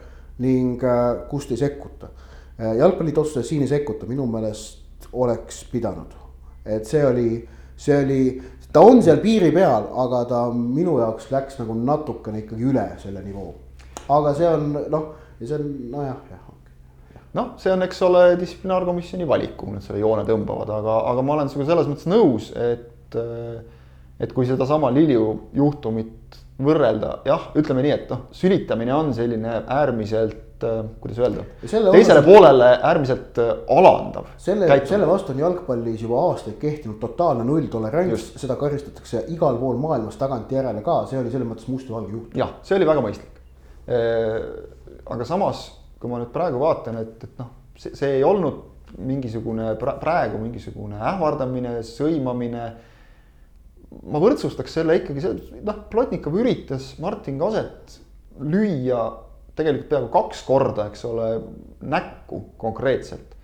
ning 0.45 0.83
äh, 0.85 1.25
kust 1.29 1.49
ei 1.51 1.57
sekkuta. 1.57 2.11
Äh, 2.59 2.75
jalgpalliliit 2.77 3.17
otsustas 3.17 3.49
siin 3.49 3.65
ei 3.65 3.71
sekkuta, 3.71 4.05
minu 4.05 4.27
meelest 4.29 5.09
oleks 5.13 5.63
pidanud, 5.71 6.13
et 6.65 6.85
see 6.89 7.01
oli, 7.05 7.27
see 7.77 7.97
oli, 8.05 8.21
ta 8.73 8.85
on 8.85 9.01
seal 9.03 9.17
piiri 9.25 9.49
peal, 9.53 9.89
aga 10.05 10.23
ta 10.29 10.45
minu 10.53 10.99
jaoks 11.01 11.31
läks 11.33 11.57
nagu 11.61 11.75
natukene 11.81 12.45
ikkagi 12.45 12.69
üle 12.69 12.87
selle 13.01 13.25
nivoo. 13.25 13.51
aga 14.13 14.37
see 14.37 14.47
on 14.53 14.71
noh, 14.93 15.13
ja 15.41 15.49
see 15.49 15.57
on 15.57 15.69
nojah, 15.97 16.21
jah 16.29 16.52
noh, 17.37 17.53
see 17.61 17.73
on, 17.73 17.85
eks 17.85 18.01
ole, 18.05 18.23
distsiplinaarkomisjoni 18.41 19.27
valik, 19.29 19.55
kuhu 19.59 19.75
nad 19.77 19.85
selle 19.85 20.01
joone 20.03 20.25
tõmbavad, 20.27 20.69
aga, 20.79 20.99
aga 21.11 21.25
ma 21.25 21.37
olen 21.37 21.51
sinuga 21.51 21.71
selles 21.71 21.91
mõttes 21.91 22.09
nõus, 22.11 22.53
et. 22.53 23.19
et 24.23 24.31
kui 24.33 24.45
sedasama 24.47 24.91
Liliu 24.93 25.49
juhtumit 25.57 26.37
võrrelda, 26.63 27.17
jah, 27.27 27.49
ütleme 27.57 27.83
nii, 27.83 27.93
et 27.95 28.11
noh, 28.13 28.27
sülitamine 28.35 28.93
on 28.95 29.09
selline 29.17 29.63
äärmiselt 29.73 30.53
kuidas 31.01 31.19
öelda, 31.19 31.43
teisele 31.61 31.91
vastu, 31.91 32.23
poolele 32.23 32.69
äärmiselt 32.89 33.39
alandav. 33.71 34.29
selle, 34.37 34.69
selle 34.87 35.07
vastu 35.07 35.33
on 35.33 35.41
jalgpallis 35.41 36.01
juba 36.05 36.21
aastaid 36.29 36.57
kehtinud 36.61 36.99
totaalne 37.01 37.43
nulltolerants, 37.47 38.29
seda 38.41 38.55
karistatakse 38.59 39.25
igal 39.33 39.57
pool 39.59 39.79
maailmas 39.81 40.15
tagantjärele 40.21 40.83
ka, 40.85 41.01
see 41.09 41.19
oli 41.19 41.33
selles 41.33 41.49
mõttes 41.49 41.69
mustvalge 41.71 42.13
juhtum. 42.13 42.39
jah, 42.39 42.55
see 42.63 42.77
oli 42.77 42.87
väga 42.87 43.03
mõistlik. 43.03 43.41
aga 45.03 45.27
samas 45.27 45.65
kui 46.03 46.11
ma 46.11 46.19
nüüd 46.19 46.33
praegu 46.35 46.59
vaatan, 46.59 46.99
et, 46.99 47.23
et 47.23 47.39
noh, 47.39 47.49
see, 47.79 47.95
see 47.95 48.17
ei 48.19 48.27
olnud 48.27 48.61
mingisugune 48.99 49.71
praegu 49.79 50.37
mingisugune 50.41 50.99
ähvardamine, 50.99 51.77
sõimamine. 51.87 52.65
ma 54.09 54.19
võrdsustaks 54.21 54.75
selle 54.75 54.99
ikkagi, 54.99 55.23
see 55.23 55.61
noh, 55.63 55.85
Plotnikov 55.89 56.35
üritas 56.43 56.93
Martin 57.01 57.39
Kaset 57.41 57.99
lüüa 58.41 59.03
tegelikult 59.57 59.89
peaaegu 59.89 60.09
kaks 60.13 60.41
korda, 60.47 60.87
eks 60.89 61.05
ole, 61.05 61.27
näkku 61.81 62.41
konkreetselt. 62.61 63.35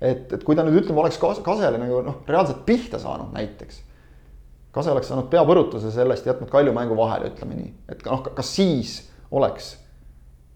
et, 0.00 0.30
et 0.32 0.44
kui 0.44 0.56
ta 0.56 0.64
nüüd 0.64 0.82
ütleme, 0.82 1.00
oleks 1.02 1.18
Kasele 1.18 1.78
nagu 1.80 2.02
noh, 2.06 2.22
reaalselt 2.28 2.64
pihta 2.66 3.00
saanud 3.02 3.34
näiteks. 3.34 3.82
Kase 4.72 4.92
oleks 4.92 5.08
saanud 5.10 5.26
peapõrutuse 5.32 5.90
sellest, 5.90 6.26
jätnud 6.28 6.50
Kalju 6.52 6.72
mängu 6.76 6.96
vahele, 6.96 7.32
ütleme 7.32 7.56
nii, 7.58 7.70
et 7.90 8.04
noh, 8.06 8.22
kas 8.36 8.52
siis 8.54 8.98
oleks 9.34 9.72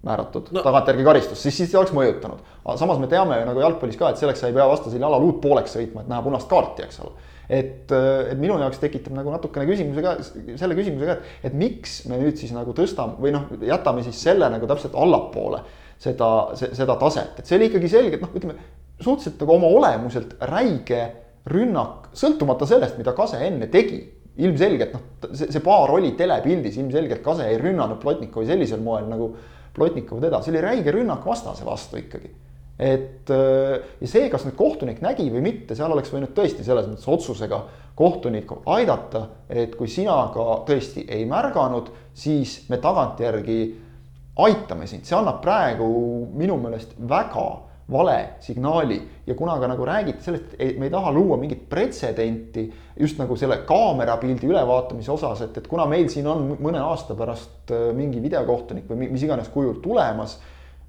määratud 0.06 0.50
no. 0.50 0.62
tagantjärgi 0.64 1.04
karistus, 1.06 1.42
siis, 1.42 1.56
siis 1.56 1.74
oleks 1.78 1.92
mõjutanud. 1.94 2.40
samas 2.78 2.98
me 2.98 3.08
teame 3.10 3.38
ju 3.38 3.46
nagu 3.46 3.62
jalgpallis 3.62 3.98
ka, 3.98 4.10
et 4.10 4.18
selleks 4.18 4.42
sa 4.42 4.50
ei 4.50 4.56
pea 4.56 4.66
vastasel 4.68 5.02
jalal 5.02 5.28
uutpooleks 5.28 5.76
sõitma, 5.76 6.02
et 6.02 6.10
näha 6.10 6.24
punast 6.24 6.50
kaarti, 6.50 6.86
eks 6.88 6.98
ole. 7.04 7.12
et, 7.46 7.92
et 7.92 8.40
minu 8.40 8.56
jaoks 8.58 8.82
tekitab 8.82 9.14
nagu 9.14 9.30
natukene 9.30 9.66
küsimuse 9.68 10.02
ka, 10.02 10.16
selle 10.58 10.78
küsimuse 10.78 11.06
ka, 11.06 11.18
et, 11.18 11.36
et 11.50 11.58
miks 11.58 12.00
me 12.10 12.18
nüüd 12.18 12.40
siis 12.40 12.54
nagu 12.56 12.74
tõstame 12.74 13.18
või 13.22 13.34
noh, 13.36 13.46
jätame 13.62 14.02
siis 14.06 14.18
selle 14.26 14.50
nagu 14.50 14.70
täpselt 14.70 14.98
allapoole 14.98 15.62
seda, 16.02 16.32
seda 16.58 16.98
taset, 16.98 17.38
et 17.38 17.46
see 17.46 17.60
oli 17.60 17.70
ikkagi 17.70 17.92
selge, 17.94 18.18
et 18.18 18.26
noh, 18.26 18.34
ütleme 18.34 18.58
suhteliselt 19.02 19.38
nagu 19.42 19.54
oma 19.54 19.70
olemuselt 19.70 20.34
räige 20.50 21.04
rünnak, 21.50 22.10
sõltumata 22.18 22.66
sellest, 22.70 22.98
mida 22.98 23.14
Kase 23.14 23.38
enne 23.46 23.70
tegi 23.70 24.02
ilmselgelt 24.42 24.94
noh, 24.96 25.08
see, 25.30 25.46
see 25.52 25.62
paar 25.62 25.90
oli 25.94 26.14
telepildis, 26.18 26.78
ilmselgelt 26.82 27.22
Kase 27.22 27.46
ei 27.50 27.58
rünnanud 27.62 28.02
Plotnikovi 28.02 28.50
sellisel 28.50 28.82
moel 28.82 29.06
nagu 29.10 29.30
Plotnikov 29.30 29.60
teda, 29.74 30.42
see 30.42 30.52
oli 30.52 30.64
räige 30.64 30.92
rünnak 30.94 31.26
vastase 31.26 31.64
vastu 31.64 31.96
ikkagi. 32.00 32.30
et 32.78 33.28
ja 33.28 34.08
see, 34.08 34.28
kas 34.30 34.46
nüüd 34.46 34.56
kohtunik 34.56 35.02
nägi 35.04 35.28
või 35.30 35.42
mitte, 35.44 35.76
seal 35.78 35.92
oleks 35.92 36.10
võinud 36.10 36.32
tõesti 36.34 36.64
selles 36.64 36.88
mõttes 36.88 37.08
otsusega 37.08 37.60
kohtunikku 37.94 38.62
aidata, 38.66 39.26
et 39.48 39.76
kui 39.76 39.88
sina 39.88 40.16
ka 40.34 40.62
tõesti 40.66 41.04
ei 41.08 41.26
märganud, 41.28 41.92
siis 42.14 42.62
me 42.72 42.80
tagantjärgi 42.82 43.58
aitame 44.42 44.88
sind, 44.88 45.04
see 45.04 45.16
annab 45.18 45.42
praegu 45.44 45.86
minu 46.32 46.56
meelest 46.60 46.96
väga 46.96 47.46
vale 47.90 48.28
signaali 48.40 49.00
ja 49.26 49.34
kuna 49.34 49.58
ka 49.60 49.68
nagu 49.68 49.84
räägiti 49.84 50.24
sellest, 50.24 50.54
et 50.58 50.78
me 50.78 50.86
ei 50.86 50.90
taha 50.90 51.12
luua 51.12 51.36
mingit 51.36 51.68
pretsedenti 51.68 52.66
just 53.00 53.18
nagu 53.18 53.36
selle 53.36 53.62
kaamerapildi 53.66 54.46
ülevaatamise 54.46 55.12
osas, 55.12 55.42
et, 55.42 55.56
et 55.58 55.68
kuna 55.68 55.86
meil 55.90 56.08
siin 56.12 56.26
on 56.30 56.56
mõne 56.62 56.80
aasta 56.82 57.16
pärast 57.18 57.72
äh, 57.74 57.90
mingi 57.96 58.22
videokohtunik 58.22 58.88
või 58.90 59.10
mis 59.12 59.24
iganes 59.26 59.50
kujul 59.52 59.80
tulemas, 59.82 60.38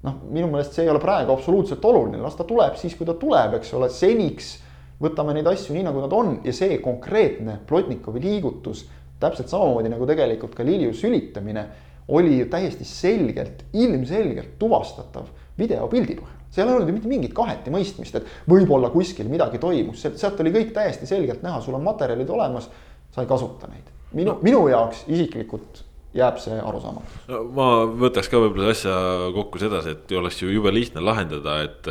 noh, 0.04 0.20
minu 0.30 0.50
meelest 0.52 0.76
see 0.76 0.86
ei 0.86 0.92
ole 0.92 1.02
praegu 1.02 1.34
absoluutselt 1.34 1.84
oluline, 1.84 2.22
las 2.22 2.36
ta 2.38 2.46
tuleb 2.48 2.78
siis, 2.80 2.96
kui 2.98 3.08
ta 3.08 3.16
tuleb, 3.18 3.58
eks 3.58 3.74
ole, 3.74 3.90
seniks 3.92 4.54
võtame 5.02 5.34
neid 5.34 5.48
asju 5.50 5.74
nii, 5.74 5.86
nagu 5.88 6.02
nad 6.04 6.12
on 6.14 6.36
ja 6.44 6.54
see 6.54 6.78
konkreetne 6.82 7.58
Plotnikovi 7.66 8.22
liigutus, 8.22 8.84
täpselt 9.20 9.50
samamoodi 9.50 9.90
nagu 9.92 10.06
tegelikult 10.08 10.54
ka 10.56 10.66
Lilju 10.66 10.94
sülitamine 10.96 11.66
oli 12.08 12.38
ju 12.38 12.48
täiesti 12.52 12.84
selgelt, 12.84 13.64
ilmselgelt 13.72 14.58
tuvastatav 14.60 15.30
videopildi 15.58 16.18
põhjal. 16.18 16.43
Seal 16.54 16.68
ei 16.68 16.74
olnud 16.76 16.90
ju 16.90 16.96
mitte 16.96 17.10
mingit 17.10 17.34
kahetimõistmist, 17.36 18.20
et 18.20 18.50
võib-olla 18.50 18.90
kuskil 18.94 19.28
midagi 19.30 19.58
toimus, 19.62 20.04
sealt 20.04 20.40
oli 20.44 20.52
kõik 20.54 20.70
täiesti 20.76 21.08
selgelt 21.10 21.42
näha, 21.42 21.60
sul 21.64 21.74
on 21.74 21.82
materjalid 21.86 22.30
olemas, 22.30 22.70
sa 23.14 23.24
ei 23.24 23.30
kasuta 23.30 23.70
neid. 23.70 23.90
minu, 24.14 24.38
minu 24.42 24.68
jaoks 24.70 25.04
isiklikult 25.10 25.82
jääb 26.14 26.38
see 26.42 26.56
arusaamatuks 26.62 27.24
ma 27.56 27.66
võtaks 27.98 28.28
ka 28.30 28.38
võib-olla 28.38 28.70
asja 28.74 28.94
kokku 29.34 29.60
sedasi, 29.62 29.94
et 29.94 30.12
oleks 30.14 30.38
ju 30.42 30.50
jube 30.52 30.70
lihtne 30.74 31.02
lahendada, 31.04 31.56
et, 31.66 31.88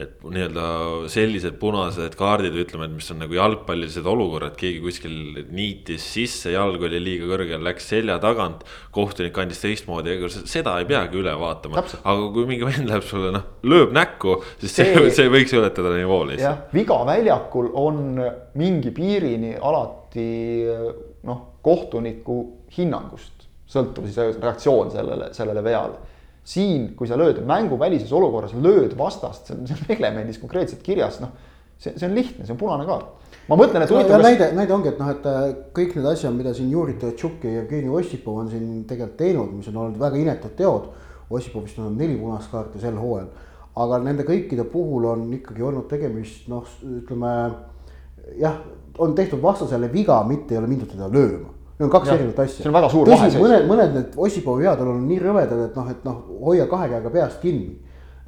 et 0.00 0.14
nii-öelda 0.22 0.66
sellised 1.12 1.56
punased 1.60 2.14
kaardid, 2.18 2.54
ütleme, 2.64 2.88
et 2.88 2.94
mis 2.94 3.10
on 3.14 3.20
nagu 3.24 3.36
jalgpallilised 3.36 4.06
olukorrad, 4.14 4.54
keegi 4.60 4.82
kuskil 4.84 5.16
niitis 5.54 6.06
sisse, 6.14 6.52
jalg 6.54 6.82
oli 6.86 7.02
liiga 7.02 7.28
kõrgel, 7.32 7.64
läks 7.66 7.90
selja 7.94 8.20
tagant. 8.22 8.64
kohtunik 8.94 9.38
andis 9.42 9.58
teistmoodi, 9.62 10.14
ega 10.14 10.30
seda 10.30 10.76
ei 10.78 10.86
peagi 10.88 11.18
üle 11.18 11.34
vaatama, 11.38 11.82
aga 11.82 12.30
kui 12.34 12.46
mingi 12.46 12.66
vend 12.68 12.90
läheb 12.90 13.06
sulle 13.08 13.32
noh, 13.34 13.48
lööb 13.66 13.94
näkku, 13.96 14.38
siis 14.62 14.76
see, 14.76 14.92
see, 14.94 15.14
see 15.18 15.32
võiks 15.32 15.54
ületada 15.56 15.96
nivoo 15.96 16.22
lihtsalt. 16.30 16.70
viga 16.74 17.00
väljakul 17.08 17.72
on 17.74 18.04
mingi 18.60 18.94
piirini 18.94 19.56
alati 19.58 20.28
noh, 21.26 21.46
kohtuniku 21.64 22.38
hinnangust 22.76 23.33
sõltub 23.74 24.06
siis 24.08 24.38
reaktsioon 24.40 24.92
sellele, 24.94 25.30
sellele 25.36 25.64
veale. 25.64 26.12
siin, 26.44 26.90
kui 26.92 27.08
sa 27.08 27.16
lööd 27.16 27.38
mänguvälises 27.48 28.10
olukorras, 28.12 28.52
lööd 28.52 28.92
vastast, 28.98 29.46
see 29.48 29.54
on, 29.56 29.62
see 29.64 29.78
on 29.78 29.86
reglemendis 29.88 30.36
konkreetselt 30.42 30.82
kirjas, 30.84 31.16
noh. 31.22 31.30
see, 31.80 31.94
see 31.96 32.04
on 32.04 32.12
lihtne, 32.18 32.44
see 32.44 32.52
on 32.52 32.60
punane 32.60 32.84
kaart. 32.84 33.38
ma 33.48 33.56
mõtlen, 33.56 33.86
et 33.86 33.94
huvitav 33.94 34.20
kas.... 34.20 34.26
näide, 34.26 34.50
näide 34.58 34.76
ongi, 34.76 34.92
et 34.92 35.00
noh, 35.00 35.08
et 35.14 35.24
äh, 35.30 35.46
kõik 35.78 35.96
need 35.96 36.10
asjad, 36.10 36.36
mida 36.36 36.52
siin 36.56 36.68
Juri 36.72 36.98
Tšuk 37.00 37.48
ja 37.48 37.54
Jevgeni 37.62 37.88
Ossipov 37.88 38.42
on 38.42 38.52
siin 38.52 38.68
tegelikult 38.90 39.16
teinud, 39.22 39.56
mis 39.56 39.72
on 39.72 39.80
olnud 39.86 39.98
väga 40.04 40.20
inetud 40.20 40.54
teod. 40.58 40.92
Ossipovist 41.32 41.80
on 41.80 41.96
neli 41.96 42.18
punast 42.20 42.52
kaarti 42.52 42.82
sel 42.82 43.00
hooajal, 43.00 43.30
aga 43.80 44.02
nende 44.04 44.28
kõikide 44.28 44.68
puhul 44.68 45.08
on 45.08 45.24
ikkagi 45.38 45.64
olnud 45.64 45.88
tegemist 45.88 46.44
noh, 46.52 46.68
ütleme 47.00 47.32
jah, 48.36 48.60
on 49.00 49.16
tehtud 49.16 49.40
vastasele 49.42 49.88
viga, 49.92 50.20
mitte 50.28 50.52
ei 50.52 50.60
ole 50.60 50.68
mindud 50.68 50.92
teda 50.92 51.08
lööma 51.08 51.53
Need 51.74 51.88
on 51.88 51.90
kaks 51.90 52.10
erinevat 52.14 52.38
asja. 52.44 52.62
see 52.62 52.70
on 52.70 52.76
väga 52.76 52.88
suur 52.92 53.08
vahe. 53.10 53.28
mõned, 53.42 53.64
mõned 53.66 53.96
need 53.96 54.18
Ossipovi 54.22 54.62
vead 54.62 54.82
on 54.84 54.92
olnud 54.92 55.08
nii 55.10 55.18
rõvedad, 55.24 55.62
et 55.64 55.78
noh, 55.78 55.88
et 55.90 56.04
noh, 56.06 56.20
hoia 56.46 56.68
kahe 56.70 56.86
käega 56.92 57.10
peast 57.10 57.40
kinni 57.42 57.72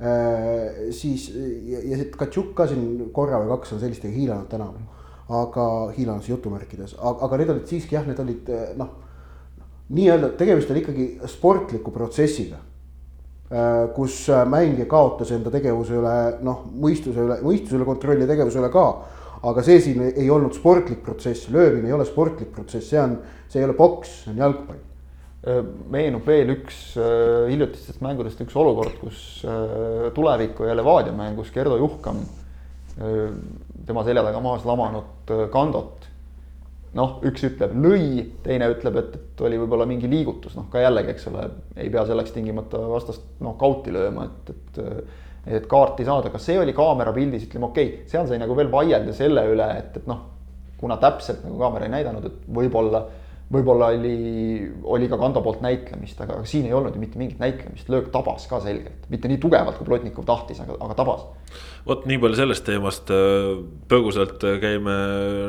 äh,. 0.03 0.91
siis 0.91 1.29
ja, 1.31 1.79
ja 1.93 2.01
see 2.01 2.11
Katšuk 2.11 2.51
ka 2.59 2.67
siin 2.67 3.13
korra 3.15 3.39
või 3.45 3.53
kaks 3.55 3.77
on 3.77 3.83
sellistega 3.85 4.15
hiilanud 4.15 4.51
tänavu. 4.51 4.83
aga 5.39 5.67
hiilanud 5.95 6.27
jutumärkides, 6.27 6.97
aga 7.03 7.39
need 7.39 7.53
olid 7.55 7.71
siiski 7.71 7.95
jah, 7.95 8.07
need 8.07 8.19
olid 8.23 8.51
äh, 8.51 8.73
noh. 8.79 8.91
nii-öelda 9.95 10.33
tegemist 10.39 10.71
oli 10.75 10.83
ikkagi 10.83 11.07
sportliku 11.31 11.95
protsessiga 11.95 12.59
äh,. 12.59 13.87
kus 13.95 14.25
mängija 14.51 14.89
kaotas 14.91 15.31
enda 15.39 15.55
tegevuse 15.55 15.95
üle 16.01 16.17
noh, 16.43 16.67
mõistuse 16.75 17.23
üle, 17.23 17.39
mõistuse 17.47 17.79
üle 17.79 17.87
kontrolli 17.87 18.27
ja 18.27 18.33
tegevuse 18.35 18.59
üle 18.59 18.75
ka 18.75 18.89
aga 19.47 19.63
see 19.67 19.79
siin 19.85 20.03
ei 20.09 20.27
olnud 20.33 20.57
sportlik 20.57 21.03
protsess, 21.07 21.51
löömine 21.53 21.91
ei 21.91 21.95
ole 21.97 22.07
sportlik 22.09 22.51
protsess, 22.55 22.91
see 22.91 23.01
on, 23.01 23.19
see 23.49 23.63
ei 23.63 23.69
ole 23.69 23.77
poks, 23.79 24.23
see 24.25 24.35
on 24.35 24.45
jalgpall. 24.45 24.83
meenub 25.93 26.27
veel 26.27 26.49
üks 26.57 26.79
hiljutistest 26.97 28.01
mängudest 28.03 28.41
üks 28.43 28.57
olukord, 28.59 28.97
kus 28.99 29.45
tuleviku 30.17 30.67
ja 30.67 30.75
Levadia 30.75 31.15
mängus 31.15 31.53
Gerdo 31.55 31.77
Juhkam 31.79 32.19
tema 33.87 34.05
selja 34.05 34.25
taga 34.27 34.41
maas 34.43 34.65
lamanud 34.67 35.33
Kandot. 35.53 36.09
noh, 36.97 37.19
üks 37.29 37.43
ütleb 37.45 37.75
lõi, 37.77 38.23
teine 38.43 38.71
ütleb, 38.73 38.95
et, 38.97 39.17
et 39.19 39.41
oli 39.45 39.59
võib-olla 39.61 39.85
mingi 39.85 40.09
liigutus, 40.09 40.55
noh 40.57 40.71
ka 40.73 40.81
jällegi, 40.81 41.13
eks 41.13 41.27
ole, 41.29 41.43
ei 41.77 41.91
pea 41.93 42.07
selleks 42.09 42.33
tingimata 42.33 42.81
vastast 42.89 43.27
noh, 43.45 43.53
kauti 43.61 43.93
lööma, 43.93 44.25
et, 44.31 44.55
et 44.55 44.79
et 45.47 45.67
kaarti 45.71 46.05
saada, 46.05 46.33
kas 46.35 46.49
see 46.49 46.59
oli 46.59 46.75
kaamera 46.75 47.13
pildis, 47.15 47.47
ütleme 47.47 47.69
okei 47.69 47.91
okay,, 47.93 48.09
seal 48.11 48.27
sai 48.27 48.41
nagu 48.43 48.57
veel 48.59 48.71
vaielda 48.73 49.15
selle 49.15 49.45
üle, 49.53 49.69
et, 49.79 50.01
et 50.01 50.09
noh, 50.11 50.25
kuna 50.81 50.99
täpselt 51.03 51.45
nagu 51.47 51.61
kaamera 51.61 51.87
ei 51.87 51.95
näidanud, 51.95 52.27
et 52.27 52.49
võib-olla 52.59 53.05
võib-olla 53.53 53.93
oli, 53.95 54.67
oli 54.91 55.07
ka 55.11 55.19
Kando 55.21 55.41
poolt 55.45 55.61
näitlemist, 55.63 56.19
aga 56.25 56.41
siin 56.49 56.67
ei 56.67 56.75
olnud 56.75 56.97
ju 56.97 57.03
mitte 57.03 57.19
mingit 57.21 57.39
näitlemist, 57.39 57.89
löök 57.93 58.09
tabas 58.15 58.49
ka 58.51 58.59
selgelt, 58.65 59.05
mitte 59.13 59.31
nii 59.31 59.39
tugevalt, 59.43 59.79
kui 59.79 59.87
Plotnikov 59.87 60.27
tahtis, 60.27 60.59
aga, 60.65 60.75
aga 60.83 60.97
tabas. 60.99 61.23
vot 61.87 62.03
nii 62.11 62.19
palju 62.23 62.39
sellest 62.41 62.67
teemast, 62.67 63.13
põgusalt 63.91 64.43
käime 64.63 64.97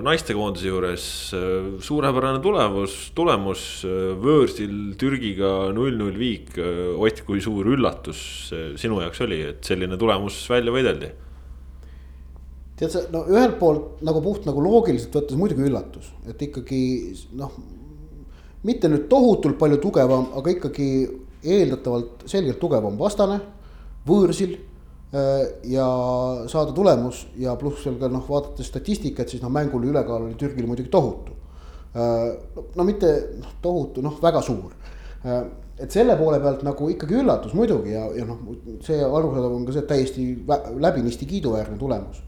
naistekoondise 0.06 0.70
juures, 0.70 1.06
suurepärane 1.88 2.42
tulemus, 2.44 2.98
tulemus 3.18 3.64
võõrsil 4.22 4.76
Türgiga 5.02 5.72
null-null 5.74 6.20
viik. 6.20 6.54
Ott, 6.98 7.24
kui 7.26 7.42
suur 7.42 7.66
üllatus 7.74 8.52
sinu 8.78 9.02
jaoks 9.02 9.24
oli, 9.26 9.42
et 9.54 9.66
selline 9.66 9.98
tulemus 9.98 10.44
välja 10.52 10.76
võideldi? 10.76 11.16
tead 12.78 12.92
sa, 12.94 13.02
no 13.10 13.24
ühelt 13.26 13.56
poolt 13.58 14.04
nagu 14.06 14.20
puht 14.22 14.44
nagu 14.46 14.62
loogiliselt 14.62 15.16
võttes 15.18 15.38
muidugi 15.40 15.66
üllatus, 15.66 16.12
et 16.30 16.44
ikkagi 16.46 16.82
noh 17.34 17.56
mitte 18.68 18.90
nüüd 18.92 19.08
tohutult 19.12 19.58
palju 19.60 19.80
tugevam, 19.84 20.32
aga 20.38 20.54
ikkagi 20.56 20.88
eeldatavalt 21.48 22.26
selgelt 22.30 22.60
tugevam 22.62 22.98
vastane, 23.00 23.40
võõrsil 24.08 24.56
äh, 24.58 25.44
ja 25.72 25.88
saada 26.52 26.74
tulemus 26.76 27.26
ja 27.40 27.56
pluss 27.60 27.86
veel 27.88 28.00
ka 28.02 28.12
noh, 28.12 28.26
vaadates 28.28 28.70
statistikat, 28.72 29.30
siis 29.32 29.44
noh, 29.44 29.54
mängul 29.54 29.88
ülekaal 29.88 30.28
oli 30.28 30.36
Türgil 30.40 30.68
muidugi 30.70 30.92
tohutu. 30.94 31.38
Äh, 31.96 32.34
no 32.76 32.88
mitte 32.88 33.14
noh, 33.40 33.56
tohutu, 33.64 34.04
noh, 34.06 34.20
väga 34.24 34.44
suur. 34.46 34.76
Äh, 35.24 35.42
et 35.78 35.94
selle 35.94 36.16
poole 36.18 36.40
pealt 36.42 36.64
nagu 36.66 36.88
ikkagi 36.90 37.20
üllatus 37.20 37.54
muidugi 37.54 37.94
ja, 37.94 38.08
ja 38.18 38.26
noh, 38.26 38.40
see 38.86 38.98
arusaadav 38.98 39.54
on 39.54 39.68
ka 39.68 39.76
see 39.76 39.86
täiesti 39.90 40.24
läbinisti 40.82 41.28
kiiduväärne 41.30 41.78
tulemus 41.78 42.24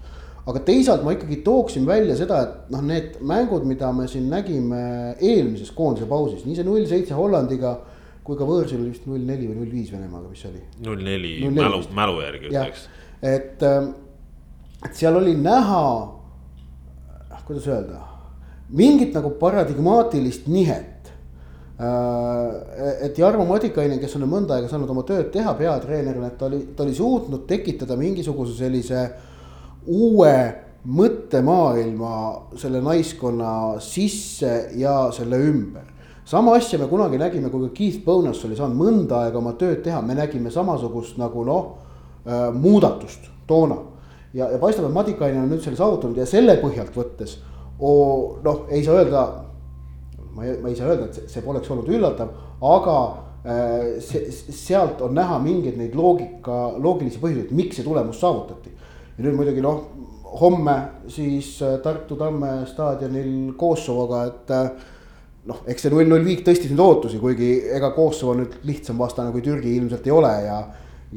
aga 0.48 0.64
teisalt 0.66 1.04
ma 1.04 1.14
ikkagi 1.16 1.42
tooksin 1.46 1.86
välja 1.88 2.16
seda, 2.18 2.42
et 2.46 2.74
noh, 2.74 2.82
need 2.86 3.20
mängud, 3.22 3.66
mida 3.68 3.92
me 3.94 4.08
siin 4.08 4.30
nägime 4.32 4.82
eelmises 5.16 5.72
koondise 5.76 6.08
pausis, 6.10 6.46
nii 6.48 6.58
see 6.58 6.68
null 6.68 6.88
seitse 6.90 7.18
Hollandiga 7.18 7.78
kui 8.30 8.38
ka 8.38 8.46
võõrsil 8.46 8.78
oli 8.84 8.92
vist 8.94 9.08
null 9.10 9.26
neli 9.26 9.48
või 9.50 9.58
null 9.58 9.74
viis 9.74 9.90
Venemaaga, 9.90 10.30
mis 10.30 10.44
see 10.44 10.52
oli? 10.52 10.62
null 10.86 11.02
neli, 11.06 11.34
mälu, 11.50 11.82
mälu 11.98 12.22
järgi 12.22 12.52
ütleks. 12.52 12.86
et, 13.26 13.64
ähm, 13.66 13.92
et 14.86 14.94
seal 14.98 15.18
oli 15.18 15.34
näha, 15.40 15.84
kuidas 17.48 17.66
öelda, 17.72 18.04
mingit 18.78 19.16
nagu 19.18 19.32
paradigmaatilist 19.42 20.46
nihet 20.52 21.10
äh, 21.82 23.08
et 23.08 23.18
Jarmo 23.18 23.48
Madikainen, 23.50 23.98
kes 24.02 24.14
on 24.20 24.28
mõnda 24.30 24.60
aega 24.60 24.70
saanud 24.70 24.92
oma 24.94 25.02
tööd 25.10 25.32
teha 25.34 25.56
peatreenerina, 25.58 26.30
et 26.30 26.38
ta 26.38 26.52
oli, 26.52 26.62
ta 26.78 26.86
oli 26.86 26.94
suutnud 26.94 27.48
tekitada 27.50 27.98
mingisuguse 27.98 28.54
sellise 28.60 29.08
uue 29.90 30.34
mõttemaailma 30.90 32.14
selle 32.58 32.80
naiskonna 32.82 33.52
sisse 33.84 34.70
ja 34.80 35.10
selle 35.16 35.38
ümber. 35.50 35.84
sama 36.26 36.54
asja 36.56 36.78
me 36.80 36.86
kunagi 36.88 37.18
nägime, 37.18 37.50
kui 37.50 37.68
ka 37.68 37.74
Keith 37.74 38.06
Bonas 38.06 38.44
oli 38.46 38.56
saanud 38.56 38.78
mõnda 38.78 39.24
aega 39.26 39.38
oma 39.38 39.54
tööd 39.58 39.82
teha, 39.84 40.02
me 40.02 40.16
nägime 40.16 40.52
samasugust 40.52 41.18
nagu 41.18 41.44
noh 41.46 41.78
äh,, 42.26 42.54
muudatust 42.54 43.30
toona. 43.48 43.78
ja, 44.34 44.52
ja 44.52 44.58
paistab, 44.58 44.86
et 44.86 44.94
Madikainen 44.94 45.44
on 45.44 45.50
nüüd 45.50 45.64
selle 45.64 45.78
saavutanud 45.78 46.18
ja 46.18 46.26
selle 46.26 46.60
põhjalt 46.62 46.96
võttes 46.96 47.40
noh, 47.80 48.66
ei 48.70 48.84
saa 48.84 48.96
öelda. 49.02 49.44
ma 50.36 50.46
ei, 50.46 50.58
ma 50.62 50.70
ei 50.70 50.76
saa 50.76 50.88
öelda, 50.88 51.10
et 51.10 51.16
see, 51.18 51.28
see 51.28 51.42
poleks 51.44 51.70
olnud 51.74 51.90
üllatav, 51.90 52.30
aga 52.62 52.98
äh, 53.44 53.98
see, 54.06 54.30
sealt 54.54 55.02
on 55.02 55.16
näha 55.18 55.40
mingeid 55.44 55.80
neid 55.80 55.96
loogika, 55.98 56.70
loogilisi 56.78 57.20
põhjuseid, 57.20 57.52
miks 57.58 57.80
see 57.80 57.88
tulemus 57.88 58.22
saavutati 58.22 58.78
ja 59.20 59.26
nüüd 59.26 59.36
muidugi 59.36 59.63
noh, 59.63 59.84
homme 60.39 60.78
siis 61.11 61.57
Tartu 61.84 62.15
Tamme 62.15 62.63
staadionil 62.70 63.51
Kosovoga, 63.59 64.24
et 64.30 64.53
noh, 65.49 65.61
eks 65.67 65.86
see 65.86 65.91
null-null 65.91 66.24
viik 66.24 66.45
tõstis 66.47 66.72
nüüd 66.72 66.84
ootusi, 66.86 67.20
kuigi 67.20 67.51
ega 67.76 67.91
Kosovo 67.91 68.38
nüüd 68.39 68.61
lihtsam 68.70 68.99
vastane 69.01 69.34
kui 69.36 69.43
Türgi 69.43 69.76
ilmselt 69.76 70.07
ei 70.07 70.15
ole 70.15 70.34
ja, 70.45 70.59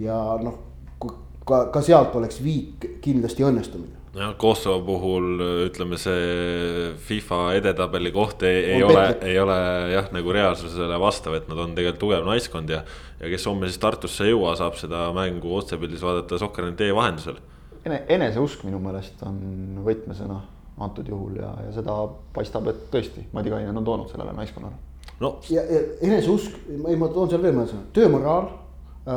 ja 0.03 0.21
noh, 0.43 0.59
ka, 0.99 1.67
ka 1.71 1.83
sealt 1.85 2.17
oleks 2.19 2.43
viik 2.43 2.89
kindlasti 3.05 3.47
õnnestumine 3.47 4.03
jah, 4.17 4.35
Kosovo 4.41 4.81
puhul 4.87 5.45
ütleme, 5.69 5.99
see 6.01 6.91
FIFA 7.07 7.41
edetabeli 7.61 8.13
koht 8.15 8.45
ei, 8.49 8.65
ei 8.75 8.83
ole, 8.85 9.07
ei 9.25 9.39
ole 9.41 9.59
jah, 9.95 10.11
nagu 10.15 10.35
reaalsusele 10.35 10.99
vastav, 11.01 11.39
et 11.39 11.49
nad 11.51 11.63
on 11.63 11.77
tegelikult 11.79 12.03
tugev 12.03 12.29
naiskond 12.29 12.73
ja. 12.73 12.83
ja 13.21 13.33
kes 13.33 13.49
homme 13.49 13.71
siis 13.71 13.81
Tartusse 13.83 14.27
ei 14.27 14.35
jõua, 14.35 14.57
saab 14.59 14.77
seda 14.81 15.07
mängu 15.17 15.55
otsepildis 15.61 16.05
vaadata 16.05 16.41
Soccer.ee 16.43 16.93
vahendusel. 16.97 17.41
Ene-, 17.85 18.03
eneseusk 18.09 18.65
minu 18.65 18.79
meelest 18.83 19.23
on 19.27 19.39
võtmesõna 19.87 20.39
antud 20.83 21.09
juhul 21.09 21.37
ja, 21.41 21.51
ja 21.67 21.73
seda 21.75 21.97
paistab, 22.35 22.69
et 22.71 22.87
tõesti 22.93 23.27
Madi 23.33 23.53
Kainen 23.53 23.77
on 23.77 23.85
toonud 23.85 24.11
sellele 24.11 24.33
naiskonnale. 24.37 24.75
no 25.21 25.37
ja, 25.51 25.63
ja 25.63 25.83
eneseusk, 26.01 26.57
ei 26.89 26.97
ma 26.97 27.11
toon 27.13 27.31
seal 27.31 27.43
veel 27.43 27.59
mõne 27.59 27.71
sõna, 27.73 27.91
töömoraal 27.97 28.49
äh,. 28.49 29.13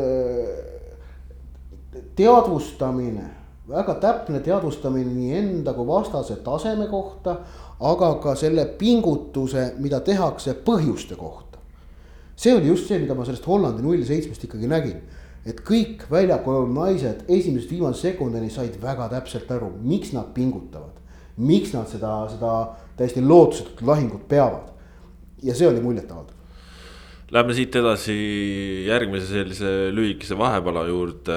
Äh, 0.00 0.72
teadvustamine, 2.16 3.24
väga 3.68 3.94
täpne 4.00 4.40
teadvustamine 4.44 5.12
nii 5.12 5.36
enda 5.38 5.72
kui 5.76 5.86
vastase 5.88 6.36
taseme 6.44 6.88
kohta, 6.90 7.38
aga 7.80 8.10
ka 8.22 8.34
selle 8.38 8.66
pingutuse, 8.78 9.70
mida 9.80 10.00
tehakse 10.04 10.56
põhjuste 10.64 11.16
kohta. 11.16 11.58
see 12.36 12.52
oli 12.52 12.68
just 12.68 12.88
see, 12.88 12.98
mida 13.00 13.14
ma 13.16 13.24
sellest 13.24 13.46
Hollandi 13.48 13.82
null 13.82 14.02
seitsmest 14.04 14.42
ikkagi 14.44 14.68
nägin 14.68 14.98
et 15.46 15.62
kõik 15.66 16.06
väljakul 16.10 16.66
naised 16.74 17.24
esimesest 17.30 17.70
viimase 17.70 18.08
sekundini 18.08 18.50
said 18.50 18.78
väga 18.82 19.08
täpselt 19.12 19.50
aru, 19.54 19.72
miks 19.82 20.12
nad 20.16 20.32
pingutavad. 20.34 20.94
miks 21.36 21.74
nad 21.74 21.84
seda, 21.84 22.24
seda 22.32 22.52
täiesti 22.96 23.20
lootusetut 23.20 23.82
lahingut 23.82 24.28
peavad. 24.28 24.72
ja 25.42 25.54
see 25.54 25.68
oli 25.68 25.80
muljetavaldav. 25.80 26.36
Lähme 27.30 27.56
siit 27.58 27.74
edasi 27.74 28.14
järgmise 28.86 29.26
sellise 29.26 29.70
lühikese 29.90 30.38
vahepala 30.38 30.84
juurde. 30.86 31.36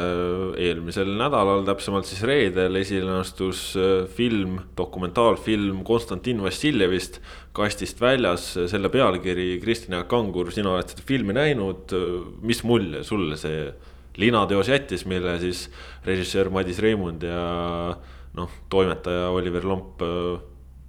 eelmisel 0.57 1.09
nädalal, 1.17 1.65
täpsemalt 1.65 2.05
siis 2.05 2.21
reedel 2.23 2.75
esile 2.81 3.19
astus 3.19 3.75
äh, 3.75 4.07
film, 4.07 4.59
dokumentaalfilm 4.77 5.83
Konstantin 5.83 6.41
Vassiljevist 6.43 7.19
kastist 7.53 8.01
väljas. 8.01 8.53
selle 8.67 8.89
pealkiri 8.89 9.59
Kristina 9.61 10.03
Kangur, 10.03 10.51
sina 10.51 10.75
oled 10.75 10.89
seda 10.93 11.05
filmi 11.05 11.33
näinud, 11.33 11.93
mis 12.41 12.63
mulje 12.63 13.03
sulle 13.03 13.37
see 13.37 13.71
linateos 14.19 14.69
jättis, 14.69 15.05
mille 15.09 15.37
siis 15.41 15.67
režissöör 16.05 16.51
Madis 16.53 16.79
Reimund 16.83 17.23
ja 17.23 17.95
noh, 18.37 18.53
toimetaja 18.69 19.29
Oliver 19.33 19.65
Lomp 19.67 20.03
äh, 20.05 20.39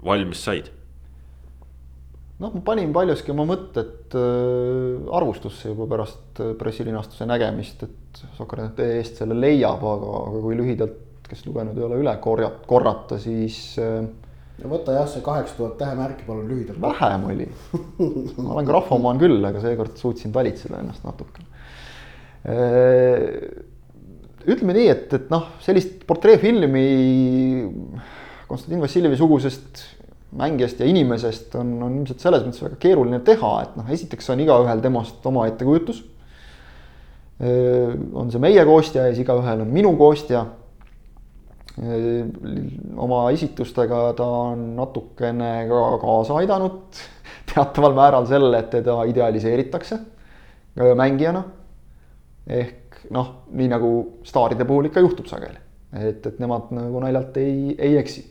valmis 0.04 0.44
said. 0.44 0.70
Noh, 2.40 2.54
ma 2.54 2.62
panin 2.64 2.92
paljuski 2.96 3.34
oma 3.34 3.44
mõtted 3.48 4.16
äh, 4.16 5.10
arvustusse 5.16 5.72
juba 5.72 5.88
pärast 5.90 6.40
äh, 6.42 6.54
pressilinastuse 6.58 7.28
nägemist, 7.28 7.84
et 7.86 8.24
Sokratee 8.38 8.98
eest 8.98 9.20
selle 9.20 9.36
leiab, 9.38 9.84
aga, 9.86 10.14
aga 10.30 10.42
kui 10.46 10.56
lühidalt, 10.58 11.28
kes 11.30 11.44
lugenud 11.46 11.78
ei 11.78 11.86
ole, 11.86 12.00
üle 12.02 12.16
korja-, 12.22 12.50
korrata, 12.66 13.20
siis 13.22 13.76
no 13.78 14.70
võta 14.72 14.96
jah, 14.96 15.06
see 15.06 15.22
kaheksa 15.22 15.54
tuhat 15.54 15.76
tähemärki 15.78 16.26
palun 16.26 16.48
lühidalt. 16.50 16.80
vähem 16.82 17.28
oli. 17.30 17.46
Ma 18.42 18.56
olen 18.56 18.66
grahvomaan 18.66 19.22
küll, 19.22 19.38
aga 19.46 19.62
seekord 19.62 19.94
suutsin 20.00 20.34
talitseda 20.34 20.82
ennast 20.82 21.06
natukene 21.06 21.49
Äh, 21.49 21.49
ütleme 24.50 24.72
nii, 24.76 24.88
et, 24.88 25.10
et 25.12 25.32
noh, 25.32 25.50
sellist 25.60 26.06
portreefilmi 26.08 26.84
Konstantin 28.48 28.80
Vassiljevi 28.82 29.18
sugusest 29.20 29.82
mängijast 30.36 30.80
ja 30.80 30.86
inimesest 30.86 31.54
on, 31.58 31.74
on 31.82 31.98
ilmselt 32.00 32.22
selles 32.22 32.46
mõttes 32.46 32.62
väga 32.64 32.78
keeruline 32.82 33.20
teha, 33.26 33.50
et 33.64 33.76
noh, 33.78 33.90
esiteks 33.92 34.30
on 34.32 34.42
igaühel 34.44 34.82
temast 34.82 35.26
oma 35.26 35.46
ettekujutus. 35.50 36.00
Äh, 37.40 37.92
on 38.14 38.30
see 38.30 38.42
meie 38.42 38.64
koostja 38.68 39.06
ja 39.08 39.14
siis 39.14 39.24
igaühel 39.24 39.64
on 39.64 39.70
minu 39.74 39.92
koostja. 39.98 40.44
Äh, 41.80 42.26
oma 43.00 43.24
esitustega 43.34 44.02
ta 44.18 44.28
on 44.52 44.64
natukene 44.78 45.52
ka 45.70 45.84
kaasa 46.02 46.40
aidanud 46.42 47.02
teataval 47.50 47.96
määral 47.98 48.28
sellele, 48.30 48.62
et 48.62 48.70
teda 48.78 49.02
idealiseeritakse 49.10 49.98
mängijana 50.96 51.42
ehk 52.46 53.02
noh, 53.14 53.32
nii 53.56 53.70
nagu 53.70 53.90
staaride 54.26 54.66
puhul 54.68 54.90
ikka 54.90 55.02
juhtub 55.04 55.28
sageli, 55.30 55.58
et, 55.96 56.26
et 56.26 56.38
nemad 56.42 56.70
nagu 56.74 57.02
naljalt 57.02 57.36
ei, 57.40 57.74
ei 57.78 57.96
eksi. 58.00 58.24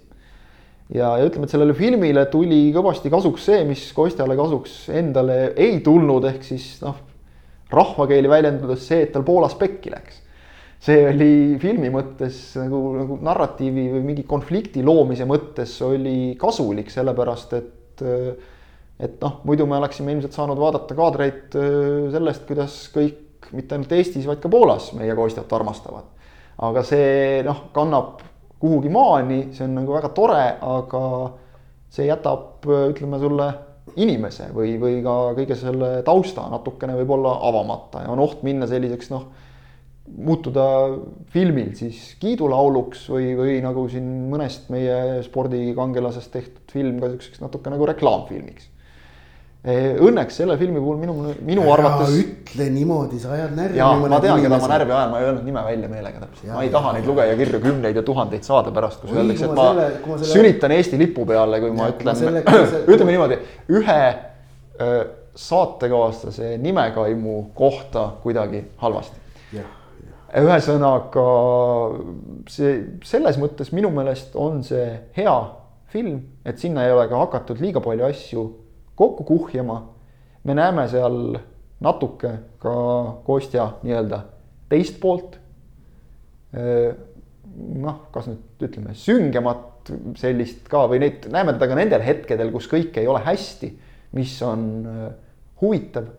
ja, 0.93 1.15
ja 1.19 1.27
ütleme, 1.27 1.47
et 1.47 1.53
sellele 1.53 1.75
filmile 1.77 2.25
tuli 2.31 2.69
kõvasti 2.75 3.11
kasuks 3.13 3.49
see, 3.51 3.63
mis 3.69 3.89
Kostjale 3.95 4.37
kasuks 4.39 4.81
endale 4.95 5.53
ei 5.57 5.79
tulnud, 5.85 6.25
ehk 6.31 6.45
siis 6.47 6.71
noh, 6.85 6.97
rahvakeeli 7.69 8.29
väljendades 8.31 8.87
see, 8.87 9.05
et 9.05 9.13
tal 9.13 9.25
Poolas 9.27 9.55
pekki 9.59 9.93
läks. 9.93 10.23
see 10.79 11.01
oli 11.09 11.57
filmi 11.59 11.89
mõttes 11.91 12.53
nagu, 12.59 12.79
nagu 12.95 13.17
narratiivi 13.25 13.89
või 13.97 14.05
mingi 14.13 14.23
konflikti 14.27 14.83
loomise 14.85 15.27
mõttes 15.27 15.75
oli 15.85 16.37
kasulik, 16.39 16.91
sellepärast 16.93 17.57
et 17.59 18.05
et 18.99 19.15
noh, 19.19 19.41
muidu 19.47 19.65
me 19.67 19.75
oleksime 19.75 20.11
ilmselt 20.11 20.35
saanud 20.35 20.59
vaadata 20.59 20.95
kaadreid 20.95 21.55
sellest, 22.11 22.45
kuidas 22.47 22.75
kõik 22.95 23.28
mitte 23.55 23.75
ainult 23.75 23.91
Eestis, 23.95 24.27
vaid 24.29 24.41
ka 24.43 24.51
Poolas 24.51 24.91
meie 24.97 25.15
koostajat 25.17 25.53
armastavad. 25.59 26.09
aga 26.59 26.83
see 26.83 27.41
noh, 27.47 27.69
kannab 27.73 28.19
kuhugi 28.59 28.91
maani, 28.91 29.47
see 29.55 29.63
on 29.65 29.77
nagu 29.79 29.95
väga 29.95 30.09
tore, 30.15 30.43
aga 30.61 31.03
see 31.89 32.09
jätab, 32.09 32.65
ütleme 32.67 33.19
sulle, 33.21 33.49
inimese 33.97 34.51
või, 34.53 34.75
või 34.77 34.99
ka 35.01 35.13
kõige 35.37 35.55
selle 35.57 35.87
tausta 36.05 36.43
natukene 36.51 36.93
võib-olla 36.99 37.39
avamata 37.49 38.03
ja 38.03 38.11
on 38.13 38.21
oht 38.21 38.43
minna 38.45 38.67
selliseks 38.69 39.09
noh, 39.09 39.23
muutuda 40.09 40.65
filmil 41.33 41.71
siis 41.77 42.15
kiidulauluks 42.21 43.07
või, 43.13 43.31
või 43.37 43.55
nagu 43.65 43.85
siin 43.89 44.07
mõnest 44.29 44.69
meie 44.73 45.23
spordikangelasest 45.25 46.31
tehtud 46.33 46.73
film 46.73 46.99
ka 47.01 47.11
siukseks 47.13 47.41
natuke 47.41 47.73
nagu 47.73 47.87
reklaamfilmiks 47.89 48.69
õnneks 49.59 50.37
selle 50.39 50.55
filmi 50.55 50.79
puhul 50.79 51.01
minu, 51.01 51.13
minu 51.43 51.65
ära 51.67 51.89
arvates. 51.89 52.13
ütle 52.21 52.69
niimoodi, 52.71 53.17
sa 53.19 53.33
ajad 53.35 53.57
närvi. 53.57 53.75
ja 53.75 53.89
ma 53.99 54.19
tean, 54.23 54.39
keda 54.39 54.55
ma 54.55 54.69
närvi 54.71 54.93
ajan, 54.95 55.09
ma 55.11 55.19
ei 55.19 55.25
öelnud 55.27 55.43
nime 55.43 55.63
välja 55.65 55.89
meelega 55.91 56.21
täpselt, 56.21 56.53
ma 56.53 56.63
ei 56.63 56.71
taha 56.71 56.93
neid 56.95 57.09
lugejakirju 57.09 57.59
kümneid 57.65 57.99
ja 57.99 58.03
tuhandeid 58.07 58.47
saada 58.47 58.71
pärast, 58.71 59.01
kus 59.01 59.11
öeldakse, 59.11 59.49
et 59.49 59.57
ma, 59.57 59.65
selle, 59.67 59.87
ma 60.05 60.19
selle... 60.21 60.29
sülitan 60.31 60.75
Eesti 60.77 60.99
lipu 61.01 61.25
peale, 61.27 61.59
kui 61.59 61.73
ja, 61.73 61.75
ma 61.75 61.89
ütlen, 61.91 62.15
selle... 62.15 62.43
ütleme 62.93 63.11
niimoodi, 63.11 63.39
ühe 63.81 63.97
öö, 64.79 65.03
saatekaaslase 65.35 66.53
nimekaimu 66.63 67.35
kohta 67.59 68.05
kuidagi 68.23 68.63
halvasti. 68.79 69.19
ühesõnaga 70.39 71.27
see 72.47 72.73
selles 73.03 73.39
mõttes 73.41 73.73
minu 73.75 73.91
meelest 73.91 74.39
on 74.39 74.63
see 74.63 74.87
hea 75.17 75.37
film, 75.91 76.21
et 76.45 76.61
sinna 76.61 76.87
ei 76.87 76.95
ole 76.95 77.09
ka 77.11 77.25
hakatud 77.25 77.59
liiga 77.59 77.83
palju 77.83 78.07
asju 78.07 78.47
kokku 78.99 79.23
kuhjama. 79.23 79.79
me 80.43 80.53
näeme 80.55 80.87
seal 80.87 81.37
natuke 81.79 82.31
ka 82.59 82.73
Kostja 83.23 83.69
nii-öelda 83.83 84.21
teist 84.69 84.99
poolt. 84.99 85.39
noh, 87.79 87.97
kas 88.13 88.29
nüüd 88.29 88.63
ütleme 88.65 88.95
süngemat 88.97 89.91
sellist 90.17 90.67
ka 90.69 90.85
või 90.89 91.01
neid, 91.03 91.27
näeme 91.31 91.53
teda 91.55 91.67
ka 91.69 91.77
nendel 91.77 92.03
hetkedel, 92.03 92.51
kus 92.53 92.67
kõik 92.71 92.97
ei 92.97 93.07
ole 93.09 93.21
hästi, 93.25 93.69
mis 94.17 94.33
on 94.45 94.63
huvitav. 95.61 96.09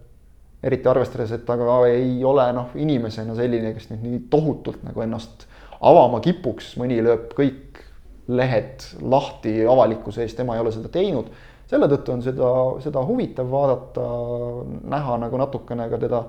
eriti 0.62 0.89
arvestades, 0.89 1.33
et 1.33 1.45
ta 1.49 1.57
ka 1.57 1.78
ei 1.89 2.20
ole 2.24 2.45
noh, 2.53 2.72
inimesena 2.76 3.35
selline, 3.35 3.72
kes 3.74 3.89
nüüd 3.91 4.03
nii 4.05 4.18
tohutult 4.33 4.83
nagu 4.85 5.01
ennast 5.01 5.47
avama 5.81 6.20
kipuks, 6.20 6.74
mõni 6.81 7.01
lööb 7.03 7.33
kõik 7.37 7.81
lehed 8.28 8.85
lahti 9.01 9.55
avalikkuse 9.66 10.22
ees, 10.22 10.35
tema 10.37 10.55
ei 10.55 10.62
ole 10.62 10.72
seda 10.74 10.93
teinud 10.93 11.31
selle 11.71 11.87
tõttu 11.91 12.14
on 12.16 12.25
seda, 12.25 12.51
seda 12.83 13.03
huvitav 13.07 13.51
vaadata, 13.51 14.07
näha 14.91 15.18
nagu 15.23 15.39
natukene 15.41 15.87
ka 15.93 16.01
teda 16.03 16.25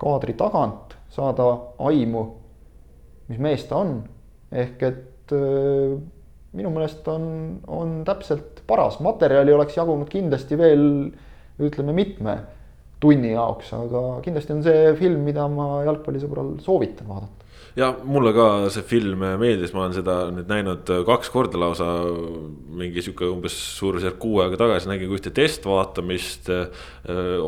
kaadri 0.00 0.34
tagant, 0.38 0.96
saada 1.12 1.46
aimu, 1.86 2.24
mis 3.30 3.40
mees 3.42 3.64
ta 3.68 3.80
on. 3.84 3.96
ehk 4.56 4.82
et 4.86 5.32
minu 6.56 6.70
meelest 6.72 7.06
on, 7.10 7.24
on 7.66 7.96
täpselt 8.06 8.62
paras, 8.66 9.00
materjali 9.02 9.52
oleks 9.52 9.76
jagunud 9.76 10.08
kindlasti 10.10 10.58
veel 10.58 10.84
ütleme 11.66 11.94
mitme 11.96 12.36
tunni 13.02 13.32
jaoks, 13.32 13.72
aga 13.76 14.04
kindlasti 14.24 14.54
on 14.54 14.62
see 14.64 14.92
film, 14.98 15.24
mida 15.26 15.48
ma 15.52 15.82
jalgpallisõbral 15.86 16.54
soovitan 16.64 17.10
vaadata 17.10 17.45
ja 17.76 17.90
mulle 18.08 18.32
ka 18.32 18.46
see 18.72 18.84
film 18.88 19.20
meeldis, 19.40 19.74
ma 19.76 19.84
olen 19.84 19.96
seda 19.96 20.14
nüüd 20.32 20.48
näinud 20.48 20.88
kaks 21.08 21.30
korda 21.32 21.60
lausa. 21.60 21.88
mingi 22.76 23.00
sihuke 23.00 23.24
umbes 23.28 23.54
suurusjärk 23.78 24.18
kuu 24.20 24.40
aega 24.42 24.58
tagasi 24.60 24.88
nägin 24.88 25.12
ühte 25.12 25.32
testvaatamist. 25.36 26.50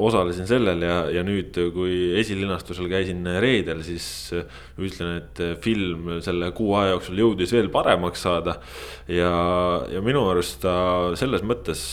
osalesin 0.09 0.49
sellel 0.49 0.85
ja, 0.85 0.99
ja 1.12 1.24
nüüd, 1.24 1.57
kui 1.74 2.12
esilinastusel 2.20 2.89
käisin 2.93 3.24
reedel, 3.41 3.83
siis 3.87 4.35
ütlen, 4.79 5.18
et 5.22 5.43
film 5.64 6.18
selle 6.24 6.53
kuu 6.57 6.74
aja 6.76 6.95
jooksul 6.95 7.24
jõudis 7.24 7.53
veel 7.57 7.72
paremaks 7.72 8.24
saada. 8.29 8.59
ja, 9.09 9.33
ja 9.89 10.05
minu 10.05 10.29
arust 10.29 10.61
ta 10.62 10.79
selles 11.16 11.45
mõttes 11.45 11.85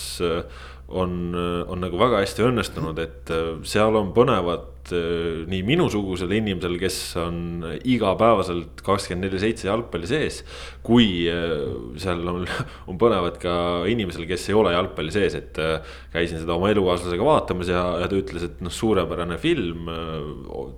on, 0.87 1.35
on 1.35 1.81
nagu 1.81 1.97
väga 1.97 2.21
hästi 2.21 2.45
õnnestunud, 2.45 2.99
et 3.01 3.31
seal 3.65 3.97
on 3.97 4.13
põnevad 4.15 4.75
Äh, 4.93 5.45
nii 5.49 5.63
minusugusel 5.65 6.29
inimesel, 6.35 6.75
kes 6.77 6.97
on 7.17 7.63
igapäevaselt 7.89 8.83
kakskümmend 8.85 9.25
neli 9.25 9.39
seitse 9.41 9.65
jalgpalli 9.69 10.09
sees. 10.09 10.43
kui 10.85 11.25
äh, 11.31 11.63
seal 12.01 12.21
on, 12.29 12.45
on 12.89 12.99
põnevad 13.01 13.39
ka 13.41 13.55
inimesel, 13.89 14.27
kes 14.29 14.49
ei 14.51 14.57
ole 14.57 14.75
jalgpalli 14.75 15.13
sees, 15.15 15.37
et 15.39 15.57
äh, 15.61 15.95
käisin 16.13 16.41
seda 16.41 16.57
oma 16.57 16.69
elukaaslasega 16.73 17.25
vaatamas 17.25 17.71
ja, 17.73 17.85
ja 18.03 18.09
ta 18.11 18.19
ütles, 18.19 18.45
et 18.45 18.61
noh, 18.61 18.73
suurepärane 18.73 19.39
film. 19.41 19.89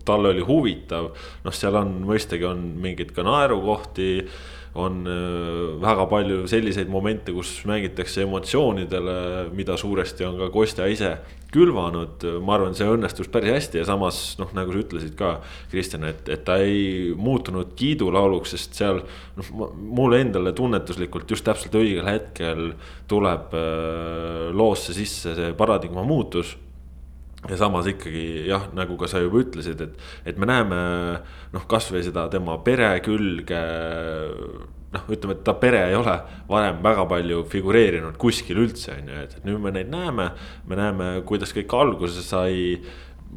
tal 0.08 0.32
oli 0.32 0.45
huvitav, 0.45 1.12
noh, 1.43 1.55
seal 1.55 1.76
on 1.76 1.97
mõistagi 2.08 2.47
on 2.47 2.64
mingeid 2.84 3.12
ka 3.16 3.28
naerukohti 3.28 4.12
on 4.78 5.01
väga 5.82 6.05
palju 6.09 6.43
selliseid 6.49 6.89
momente, 6.91 7.34
kus 7.34 7.55
mängitakse 7.65 8.23
emotsioonidele, 8.25 9.17
mida 9.57 9.78
suuresti 9.80 10.28
on 10.28 10.38
ka 10.41 10.51
Kostja 10.53 10.88
ise 10.91 11.15
külvanud, 11.53 12.25
ma 12.43 12.57
arvan, 12.57 12.75
see 12.75 12.88
õnnestus 12.91 13.30
päris 13.32 13.53
hästi 13.53 13.82
ja 13.82 13.88
samas 13.88 14.19
noh, 14.39 14.51
nagu 14.57 14.73
sa 14.73 14.82
ütlesid 14.82 15.15
ka, 15.19 15.32
Kristjan, 15.71 16.03
et, 16.09 16.28
et 16.30 16.43
ta 16.47 16.57
ei 16.59 17.13
muutunud 17.15 17.71
kiidulauluks, 17.80 18.53
sest 18.55 18.78
seal 18.82 19.01
noh, 19.39 19.71
mulle 19.73 20.21
endale 20.25 20.53
tunnetuslikult 20.57 21.32
just 21.32 21.47
täpselt 21.47 21.78
õigel 21.80 22.07
hetkel 22.09 22.71
tuleb 23.07 23.55
äh, 23.55 24.47
loosse 24.51 24.95
sisse 24.97 25.36
see 25.38 25.53
paradigma 25.57 26.03
muutus 26.07 26.57
ja 27.50 27.60
samas 27.60 27.89
ikkagi 27.89 28.48
jah, 28.50 28.70
nagu 28.78 28.98
ka 29.00 29.10
sa 29.10 29.22
juba 29.24 29.41
ütlesid, 29.43 29.84
et, 29.84 30.08
et 30.28 30.39
me 30.39 30.50
näeme 30.50 30.80
noh, 31.54 31.68
kasvõi 31.70 32.04
seda 32.06 32.28
tema 32.34 32.58
pere 32.66 32.95
külge 33.06 33.62
noh, 34.93 35.04
ütleme, 35.12 35.36
et 35.36 35.43
ta 35.48 35.56
pere 35.60 35.82
ei 35.89 35.98
ole 35.98 36.16
varem 36.50 36.80
väga 36.84 37.06
palju 37.10 37.43
figureerinud 37.52 38.18
kuskil 38.22 38.62
üldse, 38.64 38.95
on 38.95 39.12
ju, 39.12 39.26
et 39.26 39.36
nüüd 39.48 39.60
me 39.64 39.74
neid 39.76 39.91
näeme. 39.91 40.30
me 40.68 40.80
näeme, 40.80 41.10
kuidas 41.28 41.54
kõik 41.56 41.76
alguse 41.76 42.24
sai. 42.24 42.80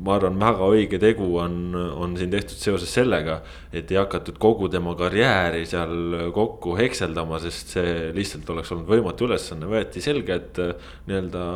Ma 0.01 0.17
arvan, 0.17 0.39
väga 0.41 0.69
õige 0.73 1.01
tegu 1.03 1.27
on, 1.41 1.75
on 1.75 2.17
siin 2.19 2.33
tehtud 2.33 2.57
seoses 2.61 2.93
sellega, 2.95 3.41
et 3.73 3.91
ei 3.93 3.99
hakatud 4.01 4.39
kogu 4.41 4.71
tema 4.73 4.95
karjääri 4.99 5.67
seal 5.69 6.33
kokku 6.35 6.75
hekseldama, 6.79 7.41
sest 7.43 7.75
see 7.77 7.95
lihtsalt 8.17 8.49
oleks 8.55 8.73
olnud 8.75 8.89
võimatu 8.91 9.29
ülesanne, 9.29 9.69
võeti 9.71 10.03
selged 10.05 10.61
nii-öelda 11.09 11.47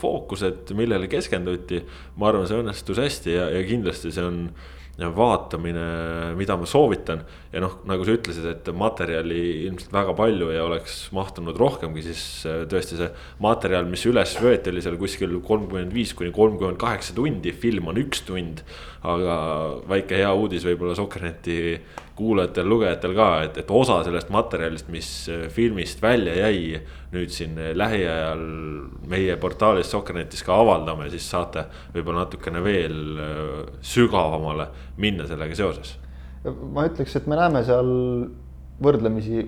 fookused, 0.00 0.74
millele 0.78 1.10
keskenduti. 1.12 1.84
ma 2.16 2.30
arvan, 2.30 2.48
see 2.48 2.60
õnnestus 2.62 3.00
hästi 3.00 3.36
ja, 3.36 3.48
ja 3.54 3.64
kindlasti 3.68 4.12
see 4.14 4.24
on 4.24 4.44
vaatamine, 5.16 5.84
mida 6.36 6.56
ma 6.60 6.66
soovitan. 6.68 7.22
ja 7.52 7.62
noh, 7.64 7.78
nagu 7.88 8.04
sa 8.06 8.14
ütlesid, 8.14 8.44
et 8.46 8.68
materjali 8.76 9.40
ilmselt 9.66 9.92
väga 9.94 10.14
palju 10.18 10.50
ja 10.54 10.64
oleks 10.66 10.98
mahtunud 11.16 11.56
rohkemgi, 11.58 12.04
siis 12.04 12.22
äh, 12.46 12.62
tõesti 12.70 12.98
see 13.00 13.08
materjal, 13.42 13.88
mis 13.90 14.04
üles 14.06 14.36
võeti, 14.42 14.70
oli 14.70 14.84
seal 14.84 14.98
kuskil 15.00 15.38
kolmkümmend 15.46 15.94
viis 15.94 16.12
kuni 16.14 16.30
kolmkümmend 16.34 16.78
kaheksa 16.80 17.16
tundi, 17.16 17.52
film 17.52 17.90
on 17.90 18.00
üks 18.02 18.24
tund. 18.28 18.64
aga 19.00 19.34
väike 19.88 20.18
hea 20.20 20.30
uudis 20.36 20.64
võib-olla 20.68 20.92
Sokkerneti 20.92 21.78
kuulajatel, 22.20 22.68
lugejatel 22.68 23.14
ka, 23.16 23.28
et, 23.46 23.60
et 23.62 23.70
osa 23.72 24.02
sellest 24.04 24.28
materjalist, 24.32 24.90
mis 24.92 25.10
äh, 25.32 25.48
filmist 25.52 26.02
välja 26.02 26.36
jäi. 26.44 26.80
nüüd 27.10 27.32
siin 27.34 27.56
äh, 27.58 27.72
lähiajal 27.74 28.44
meie 29.10 29.36
portaalis 29.40 29.90
Soccernetis 29.90 30.44
ka 30.46 30.56
avaldame, 30.60 31.08
siis 31.12 31.26
saate 31.30 31.64
võib-olla 31.94 32.24
natukene 32.24 32.62
veel 32.64 33.00
äh, 33.16 33.50
sügavamale 33.80 34.68
minna 35.00 35.26
sellega 35.30 35.56
seoses. 35.58 35.96
ma 36.44 36.86
ütleks, 36.88 37.16
et 37.16 37.26
me 37.28 37.36
näeme 37.36 37.64
seal 37.66 37.90
võrdlemisi 38.80 39.44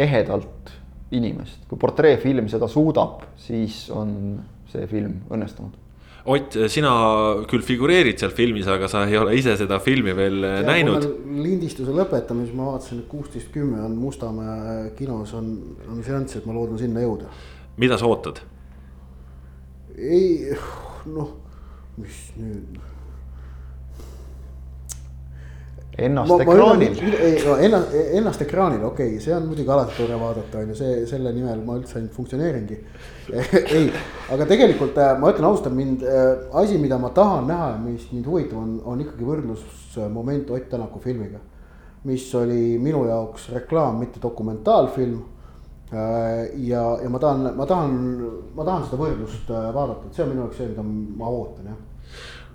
ehedalt 0.00 0.72
inimest, 1.10 1.66
kui 1.68 1.78
portreefilm 1.78 2.48
seda 2.48 2.68
suudab, 2.70 3.26
siis 3.36 3.88
on 3.92 4.40
see 4.70 4.86
film 4.88 5.24
õnnestunud 5.28 5.80
Ott, 6.28 6.52
sina 6.68 6.90
küll 7.48 7.62
figureerid 7.64 8.20
seal 8.20 8.32
filmis, 8.36 8.66
aga 8.68 8.88
sa 8.92 9.06
ei 9.08 9.16
ole 9.16 9.32
ise 9.38 9.54
seda 9.56 9.78
filmi 9.80 10.12
veel 10.16 10.42
ja, 10.44 10.58
näinud. 10.66 11.06
lindistuse 11.40 11.94
lõpetamisel 11.96 12.58
ma 12.58 12.74
vaatasin, 12.74 13.00
et 13.00 13.08
kuusteist 13.08 13.48
kümme 13.54 13.80
on 13.86 13.94
Mustamäe 13.96 14.90
kinos 14.98 15.32
on, 15.38 15.48
on 15.88 16.02
seanss, 16.04 16.36
et 16.36 16.48
ma 16.48 16.56
loodan 16.56 16.80
sinna 16.80 17.00
jõuda. 17.06 17.30
mida 17.80 17.96
sa 17.96 18.10
ootad? 18.10 18.42
Ei, 19.96 20.54
noh, 21.10 21.34
mis 21.96 22.22
nüüd 22.38 22.80
ennast 26.00 26.30
ma, 26.30 26.42
ekraanil. 26.42 26.98
ei 27.20 27.40
no 27.44 27.56
ennast, 27.60 27.94
ennast 28.14 28.42
ekraanil, 28.44 28.84
okei 28.88 29.14
okay,, 29.14 29.22
see 29.22 29.34
on 29.34 29.48
muidugi 29.48 29.70
alati 29.70 29.96
tore 29.98 30.18
vaadata, 30.20 30.62
on 30.62 30.72
ju, 30.72 30.76
see, 30.78 31.00
selle 31.10 31.32
nimel 31.36 31.62
ma 31.66 31.76
üldse 31.80 31.98
ainult 31.98 32.14
funktsioneeringi 32.16 32.78
ei, 33.76 33.90
aga 34.32 34.46
tegelikult 34.50 34.98
äh, 35.00 35.12
ma 35.20 35.32
ütlen 35.34 35.48
ausalt, 35.50 35.72
mind 35.76 36.04
äh, 36.06 36.30
asi, 36.62 36.78
mida 36.82 36.98
ma 37.00 37.12
tahan 37.16 37.50
näha 37.50 37.72
ja 37.74 37.80
mis 37.82 38.06
mind 38.14 38.30
huvitab, 38.30 38.58
on, 38.62 38.78
on 38.86 39.02
ikkagi 39.04 39.26
võrdlusmoment 39.26 40.50
Ott 40.54 40.70
Tänaku 40.70 41.02
filmiga. 41.02 41.42
mis 42.04 42.24
oli 42.34 42.78
minu 42.80 43.04
jaoks 43.04 43.50
reklaam, 43.52 43.98
mitte 44.00 44.22
dokumentaalfilm. 44.22 45.18
Äh, 45.90 46.50
ja, 46.68 46.84
ja 47.02 47.10
ma 47.10 47.18
tahan, 47.22 47.52
ma 47.58 47.66
tahan, 47.66 47.94
ma 48.54 48.66
tahan 48.66 48.84
seda 48.86 49.00
võrdlust 49.00 49.48
vaadata, 49.50 50.06
et 50.06 50.14
see 50.18 50.26
on 50.26 50.34
minu 50.34 50.44
jaoks 50.44 50.60
see, 50.60 50.68
mida 50.70 50.84
ma 50.84 51.30
ootan, 51.34 51.72
jah 51.72 51.86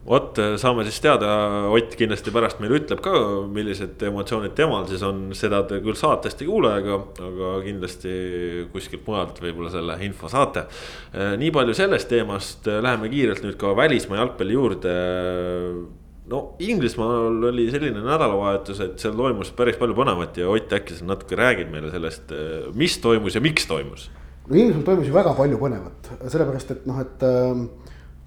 vot 0.06 0.38
saame 0.62 0.86
siis 0.86 1.00
teada, 1.02 1.30
Ott 1.74 1.96
kindlasti 1.98 2.34
pärast 2.34 2.60
meile 2.62 2.78
ütleb 2.80 3.02
ka, 3.04 3.14
millised 3.52 4.02
emotsioonid 4.06 4.54
temal 4.58 4.86
siis 4.90 5.04
on, 5.06 5.28
seda 5.38 5.64
te 5.68 5.82
küll 5.84 5.98
saatest 5.98 6.44
ei 6.44 6.50
kuule, 6.50 6.76
aga, 6.82 7.00
aga 7.26 7.52
kindlasti 7.66 8.14
kuskilt 8.74 9.06
mujalt 9.08 9.42
võib-olla 9.42 9.74
selle 9.74 9.98
info 10.06 10.30
saate. 10.32 10.68
nii 11.42 11.52
palju 11.56 11.76
sellest 11.78 12.10
teemast, 12.12 12.70
läheme 12.70 13.10
kiirelt 13.10 13.46
nüüd 13.46 13.58
ka 13.62 13.74
välismaa 13.78 14.22
jalgpalli 14.22 14.60
juurde. 14.60 14.98
No 16.32 16.42
Inglismaal 16.60 17.44
oli 17.52 17.68
selline 17.74 18.02
nädalavahetus, 18.02 18.82
et 18.82 19.00
seal 19.02 19.16
toimus 19.18 19.52
päris 19.56 19.78
palju 19.82 19.98
põnevat 19.98 20.38
ja 20.42 20.50
Ott 20.50 20.74
äkki 20.74 20.98
sa 20.98 21.06
natuke 21.06 21.38
räägid 21.38 21.72
meile 21.74 21.92
sellest, 21.94 22.34
mis 22.74 22.98
toimus 23.04 23.38
ja 23.38 23.44
miks 23.46 23.68
toimus? 23.70 24.10
no 24.48 24.56
Inglismaal 24.56 24.86
toimus 24.90 25.10
ju 25.10 25.16
väga 25.16 25.34
palju 25.38 25.62
põnevat, 25.62 26.12
sellepärast 26.26 26.76
et 26.76 26.86
noh, 26.90 27.00
et 27.02 27.26
äh, 27.26 27.64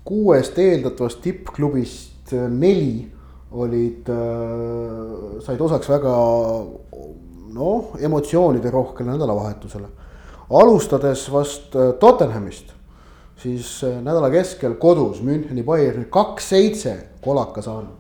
kuuest 0.08 0.58
eeldatavast 0.58 1.22
tippklubist 1.24 2.32
äh, 2.34 2.48
neli 2.50 3.08
olid 3.50 4.08
äh,, 4.12 5.38
said 5.44 5.60
osaks 5.64 5.88
väga 5.90 6.14
noh, 7.58 7.94
emotsioonide 8.00 8.70
rohkele 8.70 9.14
nädalavahetusele. 9.14 9.88
alustades 10.50 11.26
vast 11.32 11.76
äh, 11.76 11.92
Tottenhamist, 12.00 12.74
siis 13.38 13.84
äh, 13.86 14.00
nädala 14.02 14.30
keskel 14.30 14.74
kodus 14.80 15.22
Müncheni 15.22 15.62
Bayern 15.66 16.08
kaks-seitse 16.10 16.96
kolaka 17.24 17.62
saanud. 17.62 17.94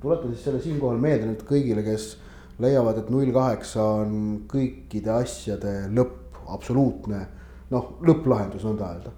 tuletan 0.00 0.32
siis 0.34 0.44
selle 0.44 0.62
siinkohal 0.62 0.98
meelde 1.02 1.26
nüüd 1.26 1.44
kõigile, 1.48 1.82
kes 1.84 2.16
leiavad, 2.62 2.98
et 2.98 3.10
null 3.10 3.32
kaheksa 3.34 3.84
on 4.02 4.18
kõikide 4.48 5.12
asjade 5.18 5.78
lõpp, 5.92 6.40
absoluutne 6.48 7.26
noh, 7.70 7.96
lõpplahendus 8.06 8.64
nõnda 8.64 8.90
öelda 8.94 9.14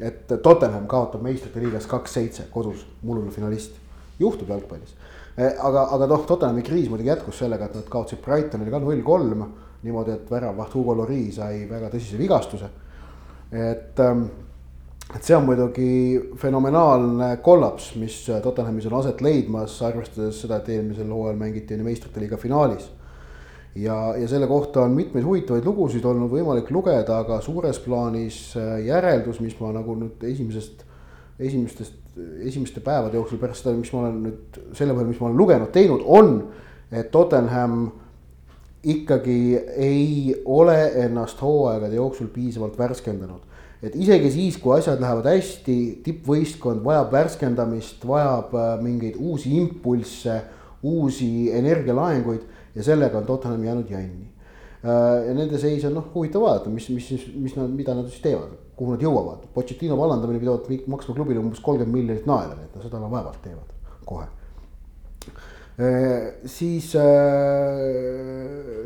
et 0.00 0.30
Tottenham 0.42 0.86
kaotab 0.90 1.22
meistrite 1.26 1.60
liigas 1.62 1.86
kaks-seitse 1.90 2.48
kodus, 2.52 2.84
mullune 3.02 3.32
finalist, 3.34 3.78
juhtub 4.20 4.50
jalgpallis. 4.52 4.94
E, 5.34 5.48
aga, 5.54 5.88
aga 5.94 6.08
noh, 6.10 6.24
Tottenhami 6.26 6.62
kriis 6.66 6.88
muidugi 6.90 7.10
jätkus 7.10 7.40
sellega, 7.42 7.68
et 7.68 7.78
nad 7.78 7.88
kaotasid 7.90 8.22
Brightonile 8.24 8.74
ka 8.74 8.82
null-kolm. 8.82 9.48
niimoodi, 9.78 10.10
et 10.10 10.30
väravaht 10.30 10.72
Hugo 10.74 10.94
Lloris 10.98 11.36
sai 11.36 11.66
väga 11.70 11.88
tõsise 11.92 12.18
vigastuse. 12.18 12.68
et, 13.52 14.00
ähm, 14.00 14.24
et 15.16 15.24
see 15.24 15.36
on 15.36 15.46
muidugi 15.48 16.20
fenomenaalne 16.36 17.30
kollaps, 17.44 17.94
mis 17.96 18.20
Tottenhamis 18.44 18.86
on 18.90 18.98
aset 19.00 19.22
leidmas, 19.24 19.78
arvestades 19.82 20.42
seda, 20.42 20.60
et 20.60 20.68
eelmisel 20.76 21.08
hooajal 21.08 21.38
mängiti 21.40 21.78
meistrite 21.80 22.20
liiga 22.20 22.36
finaalis 22.40 22.90
ja, 23.82 24.16
ja 24.16 24.28
selle 24.28 24.46
kohta 24.46 24.82
on 24.82 24.90
mitmeid 24.90 25.24
huvitavaid 25.24 25.64
lugusid 25.66 26.04
olnud 26.04 26.30
võimalik 26.32 26.70
lugeda, 26.74 27.20
aga 27.22 27.40
suures 27.44 27.78
plaanis 27.84 28.40
äh, 28.58 28.78
järeldus, 28.86 29.40
mis 29.44 29.56
ma 29.60 29.72
nagu 29.76 29.94
nüüd 29.98 30.24
esimesest, 30.28 30.84
esimestest, 31.38 31.96
esimeste 32.44 32.82
päevade 32.84 33.18
jooksul 33.18 33.40
pärast 33.40 33.64
seda, 33.64 33.76
mis 33.78 33.92
ma 33.94 34.04
olen 34.04 34.20
nüüd 34.26 34.60
selle 34.76 34.96
põhjal, 34.96 35.10
mis 35.12 35.22
ma 35.22 35.30
olen 35.30 35.40
lugenud, 35.40 35.72
teinud, 35.74 36.04
on, 36.04 36.34
et 36.90 37.10
Tottenham 37.14 37.88
ikkagi 38.88 39.58
ei 39.76 40.34
ole 40.46 40.78
ennast 41.04 41.40
hooaegade 41.42 41.98
jooksul 41.98 42.30
piisavalt 42.32 42.78
värskendanud. 42.78 43.44
Et 43.82 43.94
isegi 43.94 44.30
siis, 44.34 44.56
kui 44.60 44.74
asjad 44.78 45.00
lähevad 45.02 45.28
hästi, 45.30 45.76
tippvõistkond 46.06 46.82
vajab 46.84 47.12
värskendamist, 47.14 48.06
vajab 48.08 48.54
äh, 48.58 48.70
mingeid 48.82 49.18
uusi 49.18 49.54
impulsse 49.58 50.40
uusi 50.82 51.50
energialaenguid 51.58 52.42
ja 52.74 52.84
sellega 52.86 53.18
on 53.18 53.26
Tottenham 53.26 53.64
jäänud 53.64 53.90
jänni. 53.90 54.28
ja 54.82 55.34
nende 55.34 55.58
seis 55.58 55.82
on 55.88 55.96
noh, 55.98 56.04
huvitav 56.14 56.44
vaadata, 56.44 56.70
mis, 56.70 56.86
mis, 56.94 57.08
mis 57.34 57.56
nad, 57.58 57.66
mida 57.74 57.96
nad 57.98 58.06
siis 58.06 58.22
teevad, 58.22 58.52
kuhu 58.78 58.94
nad 58.94 59.02
jõuavad. 59.02 59.48
Pochettino 59.54 59.98
vallandamine 59.98 60.38
pidavat 60.38 60.70
maksma 60.86 61.16
klubile 61.18 61.42
umbes 61.42 61.58
kolmkümmend 61.66 61.98
miljonit 61.98 62.30
naela, 62.30 62.54
nii 62.54 62.70
et 62.70 62.76
no 62.78 62.86
seda 62.86 63.02
nad 63.02 63.10
vaevalt 63.10 63.42
teevad 63.42 63.74
kohe 64.06 64.28
siis 66.44 66.94
äh, 66.96 67.02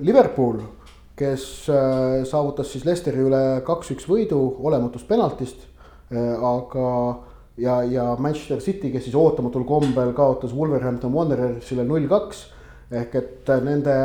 Liverpool, 0.00 0.58
kes 1.16 1.68
äh, 1.70 2.22
saavutas 2.28 2.72
siis 2.72 2.86
Leicesteri 2.88 3.20
üle 3.26 3.42
kaks-üks 3.66 4.08
võidu 4.08 4.40
olematust 4.64 5.08
penaltist 5.08 5.66
äh,, 6.12 6.34
aga 6.36 6.88
ja, 7.60 7.82
ja 7.84 8.08
Manchester 8.18 8.62
City, 8.64 8.90
kes 8.92 9.08
siis 9.08 9.16
ootamatul 9.18 9.66
kombel 9.68 10.12
kaotas 10.16 10.54
Wolverhampton 10.56 11.12
Wanderersile 11.12 11.84
null-kaks 11.88 12.46
ehk 12.92 13.16
et 13.20 13.52
nende 13.64 13.96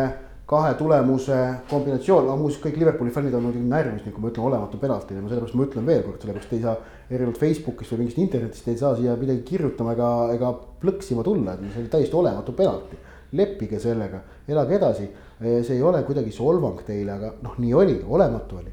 kahe 0.47 0.75
tulemuse 0.79 1.37
kombinatsioon, 1.67 2.29
no 2.29 2.37
muuseas 2.39 2.61
kõik 2.63 2.77
Liverpooli 2.79 3.11
fännid 3.11 3.33
on 3.35 3.43
muidugi 3.49 3.67
närvis, 3.67 4.05
kui 4.05 4.23
ma 4.23 4.29
ütlen 4.31 4.45
olematu 4.47 4.79
penalti 4.79 5.17
sellepärast 5.17 5.57
ma 5.59 5.65
ütlen 5.65 5.87
veel 5.89 6.05
kord, 6.05 6.21
sellepärast 6.23 6.53
ei 6.55 6.61
saa 6.63 6.77
erinevalt 7.09 7.41
Facebookist 7.41 7.91
või 7.91 8.05
mingist 8.05 8.21
internetist 8.23 8.69
ei 8.71 8.79
saa 8.79 8.93
siia 8.95 9.17
midagi 9.19 9.43
kirjutama 9.47 9.95
ega, 9.97 10.11
ega 10.37 10.53
plõksima 10.79 11.25
tulla, 11.27 11.57
et 11.57 11.65
see 11.73 11.83
oli 11.83 11.91
täiesti 11.91 12.19
olematu 12.19 12.55
penalti. 12.55 13.03
leppige 13.35 13.75
sellega, 13.83 14.21
elage 14.47 14.75
edasi, 14.77 15.05
see 15.39 15.75
ei 15.75 15.83
ole 15.83 16.01
kuidagi 16.03 16.31
solvang 16.31 16.81
teile, 16.85 17.11
aga 17.13 17.33
noh, 17.43 17.59
nii 17.61 17.73
oli, 17.73 17.99
olematu 18.07 18.57
oli 18.57 18.71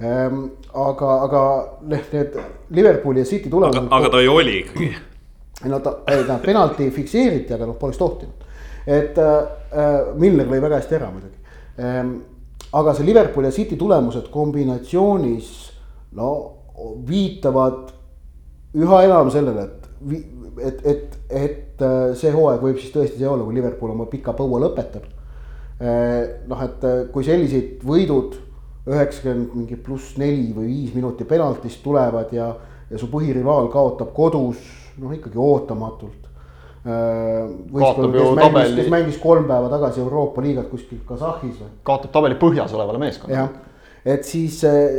ehm,. 0.00 0.44
aga, 0.84 1.16
aga 1.26 1.42
need 1.90 2.38
Liverpooli 2.70 3.24
ja 3.24 3.26
City 3.26 3.50
tulemused. 3.50 3.90
aga 3.90 4.10
ta 4.10 4.22
ju 4.22 4.34
oli 4.34 4.58
ikkagi. 4.60 4.94
no 5.72 5.80
ta, 5.80 5.96
ta 6.06 6.38
penalti 6.42 6.90
fikseeriti, 6.90 7.54
aga 7.54 7.66
noh, 7.66 7.78
poleks 7.80 7.98
tohtinud 7.98 8.44
et 8.86 9.18
äh, 9.18 10.14
Milner 10.20 10.48
lõi 10.48 10.60
väga 10.62 10.80
hästi 10.80 10.98
ära 10.98 11.10
muidugi 11.12 11.38
ähm,. 11.80 12.16
aga 12.74 12.94
see 12.94 13.06
Liverpooli 13.06 13.48
ja 13.48 13.54
City 13.54 13.78
tulemused 13.80 14.28
kombinatsioonis 14.32 15.50
no 16.18 16.30
viitavad 17.06 17.92
üha 18.74 19.04
enam 19.06 19.30
sellele, 19.30 19.64
et, 19.64 19.84
et, 20.58 20.80
et, 20.84 21.18
et 21.30 21.84
äh, 21.86 22.14
see 22.18 22.32
hooaeg 22.34 22.64
võib 22.64 22.80
siis 22.80 22.92
tõesti 22.94 23.20
see 23.20 23.28
olla, 23.30 23.46
kui 23.46 23.56
Liverpool 23.56 23.94
oma 23.94 24.08
pika 24.10 24.36
põua 24.36 24.60
lõpetab 24.66 25.06
äh,. 25.06 25.20
Noh, 25.80 26.66
et 26.66 26.84
äh, 26.84 27.00
kui 27.12 27.24
sellised 27.26 27.82
võidud 27.86 28.36
üheksakümmend 28.84 29.56
mingi 29.56 29.78
pluss 29.80 30.18
neli 30.20 30.52
või 30.52 30.68
viis 30.68 30.94
minuti 30.94 31.24
penaltist 31.24 31.82
tulevad 31.82 32.32
ja, 32.36 32.50
ja 32.90 33.00
su 33.00 33.08
põhirivaal 33.12 33.70
kaotab 33.72 34.12
kodus 34.16 34.60
noh, 35.00 35.14
ikkagi 35.16 35.40
ootamatult 35.40 36.24
Äh, 36.84 37.48
kaotab 37.72 38.14
ju 38.14 38.24
tabeli. 38.36 38.76
kes 38.76 38.88
mängis 38.92 39.16
kolm 39.16 39.46
päeva 39.48 39.70
tagasi 39.72 40.02
Euroopa 40.02 40.42
liigat 40.44 40.66
kuskil 40.68 40.98
Kasahhis 41.08 41.54
või? 41.56 41.70
kaotab 41.88 42.10
tabeli 42.12 42.36
põhjas 42.36 42.74
olevale 42.76 42.98
meeskonnale. 43.00 43.62
et 44.04 44.28
siis, 44.28 44.58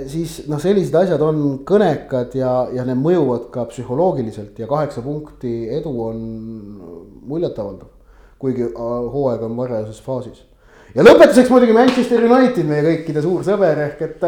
siis 0.09 0.33
noh, 0.49 0.57
sellised 0.57 0.97
asjad 0.97 1.21
on 1.21 1.43
kõnekad 1.61 2.33
ja, 2.39 2.55
ja 2.73 2.87
need 2.89 2.97
mõjuvad 3.03 3.51
ka 3.53 3.67
psühholoogiliselt 3.69 4.57
ja 4.57 4.65
kaheksa 4.65 5.05
punkti 5.05 5.53
edu 5.77 5.93
on 6.07 6.25
muljetavaldav. 7.21 7.93
kuigi 8.41 8.65
äh, 8.65 8.97
hooaeg 9.13 9.45
on 9.45 9.53
varajases 9.61 10.01
faasis. 10.01 10.41
Ja 10.95 11.03
lõpetuseks 11.03 11.51
muidugi 11.51 11.75
Manchester 11.75 12.23
United, 12.23 12.67
meie 12.69 12.83
kõikide 12.85 13.23
suur 13.23 13.43
sõber 13.47 13.81
ehk 13.89 14.05
et 14.05 14.23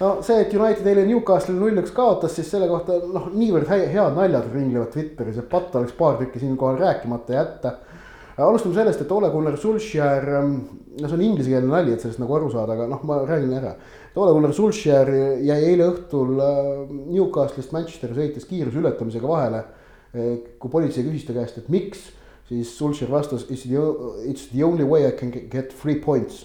no 0.00 0.10
see, 0.24 0.40
et 0.42 0.54
United 0.54 0.86
eile 0.90 1.04
Newcastle'i 1.08 1.58
null-üks 1.58 1.94
kaotas, 1.94 2.34
siis 2.36 2.50
selle 2.50 2.68
kohta 2.70 2.98
noh, 3.02 3.30
niivõrd 3.34 3.70
head 3.70 4.16
naljad 4.16 4.50
ringlevad 4.52 4.92
Twitteris, 4.94 5.40
et 5.40 5.50
patt 5.50 5.74
oleks 5.78 5.94
paar 5.98 6.18
tükki 6.20 6.42
siinkohal 6.42 6.80
rääkimata 6.80 7.36
jätta. 7.36 7.76
alustame 8.36 8.74
sellest, 8.74 9.00
et 9.00 9.12
Ole 9.12 9.30
Gunnar 9.30 9.56
Solskjaer, 9.58 10.24
ähm, 10.40 10.56
no 11.00 11.08
see 11.08 11.18
on 11.18 11.22
inglisekeelne 11.22 11.70
nali, 11.70 11.92
et 11.94 12.02
sellest 12.02 12.18
nagu 12.18 12.34
aru 12.34 12.50
saada, 12.50 12.74
aga 12.74 12.88
noh, 12.90 13.04
ma 13.06 13.20
räägin 13.22 13.54
ära. 13.60 13.76
Ole 14.16 14.32
Gunnar 14.34 14.54
Solskjaer 14.54 15.10
jäi 15.42 15.60
eile 15.70 15.86
õhtul 15.92 16.42
äh, 16.42 16.72
Newcastle'ist 17.14 17.74
Manchesteri 17.74 18.18
sõites 18.18 18.48
kiiruse 18.50 18.82
ületamisega 18.82 19.30
vahele. 19.30 19.62
Äh, 20.14 20.34
kui 20.58 20.70
politsei 20.70 21.06
küsis 21.06 21.28
ta 21.28 21.36
käest, 21.36 21.62
et 21.62 21.70
miks, 21.70 22.08
siis 22.48 22.78
Solskjaer 22.78 23.10
vastas, 23.10 23.46
it's 23.50 23.64
the, 23.68 23.80
it's 24.30 24.48
the 24.52 24.64
only 24.64 24.84
way 24.84 25.08
I 25.08 25.12
can 25.12 25.30
get 25.30 25.74
three 25.80 26.00
points 26.00 26.44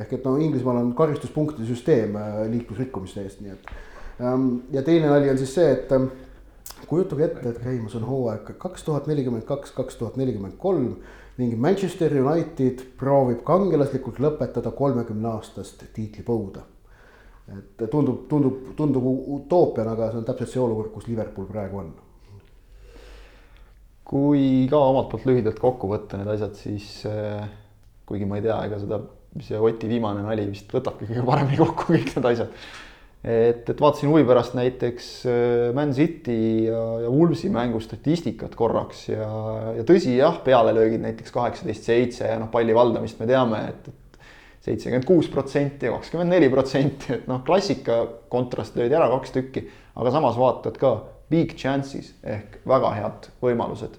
ehk 0.00 0.12
et 0.16 0.24
no 0.24 0.36
Inglismaal 0.40 0.80
on 0.80 0.90
karistuspunktide 0.96 1.66
süsteem 1.68 2.16
äh, 2.16 2.42
liiklusrikkumiste 2.50 3.24
eest, 3.24 3.40
nii 3.44 3.54
et. 3.54 3.70
Ähm, 4.20 4.48
ja 4.72 4.82
teine 4.86 5.10
nali 5.10 5.30
on 5.30 5.38
siis 5.40 5.54
see, 5.56 5.70
et 5.74 5.92
ähm, 5.96 6.10
kujutage 6.88 7.26
ette, 7.26 7.48
et 7.48 7.62
käimas 7.62 7.96
on 7.98 8.06
hooaeg 8.08 8.52
kaks 8.60 8.84
tuhat 8.86 9.08
nelikümmend 9.10 9.46
kaks, 9.48 9.74
kaks 9.76 9.98
tuhat 10.00 10.18
nelikümmend 10.20 10.56
kolm 10.58 10.94
ning 11.40 11.56
Manchester 11.60 12.12
United 12.20 12.84
proovib 13.00 13.42
kangelaslikult 13.48 14.20
lõpetada 14.20 14.72
kolmekümne 14.76 15.28
aastast 15.34 15.84
tiitlipõuda. 15.96 16.66
et 17.50 17.82
tundub, 17.90 18.28
tundub, 18.28 18.58
tundub 18.76 19.06
utoopiana, 19.36 19.96
aga 19.96 20.10
see 20.12 20.20
on 20.20 20.26
täpselt 20.28 20.52
see 20.52 20.60
olukord, 20.62 20.92
kus 20.94 21.08
Liverpool 21.08 21.48
praegu 21.50 21.80
on. 21.82 21.88
Kui 24.10 24.66
ka 24.70 24.80
omalt 24.90 25.10
poolt 25.12 25.26
lühidalt 25.28 25.60
kokku 25.62 25.90
võtta 25.92 26.18
need 26.18 26.30
asjad, 26.32 26.56
siis 26.58 26.86
äh, 27.06 27.44
kuigi 28.08 28.26
ma 28.26 28.40
ei 28.40 28.46
tea, 28.46 28.58
ega 28.66 28.80
seda 28.80 28.98
see 29.38 29.58
Oti 29.62 29.86
viimane 29.86 30.24
nali 30.24 30.48
vist 30.50 30.70
võtabki 30.74 31.06
kõige 31.06 31.22
paremini 31.28 31.60
kokku 31.60 31.92
kõik 31.92 32.10
need 32.16 32.26
asjad. 32.32 32.56
et, 33.22 33.68
et 33.70 33.82
vaatasin 33.84 34.10
huvi 34.10 34.24
pärast 34.26 34.56
näiteks 34.58 35.10
äh, 35.30 35.68
Man 35.76 35.94
City 35.94 36.66
ja, 36.66 36.82
ja 37.04 37.12
Wolvesi 37.12 37.52
mängu 37.54 37.78
statistikat 37.84 38.56
korraks 38.58 39.06
ja, 39.12 39.30
ja 39.78 39.86
tõsi, 39.86 40.16
jah, 40.18 40.40
pealelöögid 40.42 41.06
näiteks 41.06 41.36
kaheksateist, 41.36 41.86
seitse 41.86 42.32
ja 42.32 42.40
noh, 42.42 42.50
palli 42.50 42.74
valdamist 42.74 43.22
me 43.22 43.30
teame, 43.30 43.62
et, 43.70 43.92
et 43.92 44.26
seitsekümmend 44.66 45.06
kuus 45.06 45.30
protsenti 45.30 45.86
ja 45.86 45.94
kakskümmend 45.94 46.34
neli 46.34 46.50
protsenti, 46.50 47.14
et 47.20 47.30
noh, 47.30 47.44
klassika 47.46 48.02
kontrast 48.32 48.74
löödi 48.80 48.98
ära 48.98 49.06
kaks 49.14 49.38
tükki, 49.38 49.68
aga 49.94 50.18
samas 50.18 50.34
vaatad 50.40 50.82
ka 50.82 50.96
big 51.30 51.56
chances 51.56 52.12
ehk 52.22 52.60
väga 52.68 52.94
head 52.98 53.32
võimalused. 53.42 53.98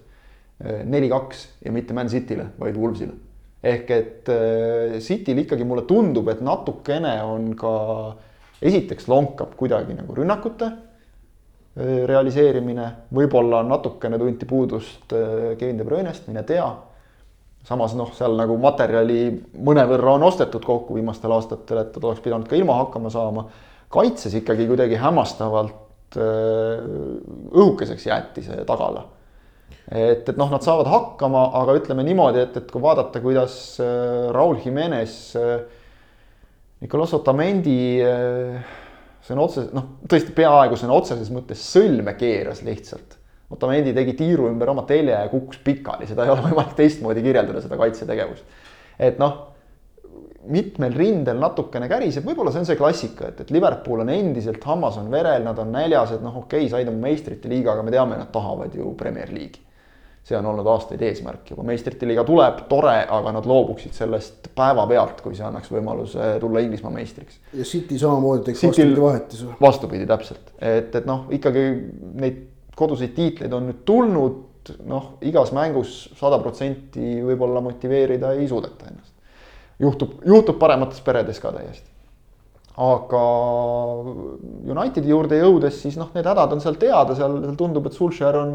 Neli-kaks 0.62 1.46
ja 1.64 1.72
mitte 1.74 1.94
Man 1.96 2.10
City'le, 2.12 2.52
vaid 2.60 2.76
Wolvesile 2.78 3.16
ehk 3.62 3.90
et 3.94 4.30
äh, 4.32 4.98
Cityl 5.00 5.44
ikkagi 5.44 5.66
mulle 5.66 5.86
tundub, 5.88 6.28
et 6.32 6.42
natukene 6.42 7.14
on 7.24 7.52
ka, 7.58 7.74
esiteks 8.62 9.06
lonkab 9.10 9.54
kuidagi 9.58 9.94
nagu 9.94 10.16
rünnakute 10.16 10.68
äh, 10.68 12.00
realiseerimine, 12.10 12.88
võib-olla 13.14 13.62
natukene 13.66 14.18
tunti 14.20 14.48
puudust 14.50 15.14
äh, 15.14 15.52
Kevin 15.60 15.78
De 15.78 15.86
Bruyne'st, 15.86 16.26
mine 16.30 16.42
tea. 16.48 16.66
samas 17.62 17.94
noh, 17.94 18.10
seal 18.10 18.34
nagu 18.34 18.56
materjali 18.58 19.28
mõnevõrra 19.54 20.16
on 20.16 20.26
ostetud 20.26 20.64
kokku 20.66 20.96
viimastel 20.98 21.30
aastatel, 21.30 21.84
et 21.84 21.92
ta 21.94 22.02
oleks 22.02 22.24
pidanud 22.24 22.48
ka 22.50 22.58
ilma 22.58 22.80
hakkama 22.80 23.10
saama. 23.10 23.46
kaitses 23.92 24.34
ikkagi 24.34 24.66
kuidagi 24.66 24.96
hämmastavalt 24.98 25.81
õhukeseks 26.20 28.06
jäeti 28.08 28.44
see 28.46 28.64
tagala 28.68 29.06
et, 29.90 30.28
et 30.28 30.38
noh, 30.38 30.50
nad 30.52 30.64
saavad 30.64 30.88
hakkama, 30.90 31.46
aga 31.62 31.76
ütleme 31.80 32.04
niimoodi, 32.06 32.42
et, 32.46 32.56
et 32.58 32.70
kui 32.72 32.82
vaadata, 32.82 33.22
kuidas 33.24 33.56
äh, 33.82 34.28
Raul 34.34 34.60
Jimenez, 34.62 35.16
äh, 35.38 35.56
Nicolas 36.82 37.14
Otamendi 37.16 37.78
äh, 38.04 38.72
sõna 39.26 39.46
otseses, 39.46 39.70
noh, 39.76 39.88
tõesti 40.10 40.34
peaaegu 40.36 40.78
sõna 40.80 40.96
otseses 40.96 41.30
mõttes 41.34 41.62
sõlme 41.74 42.16
keeras 42.18 42.64
lihtsalt. 42.66 43.18
Otamendi 43.52 43.92
tegi 43.92 44.14
tiiru 44.16 44.48
ümber 44.48 44.70
oma 44.72 44.86
telje 44.88 45.12
ja 45.12 45.28
kukkus 45.28 45.60
pikali, 45.64 46.08
seda 46.08 46.24
ei 46.24 46.32
ole 46.32 46.46
võimalik 46.46 46.76
teistmoodi 46.78 47.24
kirjeldada, 47.24 47.60
seda 47.64 47.78
kaitsetegevust. 47.80 48.60
et 49.02 49.20
noh, 49.20 49.51
mitmel 50.50 50.94
rindel 50.98 51.38
natukene 51.38 51.86
käriseb, 51.90 52.24
võib-olla 52.26 52.50
see 52.54 52.62
on 52.64 52.70
see 52.70 52.78
klassika, 52.78 53.28
et, 53.30 53.42
et 53.44 53.52
Liverpool 53.54 54.02
on 54.02 54.10
endiselt, 54.10 54.64
hammas 54.66 54.96
on 54.98 55.10
verel, 55.12 55.44
nad 55.46 55.58
on 55.62 55.70
näljas, 55.74 56.16
et 56.16 56.24
noh, 56.24 56.40
okei 56.42 56.66
okay,, 56.66 56.72
said 56.72 56.90
oma 56.90 57.06
meistrite 57.06 57.50
liiga, 57.50 57.76
aga 57.76 57.84
me 57.86 57.94
teame, 57.94 58.18
nad 58.18 58.32
tahavad 58.34 58.74
ju 58.74 58.94
Premier 58.98 59.30
League'i 59.30 59.70
see 60.22 60.38
on 60.38 60.46
olnud 60.46 60.66
aastaid 60.70 61.02
eesmärk 61.02 61.50
juba, 61.50 61.64
meistrite 61.66 62.06
liiga 62.06 62.22
tuleb, 62.26 62.62
tore, 62.70 62.94
aga 63.10 63.32
nad 63.34 63.46
loobuksid 63.48 63.94
sellest 63.96 64.52
päevapealt, 64.54 65.18
kui 65.24 65.34
see 65.34 65.46
annaks 65.48 65.70
võimaluse 65.72 66.36
tulla 66.42 66.62
Inglismaa 66.62 66.94
meistriks. 66.94 67.40
ja 67.58 67.66
City 67.66 67.98
samamoodi 67.98 68.46
teeks 68.46 68.62
vastupidi 68.68 69.02
vahetuse. 69.02 69.50
vastupidi, 69.60 70.06
täpselt, 70.06 70.54
et, 70.60 70.94
et 70.94 71.08
noh, 71.10 71.26
ikkagi 71.34 71.64
neid 72.22 72.40
koduseid 72.78 73.16
tiitleid 73.16 73.52
on 73.56 73.66
nüüd 73.70 73.82
tulnud, 73.88 74.74
noh, 74.86 75.14
igas 75.26 75.50
mängus 75.56 75.96
sada 76.20 76.38
protsenti 76.42 77.16
võib-olla 77.26 77.64
motiveerida 77.64 78.36
ei 78.38 78.46
suudeta 78.50 78.92
ennast. 78.92 79.11
Juhtub, 79.82 80.20
juhtub 80.26 80.60
paremates 80.62 81.02
peredes 81.04 81.42
ka 81.42 81.52
täiesti 81.54 81.90
aga 82.82 83.22
Unitedi 84.72 85.12
juurde 85.12 85.36
jõudes, 85.42 85.76
siis 85.82 85.98
noh, 86.00 86.08
need 86.14 86.24
hädad 86.24 86.54
on 86.54 86.62
seal 86.64 86.78
teada, 86.80 87.12
seal, 87.18 87.36
seal 87.44 87.58
tundub, 87.60 87.84
et 87.90 87.98
Sulcher 87.98 88.38
on 88.40 88.54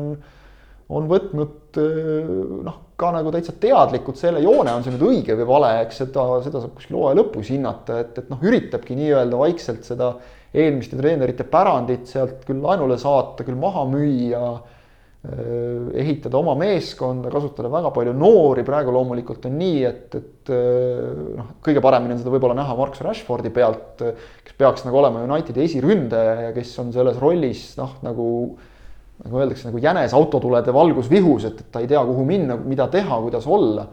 on 0.96 1.08
võtnud 1.10 1.80
eh, 1.82 2.30
noh, 2.64 2.78
ka 3.00 3.12
nagu 3.14 3.32
täitsa 3.34 3.54
teadlikult 3.60 4.20
selle 4.20 4.42
joone, 4.44 4.72
on 4.72 4.86
see 4.86 4.94
nüüd 4.96 5.04
õige 5.10 5.36
või 5.38 5.48
vale, 5.50 5.72
eks 5.84 6.02
seda, 6.04 6.26
seda 6.46 6.62
saab 6.64 6.78
kuskil 6.78 6.98
hooaja 7.00 7.20
lõpus 7.20 7.52
hinnata, 7.52 8.00
et, 8.06 8.16
et 8.22 8.32
noh, 8.32 8.40
üritabki 8.44 8.96
nii-öelda 8.98 9.42
vaikselt 9.42 9.88
seda 9.88 10.14
eelmiste 10.56 10.98
treenerite 11.00 11.46
pärandit 11.52 12.08
sealt 12.10 12.48
küll 12.48 12.64
laenule 12.64 12.98
saata, 13.02 13.44
küll 13.46 13.60
maha 13.60 13.84
müüa. 13.90 14.56
Ehitada 15.28 16.38
oma 16.40 16.54
meeskonda, 16.56 17.32
kasutada 17.34 17.72
väga 17.72 17.92
palju 17.96 18.14
noori, 18.16 18.64
praegu 18.68 18.94
loomulikult 18.96 19.48
on 19.50 19.58
nii, 19.60 19.82
et, 19.88 20.16
et 20.16 20.52
noh, 21.36 21.50
kõige 21.66 21.84
paremini 21.84 22.16
on 22.16 22.22
seda 22.22 22.32
võib-olla 22.32 22.56
näha 22.62 22.78
Marcus 22.78 23.04
Rashfordi 23.04 23.52
pealt, 23.54 24.04
kes 24.46 24.56
peaks 24.58 24.86
nagu 24.88 25.02
olema 25.02 25.26
Unitedi 25.26 25.66
esiründaja 25.66 26.48
ja 26.48 26.56
kes 26.56 26.72
on 26.84 26.94
selles 26.96 27.20
rollis 27.20 27.70
noh, 27.80 27.98
nagu 28.08 28.28
nagu 29.18 29.40
öeldakse, 29.42 29.66
nagu 29.66 29.82
jänes 29.82 30.14
autotulede 30.14 30.74
valgusvihus, 30.74 31.48
et, 31.50 31.64
et 31.64 31.72
ta 31.74 31.82
ei 31.82 31.90
tea, 31.90 32.04
kuhu 32.06 32.26
minna, 32.28 32.58
mida 32.62 32.86
teha, 32.94 33.18
kuidas 33.24 33.48
olla. 33.50 33.88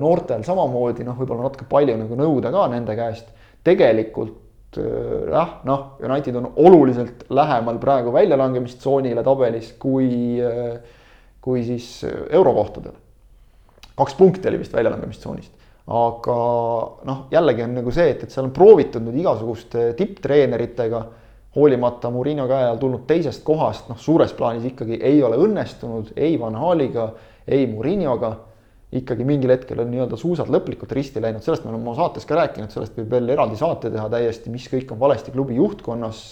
noortel 0.00 0.42
samamoodi 0.42 1.04
noh, 1.06 1.14
võib-olla 1.20 1.44
natuke 1.46 1.68
palju 1.70 1.94
nagu 2.00 2.16
nõuda 2.18 2.50
ka 2.50 2.64
nende 2.72 2.96
käest. 2.98 3.28
tegelikult 3.62 4.45
Äh, 4.78 5.30
jah, 5.32 5.60
noh, 5.64 5.96
United 6.02 6.34
on 6.34 6.52
oluliselt 6.56 7.26
lähemal 7.30 7.78
praegu 7.82 8.12
väljalangemistsoonile 8.12 9.24
tabelis 9.24 9.72
kui, 9.78 10.36
äh, 10.42 10.78
kui 11.40 11.64
siis 11.64 12.06
eurokohtadel. 12.30 12.92
kaks 13.96 14.14
punkti 14.14 14.48
oli 14.48 14.58
vist 14.60 14.74
väljalangemistsoonist, 14.76 15.52
aga 15.86 16.40
noh, 17.08 17.20
jällegi 17.30 17.62
on 17.64 17.78
nagu 17.78 17.92
see, 17.94 18.10
et, 18.12 18.26
et 18.26 18.34
seal 18.34 18.44
on 18.44 18.52
proovitud 18.52 19.00
nüüd 19.06 19.16
igasuguste 19.22 19.92
tipptreeneritega, 19.96 21.00
hoolimata 21.56 22.10
Murillo 22.12 22.44
käe 22.50 22.66
all 22.68 22.80
tulnud 22.82 23.06
teisest 23.08 23.40
kohast, 23.44 23.88
noh, 23.88 23.96
suures 23.96 24.34
plaanis 24.36 24.66
ikkagi 24.68 25.00
ei 25.00 25.22
ole 25.24 25.38
õnnestunud 25.40 26.12
ei 26.16 26.36
Van 26.40 26.58
Haliga, 26.60 27.08
ei 27.48 27.64
Murilloga 27.70 28.34
ikkagi 28.94 29.24
mingil 29.26 29.50
hetkel 29.50 29.80
on 29.82 29.88
nii-öelda 29.90 30.18
suusad 30.20 30.50
lõplikult 30.52 30.92
risti 30.94 31.20
läinud, 31.22 31.42
sellest 31.42 31.64
me 31.64 31.72
oleme 31.72 31.88
oma 31.88 31.96
saates 31.98 32.26
ka 32.28 32.38
rääkinud, 32.38 32.70
sellest 32.70 32.94
võib 32.98 33.16
veel 33.16 33.32
eraldi 33.34 33.58
saate 33.58 33.90
teha 33.90 34.06
täiesti, 34.12 34.52
mis 34.52 34.68
kõik 34.70 34.92
on 34.94 35.00
valesti 35.00 35.34
klubi 35.34 35.58
juhtkonnas. 35.58 36.22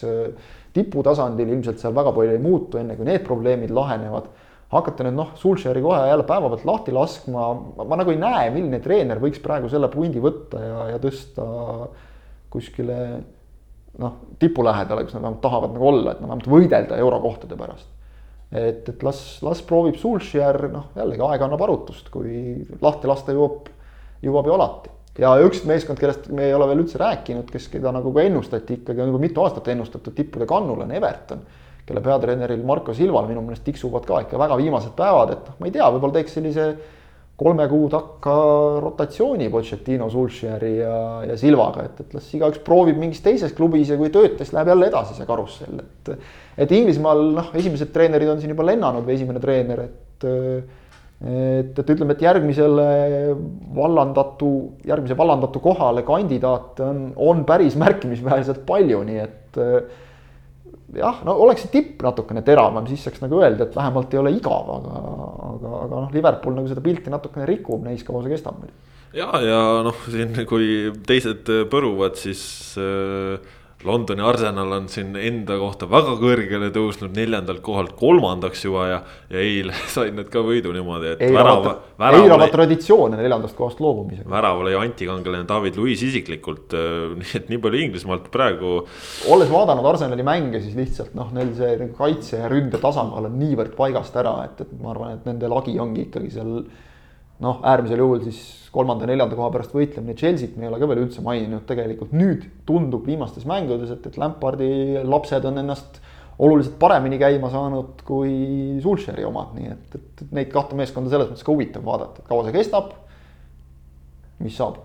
tiputasandil 0.74 1.50
ilmselt 1.54 1.78
seal 1.78 1.94
väga 1.94 2.10
palju 2.14 2.34
ei 2.34 2.42
muutu, 2.42 2.78
enne 2.78 2.96
kui 2.98 3.06
need 3.06 3.22
probleemid 3.26 3.70
lahenevad. 3.74 4.30
hakata 4.74 5.04
nüüd 5.06 5.14
noh, 5.14 5.28
Sulcheri 5.38 5.82
kohe 5.82 5.98
jälle 6.08 6.24
päevapealt 6.26 6.64
lahti 6.66 6.92
laskma, 6.92 7.42
ma 7.84 7.96
nagu 7.96 8.10
ei 8.10 8.18
näe, 8.18 8.48
milline 8.50 8.80
treener 8.82 9.20
võiks 9.22 9.42
praegu 9.42 9.68
selle 9.70 9.88
pundi 9.88 10.22
võtta 10.22 10.62
ja, 10.62 10.86
ja 10.94 10.98
tõsta 11.02 11.44
kuskile 12.50 12.96
noh, 13.98 14.16
tipu 14.38 14.64
lähedale, 14.66 15.04
kus 15.04 15.14
nad 15.14 15.22
vähemalt 15.22 15.42
tahavad 15.42 15.74
nagu 15.74 15.90
olla, 15.90 16.14
et 16.14 16.22
nad 16.22 16.30
vähemalt 16.30 16.50
võidelda 16.50 16.98
eurokohtade 17.02 17.58
pärast 17.58 17.90
et, 18.52 18.88
et 18.88 19.02
las, 19.02 19.20
las 19.44 19.62
proovib 19.66 19.98
Sulšjär, 20.00 20.60
noh 20.72 20.90
jällegi 20.98 21.24
aeg 21.26 21.44
annab 21.46 21.64
arutust, 21.66 22.10
kui 22.14 22.64
lahti 22.82 23.10
lasta 23.10 23.34
jõuab, 23.36 23.70
jõuab 24.24 24.48
ju 24.50 24.56
alati. 24.56 24.94
ja 25.18 25.34
üks 25.46 25.62
meeskond, 25.68 25.98
kellest 26.00 26.30
me 26.34 26.48
ei 26.48 26.54
ole 26.54 26.68
veel 26.70 26.84
üldse 26.84 26.98
rääkinud, 26.98 27.50
kes, 27.50 27.68
keda 27.72 27.92
nagu 27.94 28.12
ka 28.14 28.24
ennustati 28.26 28.80
ikkagi 28.80 29.04
on 29.04 29.12
juba 29.12 29.22
mitu 29.22 29.44
aastat 29.44 29.70
ennustatud 29.74 30.14
tippude 30.14 30.46
kannul 30.46 30.82
on 30.86 30.92
Everton. 30.92 31.44
kelle 31.86 32.00
peatreeneril 32.00 32.62
Marko 32.64 32.94
Silval 32.94 33.26
minu 33.28 33.42
meelest 33.44 33.64
tiksuvad 33.64 34.06
ka 34.08 34.22
ikka 34.24 34.38
väga 34.40 34.56
viimased 34.56 34.94
päevad, 34.96 35.32
et 35.32 35.48
noh, 35.48 35.56
ma 35.60 35.66
ei 35.68 35.72
tea, 35.72 35.90
võib-olla 35.92 36.16
teeks 36.16 36.38
sellise 36.38 36.68
kolme 37.36 37.66
kuu 37.68 37.88
takka 37.90 38.34
rotatsiooni 38.82 39.48
Pochettino, 39.50 40.06
Sulšeri 40.10 40.76
ja, 40.76 40.98
ja 41.26 41.36
Silvaga, 41.38 41.88
et, 41.88 42.04
et 42.04 42.14
las 42.14 42.28
igaüks 42.36 42.62
proovib 42.66 43.00
mingis 43.00 43.24
teises 43.24 43.54
klubis 43.56 43.90
ja 43.90 43.98
kui 43.98 44.08
ei 44.10 44.14
tööta, 44.14 44.44
siis 44.44 44.54
läheb 44.54 44.70
jälle 44.70 44.88
edasi 44.92 45.18
see 45.18 45.26
karussell, 45.26 45.82
et. 45.82 46.14
et 46.62 46.78
Inglismaal 46.78 47.26
noh, 47.34 47.50
esimesed 47.58 47.90
treenerid 47.94 48.30
on 48.30 48.40
siin 48.42 48.54
juba 48.54 48.66
lennanud 48.70 49.06
või 49.06 49.18
esimene 49.18 49.42
treener, 49.42 49.84
et. 49.88 50.28
et, 50.30 50.72
et 51.82 51.90
ütleme, 51.90 52.14
et 52.14 52.22
järgmisele 52.22 52.86
vallandatu, 53.74 54.54
järgmise 54.86 55.18
vallandatu 55.18 55.62
kohale 55.64 56.06
kandidaate 56.06 56.86
on, 56.86 57.04
on 57.16 57.44
päris 57.48 57.74
märkimisväärselt 57.80 58.62
palju, 58.68 59.02
nii 59.08 59.22
et 59.24 59.62
jah, 60.98 61.20
no 61.26 61.36
oleks 61.44 61.66
see 61.66 61.72
tipp 61.74 62.02
natukene 62.04 62.44
teravam, 62.46 62.86
siis 62.90 63.04
saaks 63.06 63.22
nagu 63.24 63.40
öelda, 63.42 63.68
et 63.68 63.76
vähemalt 63.76 64.14
ei 64.14 64.22
ole 64.22 64.34
igav, 64.36 64.70
aga, 64.78 65.04
aga, 65.50 65.76
aga 65.82 66.00
noh, 66.06 66.10
Liverpool 66.14 66.58
nagu 66.58 66.70
seda 66.70 66.84
pilti 66.84 67.12
natukene 67.12 67.48
rikub, 67.50 67.82
näis 67.86 68.06
kaua 68.06 68.24
see 68.24 68.34
kestab 68.34 68.60
muidugi. 68.60 68.94
ja, 69.18 69.28
ja 69.44 69.60
noh, 69.86 70.06
siin 70.10 70.38
kui 70.50 70.70
teised 71.06 71.52
põruvad, 71.72 72.18
siis 72.20 72.46
äh 72.80 73.53
Londoni 73.84 74.22
Arsenal 74.24 74.72
on 74.72 74.86
siin 74.88 75.12
enda 75.20 75.58
kohta 75.60 75.86
väga 75.90 76.14
kõrgele 76.20 76.70
tõusnud 76.74 77.12
neljandalt 77.16 77.60
kohalt 77.64 77.92
kolmandaks 77.98 78.64
juba 78.64 78.86
ja, 78.88 79.00
ja 79.32 79.42
eile 79.42 79.76
said 79.94 80.16
nad 80.16 80.30
ka 80.32 80.42
võidu 80.44 80.72
niimoodi, 80.74 81.14
et. 81.14 81.24
eirava, 81.28 81.74
eirava 82.10 82.48
traditsioone 82.52 83.18
neljandast 83.20 83.56
kohast 83.58 83.82
loobumisega. 83.84 84.28
värav 84.30 84.62
oli 84.64 84.76
antikangelane 84.78 85.48
David 85.48 85.76
Luiz 85.80 86.02
isiklikult, 86.06 86.76
nii 87.20 87.36
et 87.40 87.52
nii 87.52 87.60
palju 87.66 87.82
Inglismaalt 87.88 88.30
praegu. 88.34 88.78
olles 89.34 89.52
vaadanud 89.52 89.90
Arsenali 89.92 90.26
mänge, 90.26 90.62
siis 90.64 90.78
lihtsalt 90.78 91.14
noh, 91.18 91.30
neil 91.36 91.52
see 91.58 91.90
kaitse 91.98 92.40
ja 92.40 92.50
ründe 92.52 92.80
tasakaal 92.80 93.28
on 93.28 93.38
niivõrd 93.40 93.76
paigast 93.76 94.16
ära, 94.16 94.38
et, 94.48 94.64
et 94.64 94.74
ma 94.80 94.94
arvan, 94.94 95.18
et 95.18 95.28
nende 95.28 95.50
lagi 95.50 95.76
ongi 95.82 96.08
ikkagi 96.08 96.32
seal 96.34 96.58
noh, 97.42 97.60
äärmisel 97.66 98.02
juhul 98.02 98.22
siis 98.26 98.40
kolmanda-neljanda 98.74 99.36
koha 99.38 99.50
pärast 99.54 99.74
võitlemine, 99.74 100.16
Chelsea't 100.18 100.56
me 100.58 100.66
ei 100.66 100.70
ole 100.70 100.80
ka 100.82 100.88
veel 100.90 101.04
üldse 101.04 101.22
maininud, 101.24 101.64
tegelikult 101.68 102.14
nüüd 102.14 102.46
tundub 102.66 103.06
viimastes 103.06 103.46
mängudes, 103.48 103.92
et, 103.94 104.06
et 104.10 104.18
Lampardi 104.20 105.02
lapsed 105.06 105.46
on 105.50 105.62
ennast 105.62 106.00
oluliselt 106.42 106.78
paremini 106.82 107.18
käima 107.20 107.50
saanud 107.52 108.02
kui 108.06 108.80
Sulcheri 108.82 109.26
omad, 109.26 109.52
nii 109.54 109.70
et, 109.70 109.98
et, 109.98 110.24
neid 110.34 110.50
kahte 110.54 110.78
meeskonda 110.78 111.12
selles 111.12 111.30
mõttes 111.30 111.46
ka 111.46 111.54
huvitav 111.54 111.86
vaadata, 111.86 112.22
et 112.22 112.30
kaua 112.30 112.46
see 112.46 112.56
kestab, 112.56 112.90
mis 114.42 114.58
saab? 114.58 114.80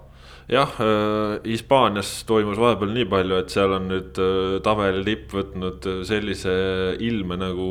Jah 0.50 0.78
äh,, 0.82 1.40
Hispaanias 1.46 2.12
toimus 2.30 2.58
vahepeal 2.62 2.94
nii 2.94 3.08
palju, 3.10 3.42
et 3.42 3.54
seal 3.54 3.74
on 3.78 3.90
nüüd 3.90 4.22
äh, 4.22 4.58
tabeli 4.66 5.06
tipp 5.06 5.34
võtnud 5.38 5.90
sellise 6.10 6.54
ilme 7.06 7.38
nagu, 7.38 7.70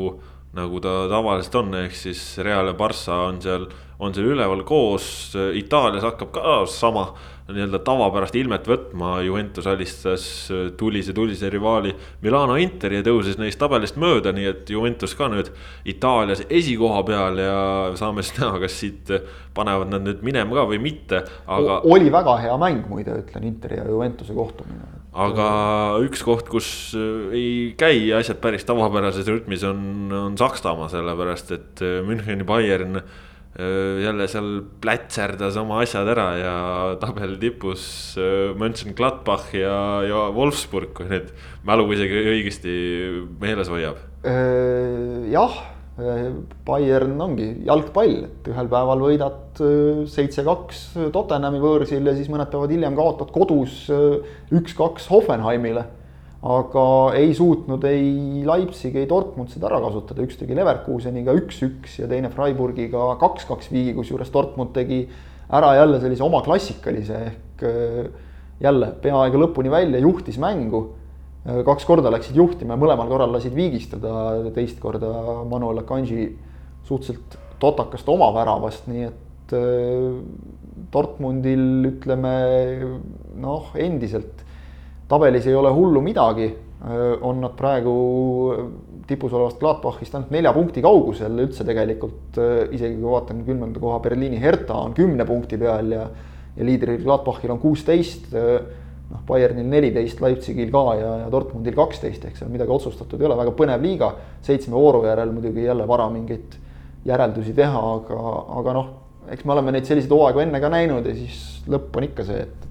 nagu 0.55 0.83
ta 0.83 1.01
tavaliselt 1.11 1.59
on, 1.59 1.75
ehk 1.85 1.95
siis 1.95 2.23
Real 2.43 2.71
ja 2.71 2.75
Barca 2.79 3.23
on 3.27 3.39
seal 3.43 3.67
on 3.99 4.15
seal 4.15 4.31
üleval 4.31 4.63
koos, 4.67 5.35
Itaalias 5.59 6.05
hakkab 6.07 6.31
ka 6.35 6.55
sama 6.71 7.09
nii-öelda 7.49 7.79
tavapärast 7.85 8.35
ilmet 8.37 8.67
võtma, 8.69 9.19
Juventus 9.25 9.67
alistas 9.69 10.23
tulise, 10.77 11.13
tulise 11.17 11.49
rivaali 11.49 11.93
Milano 12.21 12.57
Interi 12.61 12.99
ja 12.99 13.05
tõusis 13.05 13.39
neist 13.41 13.59
tabelist 13.61 13.97
mööda, 13.99 14.33
nii 14.35 14.49
et 14.51 14.69
Juventus 14.69 15.15
ka 15.17 15.29
nüüd 15.31 15.49
Itaalias 15.89 16.43
esikoha 16.45 17.01
peal 17.07 17.41
ja 17.41 17.57
saame 17.99 18.25
siis 18.25 18.37
näha, 18.39 18.59
kas 18.61 18.77
siit 18.81 19.11
panevad 19.57 19.91
nad 19.93 20.05
nüüd 20.05 20.21
minema 20.25 20.59
ka 20.59 20.67
või 20.69 20.81
mitte, 20.83 21.23
aga. 21.49 21.81
oli 21.89 22.11
väga 22.13 22.37
hea 22.43 22.57
mäng 22.61 22.85
muide, 22.91 23.17
ütlen 23.23 23.47
Interi 23.49 23.79
ja 23.81 23.87
Juventuse 23.89 24.35
kohtumine. 24.37 24.85
aga 25.09 25.47
üks 26.05 26.21
koht, 26.25 26.51
kus 26.53 26.69
ei 27.33 27.73
käi 27.79 28.11
asjad 28.19 28.37
päris 28.43 28.67
tavapärases 28.69 29.27
rütmis, 29.27 29.65
on, 29.67 29.81
on 30.13 30.37
Saksamaa, 30.37 30.91
sellepärast 30.93 31.57
et 31.57 31.83
Müncheni 32.05 32.45
Bayern 32.45 33.01
jälle 33.57 34.27
seal 34.29 34.61
plätserdas 34.81 35.57
oma 35.57 35.81
asjad 35.83 36.07
ära 36.13 36.27
ja 36.37 36.53
tabeli 37.01 37.39
tipus 37.41 37.81
Mönchengladbach 38.59 39.55
ja, 39.57 40.03
ja 40.05 40.27
Wolfsburg, 40.35 40.93
kui 40.95 41.09
nüüd 41.09 41.33
mälu 41.67 41.89
isegi 41.95 42.21
õigesti 42.35 42.77
meeles 43.41 43.71
hoiab. 43.73 43.99
Jah, 45.33 45.59
Bayern 46.67 47.19
ongi 47.19 47.49
jalgpall, 47.67 48.29
et 48.29 48.49
ühel 48.53 48.69
päeval 48.71 49.01
võidad 49.03 49.59
seitse-kaks 50.13 50.85
Tottenhami 51.11 51.59
võõrsil 51.59 52.05
ja 52.07 52.13
siis 52.15 52.29
mõned 52.31 52.53
päevad 52.53 52.71
hiljem 52.71 52.95
kaotad 52.95 53.33
kodus 53.35 53.81
üks-kaks 54.55 55.09
Hoffenheimile 55.11 55.89
aga 56.39 56.83
ei 57.19 57.33
suutnud 57.35 57.83
ei 57.89 58.45
Leipzig, 58.47 58.95
ei 58.95 59.07
Dortmund 59.09 59.51
seda 59.51 59.67
ära 59.67 59.81
kasutada, 59.83 60.23
üks 60.23 60.37
tegi 60.39 60.55
Leverkuseniga 60.55 61.35
üks-üks 61.35 61.97
ja 61.99 62.07
teine 62.07 62.31
Freiburgiga 62.31 63.09
kaks-kaks 63.19 63.67
viigi, 63.73 63.95
kusjuures 63.97 64.31
Dortmund 64.31 64.71
tegi 64.75 65.01
ära 65.51 65.73
jälle 65.75 65.99
sellise 65.99 66.23
oma 66.23 66.39
klassikalise 66.45 67.19
ehk 67.27 67.65
äh, 67.67 68.07
jälle 68.63 68.93
peaaegu 69.03 69.43
lõpuni 69.43 69.71
välja, 69.71 69.99
juhtis 69.99 70.39
mängu. 70.39 70.85
Äh, 71.43 71.59
kaks 71.67 71.87
korda 71.89 72.11
läksid 72.13 72.39
juhtima 72.39 72.77
ja 72.77 72.81
mõlemal 72.85 73.11
korral 73.11 73.35
lasid 73.35 73.55
viigistada, 73.57 74.13
teist 74.55 74.79
korda 74.79 75.11
Manuel 75.49 75.83
Akanji 75.83 76.31
suhteliselt 76.87 77.35
totakast 77.59 78.07
oma 78.07 78.31
väravast, 78.37 78.87
nii 78.87 79.09
et 79.09 79.55
äh, 79.59 80.21
Dortmundil 80.93 81.89
ütleme 81.91 82.37
noh, 83.35 83.73
endiselt 83.75 84.47
tabelis 85.09 85.47
ei 85.49 85.55
ole 85.57 85.71
hullu 85.73 86.01
midagi, 86.05 86.47
on 87.25 87.41
nad 87.41 87.55
praegu 87.57 87.93
tipus 89.09 89.33
olevast 89.33 89.59
Gladbachist 89.59 90.13
ainult 90.15 90.31
nelja 90.31 90.53
punkti 90.55 90.83
kaugusel 90.85 91.41
üldse 91.43 91.65
tegelikult, 91.67 92.37
isegi 92.71 92.95
kui 92.95 93.09
vaatan 93.09 93.41
kümnenda 93.47 93.81
koha 93.81 93.97
Berliini 94.05 94.39
Hertha 94.39 94.77
on 94.85 94.93
kümne 94.95 95.25
punkti 95.27 95.57
peal 95.59 95.91
ja 95.97 96.05
ja 96.59 96.65
liidril 96.65 97.03
Gladbachil 97.03 97.51
on 97.53 97.59
kuusteist, 97.59 98.29
noh, 99.09 99.21
Bayernil 99.27 99.67
neliteist, 99.69 100.21
Leipzigil 100.21 100.71
ka 100.73 100.83
ja, 100.99 101.11
ja 101.23 101.27
Dortmundil 101.31 101.75
kaksteist, 101.77 102.25
ehk 102.27 102.37
seal 102.37 102.51
midagi 102.51 102.73
otsustatud 102.75 103.21
ei 103.21 103.29
ole, 103.29 103.37
väga 103.39 103.53
põnev 103.57 103.83
liiga. 103.83 104.13
seitsme 104.45 104.75
vooru 104.75 105.03
järel 105.07 105.31
muidugi 105.33 105.65
jälle 105.65 105.87
vara 105.87 106.09
mingeid 106.09 106.57
järeldusi 107.07 107.53
teha, 107.55 107.83
aga, 107.95 108.19
aga 108.59 108.73
noh, 108.75 108.89
eks 109.31 109.45
me 109.45 109.55
oleme 109.55 109.73
neid 109.75 109.87
selliseid 109.87 110.11
hooaegu 110.13 110.43
enne 110.43 110.59
ka 110.61 110.71
näinud 110.73 111.05
ja 111.05 111.15
siis 111.15 111.63
lõpp 111.69 111.97
on 111.97 112.09
ikka 112.09 112.25
see, 112.27 112.43
et 112.43 112.68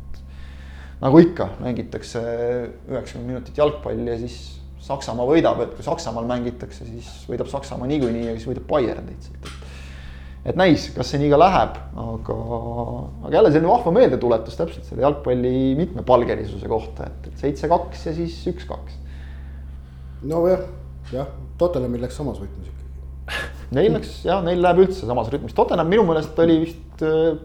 nagu 1.03 1.21
ikka, 1.23 1.51
mängitakse 1.63 2.23
üheksakümmend 2.89 3.33
minutit 3.35 3.59
jalgpalli 3.59 4.11
ja 4.11 4.19
siis 4.21 4.39
Saksamaa 4.89 5.27
võidab, 5.29 5.59
et 5.61 5.73
kui 5.77 5.85
Saksamaal 5.85 6.27
mängitakse, 6.29 6.87
siis 6.89 7.09
võidab 7.29 7.51
Saksamaa 7.51 7.89
niikuinii 7.91 8.29
ja 8.29 8.37
siis 8.37 8.47
võidab 8.49 8.69
Bayern 8.71 9.11
lihtsalt, 9.11 9.43
et 9.45 9.69
et 10.49 10.57
näis, 10.57 10.87
kas 10.95 11.11
see 11.13 11.21
nii 11.21 11.33
ka 11.33 11.39
läheb, 11.41 11.77
aga, 12.01 12.37
aga 13.27 13.33
jälle 13.35 13.51
selline 13.53 13.69
vahva 13.69 13.93
meeldetuletus 13.93 14.57
täpselt 14.57 14.87
selle 14.89 15.05
jalgpalli 15.05 15.75
mitmepalgelisuse 15.77 16.71
kohta, 16.71 17.09
et, 17.11 17.29
et 17.29 17.43
seitse-kaks 17.43 18.07
ja 18.09 18.15
siis 18.17 18.39
üks-kaks. 18.53 18.97
nojah, 20.31 20.65
jah, 21.13 21.29
Tottenhamil 21.61 22.07
läks 22.07 22.17
samas 22.19 22.41
võtmes 22.41 22.71
ikkagi. 22.71 23.45
Neil 23.77 23.93
läks 23.99 24.23
jah, 24.25 24.41
neil 24.47 24.63
läheb 24.65 24.87
üldse 24.87 25.05
samas 25.11 25.29
rütmis, 25.33 25.53
Tottenham 25.57 25.91
minu 25.91 26.07
meelest 26.09 26.39
oli 26.41 26.63
vist 26.63 27.05
äh, 27.05 27.37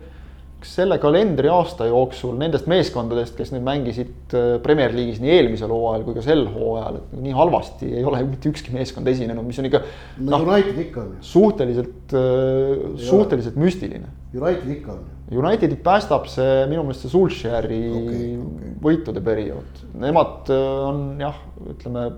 selle 0.68 0.98
kalendriaasta 1.02 1.88
jooksul 1.90 2.36
nendest 2.40 2.68
meeskondadest, 2.72 3.36
kes 3.38 3.52
nüüd 3.54 3.64
mängisid 3.66 4.36
äh, 4.36 4.58
Premier 4.64 4.94
League'is 4.96 5.22
nii 5.24 5.32
eelmisel 5.36 5.72
hooajal 5.74 6.06
kui 6.08 6.18
ka 6.18 6.24
sel 6.26 6.44
hooajal, 6.52 7.00
et 7.00 7.16
nii 7.26 7.36
halvasti 7.38 7.90
ei 8.00 8.04
ole 8.08 8.22
mitte 8.28 8.52
ükski 8.52 8.74
meeskond 8.76 9.10
esinenud, 9.12 9.46
mis 9.48 9.60
on 9.62 9.70
ikka. 9.70 9.84
no 10.24 10.42
United 10.46 10.82
ikka 10.86 11.02
on 11.04 11.16
ju. 11.16 11.24
suhteliselt, 11.34 12.16
äh, 12.20 12.84
suhteliselt 13.10 13.58
müstiline. 13.60 14.12
United 14.34 14.70
ikka 14.78 14.96
on 14.98 15.02
ju. 15.04 15.40
Unitedit 15.40 15.82
päästab 15.84 16.28
see 16.30 16.68
minu 16.70 16.84
meelest 16.86 17.08
see 17.08 17.14
Sulsheri 17.14 17.82
okay, 17.90 18.30
okay. 18.38 18.76
võitude 18.84 19.24
periood, 19.26 19.84
nemad 20.04 20.54
äh, 20.54 20.70
on 20.92 21.04
jah, 21.24 21.42
ütleme 21.74 22.10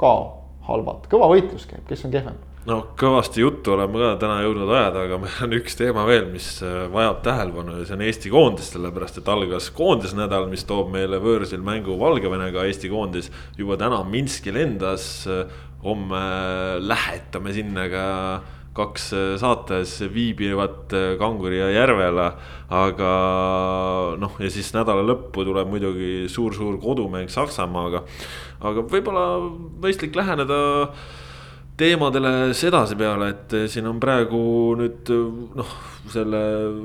ka 0.00 0.12
halvad, 0.66 1.06
kõva 1.12 1.30
võitlus 1.30 1.68
käib, 1.70 1.84
kes 1.88 2.04
on 2.08 2.12
kehvem 2.12 2.36
no 2.66 2.80
kõvasti 2.98 3.42
juttu 3.44 3.74
oleme 3.76 4.00
ka 4.00 4.08
täna 4.20 4.40
jõudnud 4.42 4.70
ajada, 4.74 5.04
aga 5.06 5.18
meil 5.22 5.36
on 5.46 5.54
üks 5.60 5.78
teema 5.78 6.06
veel, 6.08 6.26
mis 6.32 6.48
äh, 6.66 6.86
vajab 6.92 7.22
tähelepanu 7.26 7.78
ja 7.78 7.86
see 7.86 7.96
on 7.96 8.04
Eesti 8.06 8.32
koondis, 8.32 8.72
sellepärast 8.74 9.20
et 9.20 9.30
algas 9.30 9.70
koondisnädal, 9.76 10.48
mis 10.50 10.66
toob 10.66 10.90
meile 10.94 11.20
võõrsil 11.22 11.62
mängu 11.66 11.98
Valgevenega, 12.00 12.66
Eesti 12.66 12.90
koondis 12.90 13.30
juba 13.58 13.78
täna 13.80 14.02
Minski 14.06 14.54
lendas. 14.54 15.26
homme 15.86 16.20
lähetame 16.82 17.52
sinna 17.54 17.84
ka 17.88 18.06
kaks 18.74 19.04
saates 19.38 19.92
viibivat 20.12 20.92
Kanguri 21.18 21.58
ja 21.58 21.68
Järvela. 21.70 22.32
aga 22.68 23.10
noh, 24.18 24.34
ja 24.40 24.50
siis 24.50 24.72
nädala 24.74 25.04
lõppu 25.06 25.44
tuleb 25.46 25.68
muidugi 25.70 26.26
suur-suur 26.28 26.80
kodumäng 26.82 27.30
Saksamaaga. 27.30 28.02
aga 28.60 28.82
võib-olla 28.82 29.38
mõistlik 29.80 30.16
läheneda 30.16 30.58
teemadele 31.76 32.54
sedasi 32.56 32.96
peale, 32.98 33.30
et 33.34 33.54
siin 33.70 33.88
on 33.90 33.98
praegu 34.00 34.38
nüüd 34.80 35.10
noh, 35.56 35.74
selle 36.12 36.40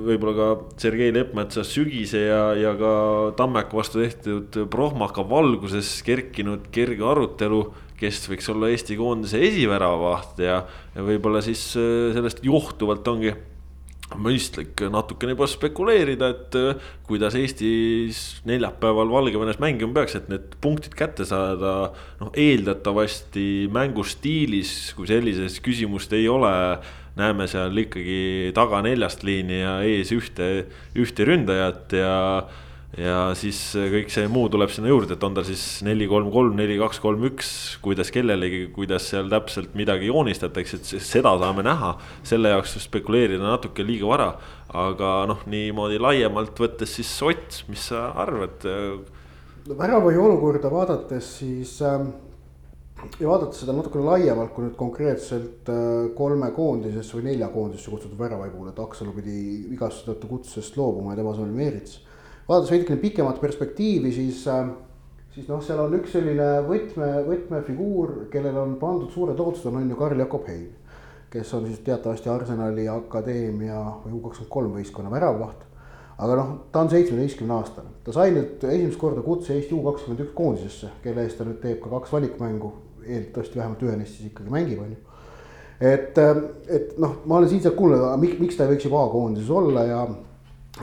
võib-olla 0.07 0.33
ka 0.35 0.79
Sergei 0.81 1.13
Leppmetsa 1.15 1.63
sügise 1.67 2.25
ja, 2.25 2.41
ja 2.59 2.73
ka 2.79 2.93
Tammeku 3.39 3.79
vastu 3.79 4.01
tehtud 4.01 4.63
prohmaka 4.73 5.23
valguses 5.27 5.93
kerkinud 6.07 6.67
kerge 6.75 7.07
arutelu. 7.07 7.63
kes 8.01 8.23
võiks 8.25 8.47
olla 8.49 8.71
Eesti 8.73 8.95
koondise 8.97 9.37
esiväravaht 9.45 10.39
ja, 10.41 10.63
ja 10.95 11.03
võib-olla 11.05 11.37
siis 11.45 11.61
sellest 11.75 12.39
johtuvalt 12.41 13.07
ongi 13.07 13.35
mõistlik 14.19 14.81
natukene 14.91 15.35
juba 15.35 15.47
spekuleerida, 15.49 16.31
et 16.33 16.57
äh, 16.59 16.87
kuidas 17.07 17.35
Eestis 17.39 18.41
neljapäeval 18.49 19.11
Valgevenes 19.11 19.59
mängima 19.61 19.95
peaks, 19.99 20.17
et 20.19 20.31
need 20.31 20.57
punktid 20.63 20.95
kätte 20.97 21.27
saada. 21.27 21.91
noh, 22.21 22.31
eeldatavasti 22.37 23.67
mängustiilis, 23.73 24.93
kui 24.97 25.07
sellises 25.09 25.59
küsimust 25.63 26.13
ei 26.13 26.27
ole, 26.29 26.51
näeme 27.17 27.47
seal 27.51 27.75
ikkagi 27.77 28.51
taga 28.55 28.81
neljast 28.85 29.23
liini 29.27 29.61
ja 29.61 29.79
ees 29.83 30.11
ühte, 30.15 30.67
ühte 30.95 31.27
ründajat 31.27 31.95
ja 31.97 32.17
ja 32.99 33.31
siis 33.39 33.59
kõik 33.75 34.09
see 34.11 34.27
muu 34.31 34.49
tuleb 34.51 34.71
sinna 34.73 34.91
juurde, 34.91 35.15
et 35.15 35.23
on 35.23 35.35
ta 35.35 35.43
siis 35.47 35.63
neli, 35.87 36.07
kolm, 36.11 36.27
kolm, 36.33 36.55
neli, 36.59 36.75
kaks, 36.81 36.99
kolm, 37.03 37.23
üks, 37.29 37.51
kuidas 37.83 38.11
kellelegi, 38.11 38.65
kuidas 38.75 39.07
seal 39.13 39.31
täpselt 39.31 39.77
midagi 39.79 40.09
joonistatakse, 40.09 40.81
et 40.81 41.05
seda 41.05 41.37
saame 41.39 41.63
näha. 41.63 41.93
selle 42.27 42.51
jaoks 42.51 42.75
spekuleerida 42.83 43.43
natuke 43.43 43.85
liiga 43.87 44.09
vara, 44.09 44.33
aga 44.75 45.13
noh, 45.31 45.45
niimoodi 45.47 46.01
laiemalt 46.01 46.59
võttes 46.59 46.97
siis 46.99 47.13
Ott, 47.23 47.63
mis 47.69 47.87
sa 47.91 48.09
arvad? 48.19 48.67
väravahi 49.71 50.17
olukorda 50.17 50.71
vaadates 50.73 51.27
siis 51.37 51.75
äh, 51.85 52.01
ja 53.19 53.27
vaadates 53.29 53.61
seda 53.61 53.75
natukene 53.77 54.03
laiemalt, 54.03 54.51
kui 54.55 54.65
nüüd 54.65 54.75
konkreetselt 54.75 55.69
äh, 55.71 56.11
kolme 56.17 56.51
koondisesse 56.55 57.17
või 57.17 57.29
nelja 57.31 57.47
koondisesse 57.53 57.93
kutsutud 57.93 58.19
väravahi 58.19 58.51
puhul, 58.51 58.71
et 58.73 58.79
Aksalu 58.83 59.13
pidi 59.15 59.41
vigastuse 59.69 60.11
tõttu 60.11 60.31
kutsusest 60.35 60.79
loobuma 60.81 61.13
ja 61.13 61.21
tema 61.21 61.31
asemel 61.31 61.53
Meerits 61.55 62.01
vaadates 62.51 62.71
veidikene 62.73 62.99
pikemat 62.99 63.39
perspektiivi, 63.41 64.11
siis, 64.11 64.43
äh, 64.47 64.67
siis 65.35 65.47
noh, 65.47 65.63
seal 65.63 65.79
on 65.79 65.95
üks 65.99 66.13
selline 66.17 66.49
võtme, 66.67 67.09
võtmefiguur, 67.27 68.13
kellele 68.33 68.59
on 68.59 68.77
pandud 68.81 69.11
suured 69.13 69.39
ootused, 69.39 69.71
on 69.71 69.89
ju 69.89 69.99
Karl-Jakob 69.99 70.47
Hein. 70.51 70.69
kes 71.31 71.53
on 71.55 71.63
siis 71.65 71.79
teatavasti 71.79 72.27
Arsenali 72.29 72.89
akadeemia 72.91 73.77
või 74.03 74.17
U 74.17 74.19
kakskümmend 74.19 74.49
kolm 74.51 74.73
võistkonna 74.75 75.11
väravvaht. 75.11 75.61
aga 76.17 76.35
noh, 76.35 76.49
ta 76.71 76.81
on 76.81 76.89
seitsmeteistkümne 76.89 77.53
aastane, 77.53 77.87
ta 78.03 78.11
sai 78.11 78.33
nüüd 78.35 78.63
esimest 78.67 78.99
korda 78.99 79.21
kutse 79.21 79.55
Eesti 79.55 79.73
U 79.73 79.79
kakskümmend 79.85 80.25
üks 80.25 80.33
koondisesse, 80.35 80.89
kelle 81.03 81.23
eest 81.23 81.37
ta 81.37 81.47
nüüd 81.47 81.61
teeb 81.61 81.79
ka 81.81 81.89
kaks 81.89 82.11
valikmängu. 82.11 82.73
eeldatavasti 83.05 83.57
vähemalt 83.57 83.81
ühe 83.83 83.95
neist 83.97 84.17
siis 84.17 84.27
ikkagi 84.27 84.51
mängib, 84.51 84.79
on 84.79 84.91
ju 84.91 84.97
et, 85.81 86.17
et 86.67 86.99
noh, 87.01 87.15
ma 87.25 87.39
olen 87.39 87.49
siin-sealt 87.49 87.75
kuulnud, 87.75 88.03
miks 88.19 88.57
ta 88.57 88.67
ei 88.67 88.75
võiks 88.75 88.85
juba 88.85 89.05
A-koondises 89.05 89.49
olla 89.49 89.85
ja 89.87 90.03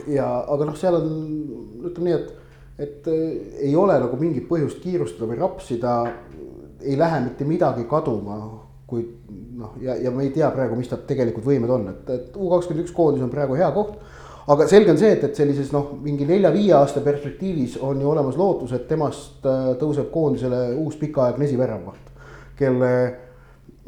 ja, 0.07 0.27
aga 0.49 0.69
noh, 0.69 0.77
seal 0.79 0.99
on, 0.99 1.09
ütleme 1.89 2.11
nii, 2.11 2.19
et, 2.19 2.31
et 2.87 3.11
äh, 3.11 3.25
ei 3.69 3.75
ole 3.77 3.99
nagu 4.01 4.19
mingit 4.21 4.49
põhjust 4.51 4.81
kiirustada 4.85 5.31
või 5.31 5.41
rapsida. 5.41 5.99
ei 6.79 6.95
lähe 6.99 7.21
mitte 7.25 7.45
midagi 7.45 7.85
kaduma, 7.91 8.37
kui 8.87 9.03
noh, 9.59 9.75
ja, 9.83 9.97
ja 9.99 10.11
me 10.15 10.23
ei 10.29 10.31
tea 10.31 10.51
praegu, 10.55 10.77
mis 10.79 10.89
ta 10.89 10.97
tegelikult 10.97 11.45
võimed 11.45 11.71
on, 11.75 11.89
et, 11.91 12.11
et 12.15 12.37
U 12.39 12.49
kakskümmend 12.53 12.87
üks 12.87 12.95
koondis 12.95 13.25
on 13.25 13.33
praegu 13.33 13.59
hea 13.59 13.71
koht. 13.75 13.99
aga 14.49 14.67
selge 14.71 14.93
on 14.95 14.99
see, 15.01 15.11
et, 15.13 15.25
et 15.25 15.37
sellises 15.37 15.73
noh, 15.75 15.91
mingi 16.03 16.25
nelja-viie 16.29 16.73
aasta 16.73 17.03
perspektiivis 17.05 17.77
on 17.83 18.01
ju 18.01 18.09
olemas 18.09 18.39
lootus, 18.39 18.73
et 18.73 18.87
temast 18.89 19.45
äh, 19.45 19.73
tõuseb 19.81 20.13
koondisele 20.15 20.77
uus 20.79 20.97
pikaaegne 20.97 21.45
esiväravaht, 21.45 22.15
kelle 22.57 22.93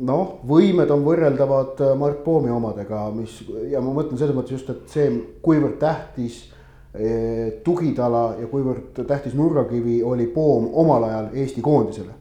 noh, 0.07 0.39
võimed 0.49 0.91
on 0.93 1.03
võrreldavad 1.05 1.81
äh, 1.85 1.93
Mart 1.99 2.23
Poomi 2.25 2.53
omadega, 2.53 3.07
mis 3.15 3.41
ja 3.71 3.83
ma 3.85 3.93
mõtlen 3.95 4.19
selles 4.21 4.37
mõttes 4.37 4.57
just, 4.57 4.71
et 4.73 4.93
see, 4.93 5.09
kuivõrd 5.45 5.79
tähtis 5.81 6.43
eh, 6.95 7.61
tugitala 7.65 8.25
ja 8.41 8.49
kuivõrd 8.51 9.03
tähtis 9.09 9.37
nurgakivi 9.39 10.01
oli 10.07 10.29
Poom 10.33 10.71
omal 10.83 11.09
ajal 11.09 11.33
Eesti 11.43 11.65
koondisele 11.65 12.15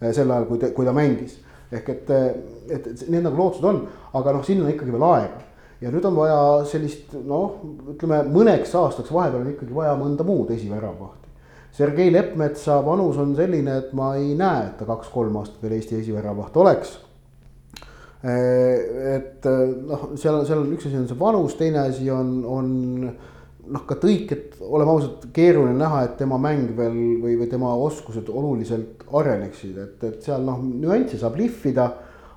eh,. 0.00 0.12
sel 0.16 0.30
ajal, 0.30 0.48
kui 0.48 0.62
ta, 0.62 0.72
kui 0.76 0.88
ta 0.88 0.94
mängis. 0.96 1.42
ehk 1.72 1.88
et, 1.90 2.10
et, 2.70 2.86
et 2.86 3.08
need 3.10 3.24
nagu 3.26 3.36
lootused 3.36 3.64
on, 3.66 3.80
aga 4.14 4.36
noh, 4.36 4.44
sinna 4.46 4.64
on 4.64 4.72
ikkagi 4.72 4.94
veel 4.94 5.06
aega. 5.10 5.44
ja 5.82 5.92
nüüd 5.92 6.08
on 6.08 6.16
vaja 6.16 6.42
sellist 6.70 7.16
noh, 7.26 7.60
ütleme 7.92 8.22
mõneks 8.32 8.74
aastaks 8.78 9.12
vahepeal 9.12 9.42
on 9.44 9.54
ikkagi 9.54 9.74
vaja 9.74 9.96
mõnda 9.98 10.24
muud 10.24 10.50
esiväravahti. 10.56 11.24
Sergei 11.76 12.08
Leppmetsa 12.08 12.78
vanus 12.86 13.18
on 13.20 13.34
selline, 13.36 13.82
et 13.82 13.90
ma 13.92 14.14
ei 14.16 14.30
näe, 14.38 14.70
et 14.70 14.78
ta 14.78 14.86
kaks-kolm 14.88 15.36
aastat 15.36 15.60
veel 15.60 15.76
Eesti 15.76 15.98
esiväravaht 15.98 16.56
oleks 16.56 16.94
Äh, 16.96 17.05
et 18.24 19.46
äh, 19.46 19.62
noh, 19.86 20.10
seal 20.16 20.40
seal 20.48 20.62
on 20.62 20.72
üks 20.74 20.88
asi 20.88 20.96
on 20.98 21.08
see 21.08 21.18
vanus, 21.20 21.56
teine 21.58 21.82
asi 21.84 22.08
on, 22.10 22.30
on 22.48 22.70
noh, 23.66 23.84
ka 23.88 23.98
tõik, 24.00 24.32
et 24.32 24.56
oleme 24.64 24.94
ausad, 24.94 25.28
keeruline 25.36 25.76
näha, 25.78 26.02
et 26.06 26.16
tema 26.20 26.38
mäng 26.40 26.72
veel 26.78 26.96
või, 27.22 27.36
või 27.36 27.48
tema 27.50 27.74
oskused 27.86 28.30
oluliselt 28.32 29.04
areneksid, 29.12 29.78
et, 29.82 30.04
et 30.08 30.26
seal 30.26 30.44
noh, 30.46 30.62
nüansse 30.64 31.20
saab 31.20 31.38
lihvida. 31.40 31.92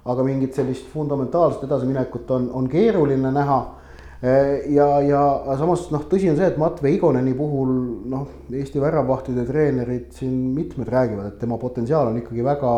aga 0.10 0.24
mingit 0.24 0.56
sellist 0.56 0.88
fundamentaalset 0.90 1.66
edasiminekut 1.68 2.32
on, 2.32 2.46
on 2.56 2.70
keeruline 2.72 3.30
näha. 3.36 3.58
Äh, 4.24 4.72
ja, 4.74 4.88
ja 5.06 5.20
samas 5.60 5.84
noh, 5.92 6.06
tõsi 6.10 6.32
on 6.32 6.38
see, 6.40 6.48
et 6.48 6.58
Matvei 6.58 6.96
Igoneni 6.96 7.34
puhul 7.38 7.74
noh, 8.10 8.28
Eesti 8.52 8.82
väravahtide 8.82 9.46
treenerid 9.46 10.10
siin 10.16 10.34
mitmed 10.56 10.90
räägivad, 10.90 11.28
et 11.28 11.40
tema 11.40 11.60
potentsiaal 11.62 12.10
on 12.12 12.18
ikkagi 12.20 12.44
väga, 12.44 12.72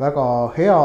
väga 0.00 0.24
hea 0.56 0.80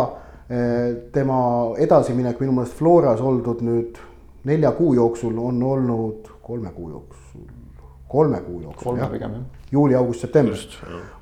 tema 0.47 1.37
edasiminek 1.79 2.39
minu 2.41 2.51
meelest 2.57 2.75
Floras 2.75 3.21
oldud 3.23 3.61
nüüd 3.63 3.99
nelja 4.43 4.71
kuu 4.75 4.93
jooksul 4.93 5.37
on 5.39 5.63
olnud 5.63 6.27
kolme 6.43 6.69
kuu 6.75 6.89
jooksul, 6.89 7.45
kolme 8.07 8.41
kuu 8.41 8.61
jooksul. 8.61 8.83
kolme 8.83 9.07
pigem 9.11 9.31
jah. 9.31 9.45
juuli, 9.71 9.95
august, 9.95 10.21
september 10.21 10.57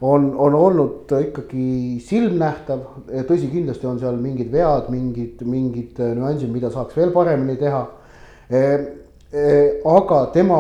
on, 0.02 0.34
on 0.38 0.56
olnud 0.56 1.14
ikkagi 1.28 2.00
silmnähtav, 2.06 2.82
tõsi, 3.30 3.52
kindlasti 3.52 3.88
on 3.88 4.00
seal 4.02 4.18
mingid 4.18 4.52
vead, 4.52 4.90
mingid, 4.90 5.46
mingid 5.46 6.02
nüansid, 6.02 6.50
mida 6.52 6.74
saaks 6.74 6.98
veel 6.98 7.14
paremini 7.16 7.60
teha 7.62 7.86
e,. 8.50 8.66
E, 9.32 9.44
aga 9.88 10.26
tema 10.36 10.58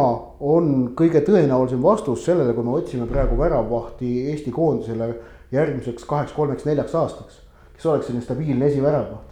on 0.47 0.93
kõige 0.95 1.19
tõenäolisem 1.27 1.81
vastus 1.83 2.21
sellele, 2.23 2.53
kui 2.55 2.63
me 2.63 2.71
otsime 2.77 3.03
praegu 3.09 3.35
väravahti 3.35 4.29
Eesti 4.31 4.53
koondisele 4.55 5.09
järgmiseks 5.51 6.05
kaheks, 6.07 6.31
kolmeks, 6.31 6.63
neljaks 6.63 6.95
aastaks 6.95 7.40
kes 7.81 7.89
oleks 7.89 8.07
selline 8.07 8.23
stabiilne 8.23 8.69
esiväravaht. 8.69 9.27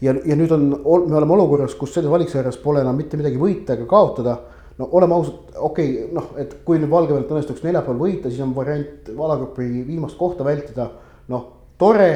ja, 0.00 0.14
ja 0.24 0.36
nüüd 0.36 0.52
on, 0.56 0.66
me 0.72 1.16
oleme 1.20 1.36
olukorras, 1.36 1.76
kus 1.76 1.92
selles 1.94 2.10
valiksarjas 2.10 2.56
pole 2.62 2.80
enam 2.80 2.96
mitte 2.96 3.20
midagi 3.20 3.40
võita 3.40 3.76
ega 3.76 3.86
kaotada. 3.90 4.38
no 4.78 4.88
oleme 4.96 5.14
ausad, 5.14 5.54
okei 5.56 5.90
okay,, 5.92 6.10
noh, 6.16 6.32
et 6.40 6.56
kui 6.64 6.80
nüüd 6.80 6.90
Valgevenet 6.90 7.30
õnnestuks 7.30 7.62
neljapäeval 7.62 8.00
võita, 8.00 8.32
siis 8.32 8.42
on 8.42 8.56
variant 8.56 9.12
alagrupi 9.14 9.68
viimast 9.86 10.16
kohta 10.18 10.44
vältida 10.44 10.88
noh, 11.28 11.46
tore, 11.78 12.10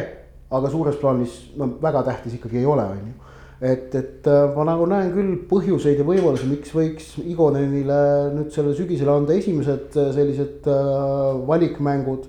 aga 0.50 0.70
suures 0.72 0.96
plaanis 0.96 1.38
no 1.60 1.74
väga 1.82 2.02
tähtis 2.08 2.40
ikkagi 2.40 2.62
ei 2.62 2.66
ole, 2.66 2.88
on 2.88 3.04
ju 3.04 3.28
et, 3.60 3.94
et 3.94 4.26
äh, 4.30 4.48
ma 4.54 4.64
nagu 4.68 4.86
näen 4.86 5.10
küll 5.12 5.36
põhjuseid 5.50 5.98
ja 5.98 6.06
võimalusi, 6.06 6.46
miks 6.46 6.74
võiks 6.74 7.12
Igonenile 7.24 8.00
nüüd 8.36 8.52
sellel 8.54 8.76
sügisel 8.78 9.10
anda 9.12 9.34
esimesed 9.34 9.96
äh, 9.98 10.10
sellised 10.14 10.68
äh, 10.70 11.40
valikmängud. 11.48 12.28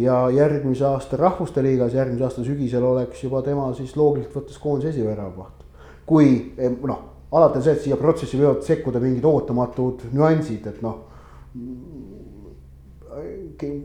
Ja 0.00 0.16
järgmise 0.32 0.86
aasta 0.88 1.18
Rahvuste 1.20 1.62
Liigas, 1.62 1.94
järgmise 1.94 2.24
aasta 2.24 2.44
sügisel 2.46 2.84
oleks 2.86 3.24
juba 3.24 3.42
tema 3.44 3.68
siis 3.76 3.96
loogiliselt 3.96 4.36
võttes 4.36 4.58
koondise 4.58 4.94
esiväravaht. 4.94 5.64
kui 6.06 6.54
noh, 6.82 7.02
alati 7.32 7.60
on 7.60 7.62
see, 7.62 7.76
et 7.76 7.84
siia 7.84 7.96
protsessi 8.00 8.38
võivad 8.40 8.64
sekkuda 8.66 9.02
mingid 9.02 9.24
ootamatud 9.24 10.08
nüansid, 10.12 10.66
et 10.66 10.80
noh 10.82 11.06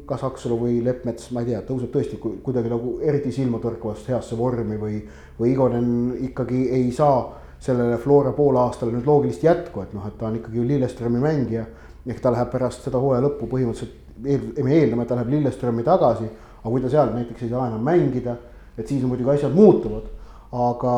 kas 0.05 0.23
Aksalu 0.23 0.57
või 0.59 0.75
Leppmets, 0.85 1.31
ma 1.33 1.41
ei 1.41 1.49
tea, 1.49 1.61
tõuseb 1.65 1.89
tõesti 1.93 2.19
kuidagi 2.19 2.69
nagu 2.71 2.99
eriti 3.03 3.31
silmatorkavast 3.33 4.11
heasse 4.11 4.37
vormi 4.37 4.77
või, 4.79 4.99
või 5.39 5.51
Igonen 5.51 5.89
ikkagi 6.29 6.67
ei 6.77 6.91
saa 6.95 7.25
sellele 7.59 7.97
Flora 7.97 8.31
poolaastale 8.37 8.93
nüüd 8.93 9.07
loogilist 9.09 9.43
jätku, 9.43 9.81
et 9.81 9.95
noh, 9.97 10.05
et 10.07 10.17
ta 10.19 10.29
on 10.29 10.37
ikkagi 10.39 10.59
ju 10.59 10.67
Lilleströmi 10.67 11.19
mängija. 11.19 11.65
ehk 12.05 12.19
ta 12.21 12.29
läheb 12.31 12.51
pärast 12.53 12.83
seda 12.85 12.99
hooaja 13.01 13.23
lõppu 13.25 13.47
põhimõtteliselt, 13.49 13.95
me 14.23 14.79
eeldame, 14.79 15.03
et 15.03 15.07
ta 15.09 15.19
läheb 15.19 15.31
Lilleströmi 15.33 15.83
tagasi, 15.83 16.27
aga 16.61 16.73
kui 16.73 16.83
ta 16.83 16.91
seal 16.91 17.13
näiteks 17.13 17.45
ei 17.45 17.53
saa 17.53 17.69
enam 17.69 17.83
mängida, 17.83 18.35
et 18.77 18.87
siis 18.87 19.03
muidugi 19.03 19.35
asjad 19.35 19.55
muutuvad, 19.55 20.11
aga 20.51 20.93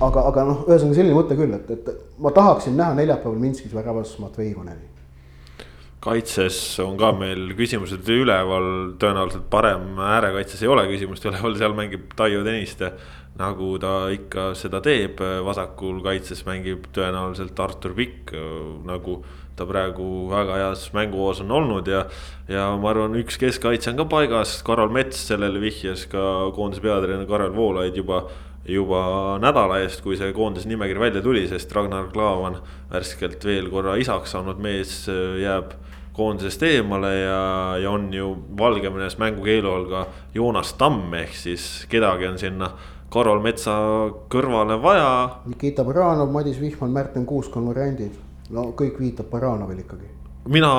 aga, 0.00 0.26
aga 0.30 0.48
noh, 0.48 0.64
ühesõnaga 0.68 0.96
selline 0.96 1.16
mõte 1.16 1.36
küll, 1.38 1.54
et, 1.56 1.70
et 1.70 2.18
ma 2.18 2.32
tahaksin 2.34 2.76
näha 2.78 2.96
neljapäeval 3.00 3.40
Minskis 3.40 3.74
väravas 3.74 4.16
Matvei 4.22 4.52
Igoneni 4.52 4.94
kaitses 6.04 6.56
on 6.84 6.98
ka 7.00 7.12
meil 7.16 7.54
küsimused 7.56 8.08
üleval, 8.12 8.94
tõenäoliselt 9.00 9.46
parem 9.52 9.96
äärekaitses 10.04 10.60
ei 10.64 10.70
ole 10.70 10.84
küsimust 10.90 11.24
üleval, 11.28 11.56
seal 11.56 11.76
mängib 11.76 12.12
Taio 12.16 12.44
Tõniste. 12.44 12.92
nagu 13.34 13.72
ta 13.82 14.12
ikka 14.14 14.52
seda 14.54 14.78
teeb, 14.78 15.18
vasakul 15.42 15.96
kaitses 16.04 16.44
mängib 16.46 16.84
tõenäoliselt 16.94 17.58
Artur 17.58 17.96
Pikk, 17.96 18.30
nagu 18.86 19.16
ta 19.56 19.66
praegu 19.66 20.28
väga 20.30 20.56
heas 20.60 20.88
mänguhoos 20.94 21.42
on 21.44 21.52
olnud 21.54 21.88
ja. 21.88 22.04
ja 22.48 22.70
ma 22.80 22.90
arvan, 22.90 23.14
üks 23.20 23.38
keskkaitse 23.40 23.92
on 23.92 24.00
ka 24.02 24.08
paigas, 24.16 24.56
Karol 24.66 24.90
Mets, 24.94 25.20
sellele 25.28 25.62
vihjas 25.62 26.08
ka 26.10 26.50
koondise 26.56 26.82
peatreener 26.84 27.28
Karel 27.30 27.54
Voolaid 27.54 27.96
juba 27.96 28.24
juba 28.64 29.36
nädala 29.42 29.82
eest, 29.84 30.00
kui 30.00 30.16
see 30.16 30.32
koondise 30.32 30.68
nimekiri 30.70 31.00
välja 31.00 31.22
tuli, 31.22 31.42
sest 31.48 31.72
Ragnar 31.76 32.08
Klavan, 32.12 32.56
värskelt 32.92 33.44
veel 33.44 33.68
korra 33.72 33.98
isaks 34.00 34.32
saanud 34.32 34.60
mees, 34.64 35.02
jääb 35.40 35.74
koondisest 36.14 36.62
eemale 36.62 37.12
ja, 37.18 37.40
ja 37.82 37.90
on 37.90 38.08
ju 38.14 38.30
Valgevenes 38.58 39.18
mängukeelu 39.18 39.70
all 39.70 39.86
ka 39.90 40.06
Joonas 40.34 40.72
Tamm, 40.78 41.12
ehk 41.18 41.34
siis 41.36 41.86
kedagi 41.90 42.28
on 42.30 42.38
sinna 42.38 42.70
Karol 43.14 43.42
Metsa 43.42 43.74
kõrvale 44.30 44.78
vaja. 44.82 45.10
Nikita 45.46 45.84
Baranov, 45.86 46.32
Madis 46.34 46.56
Vihman, 46.60 46.94
Märten 46.94 47.26
Kuusk 47.26 47.56
on 47.58 47.68
variandid, 47.70 48.16
no 48.50 48.72
kõik 48.76 49.00
viitab 49.00 49.30
Baranovile 49.32 49.86
ikkagi 49.86 50.12
mina 50.44 50.70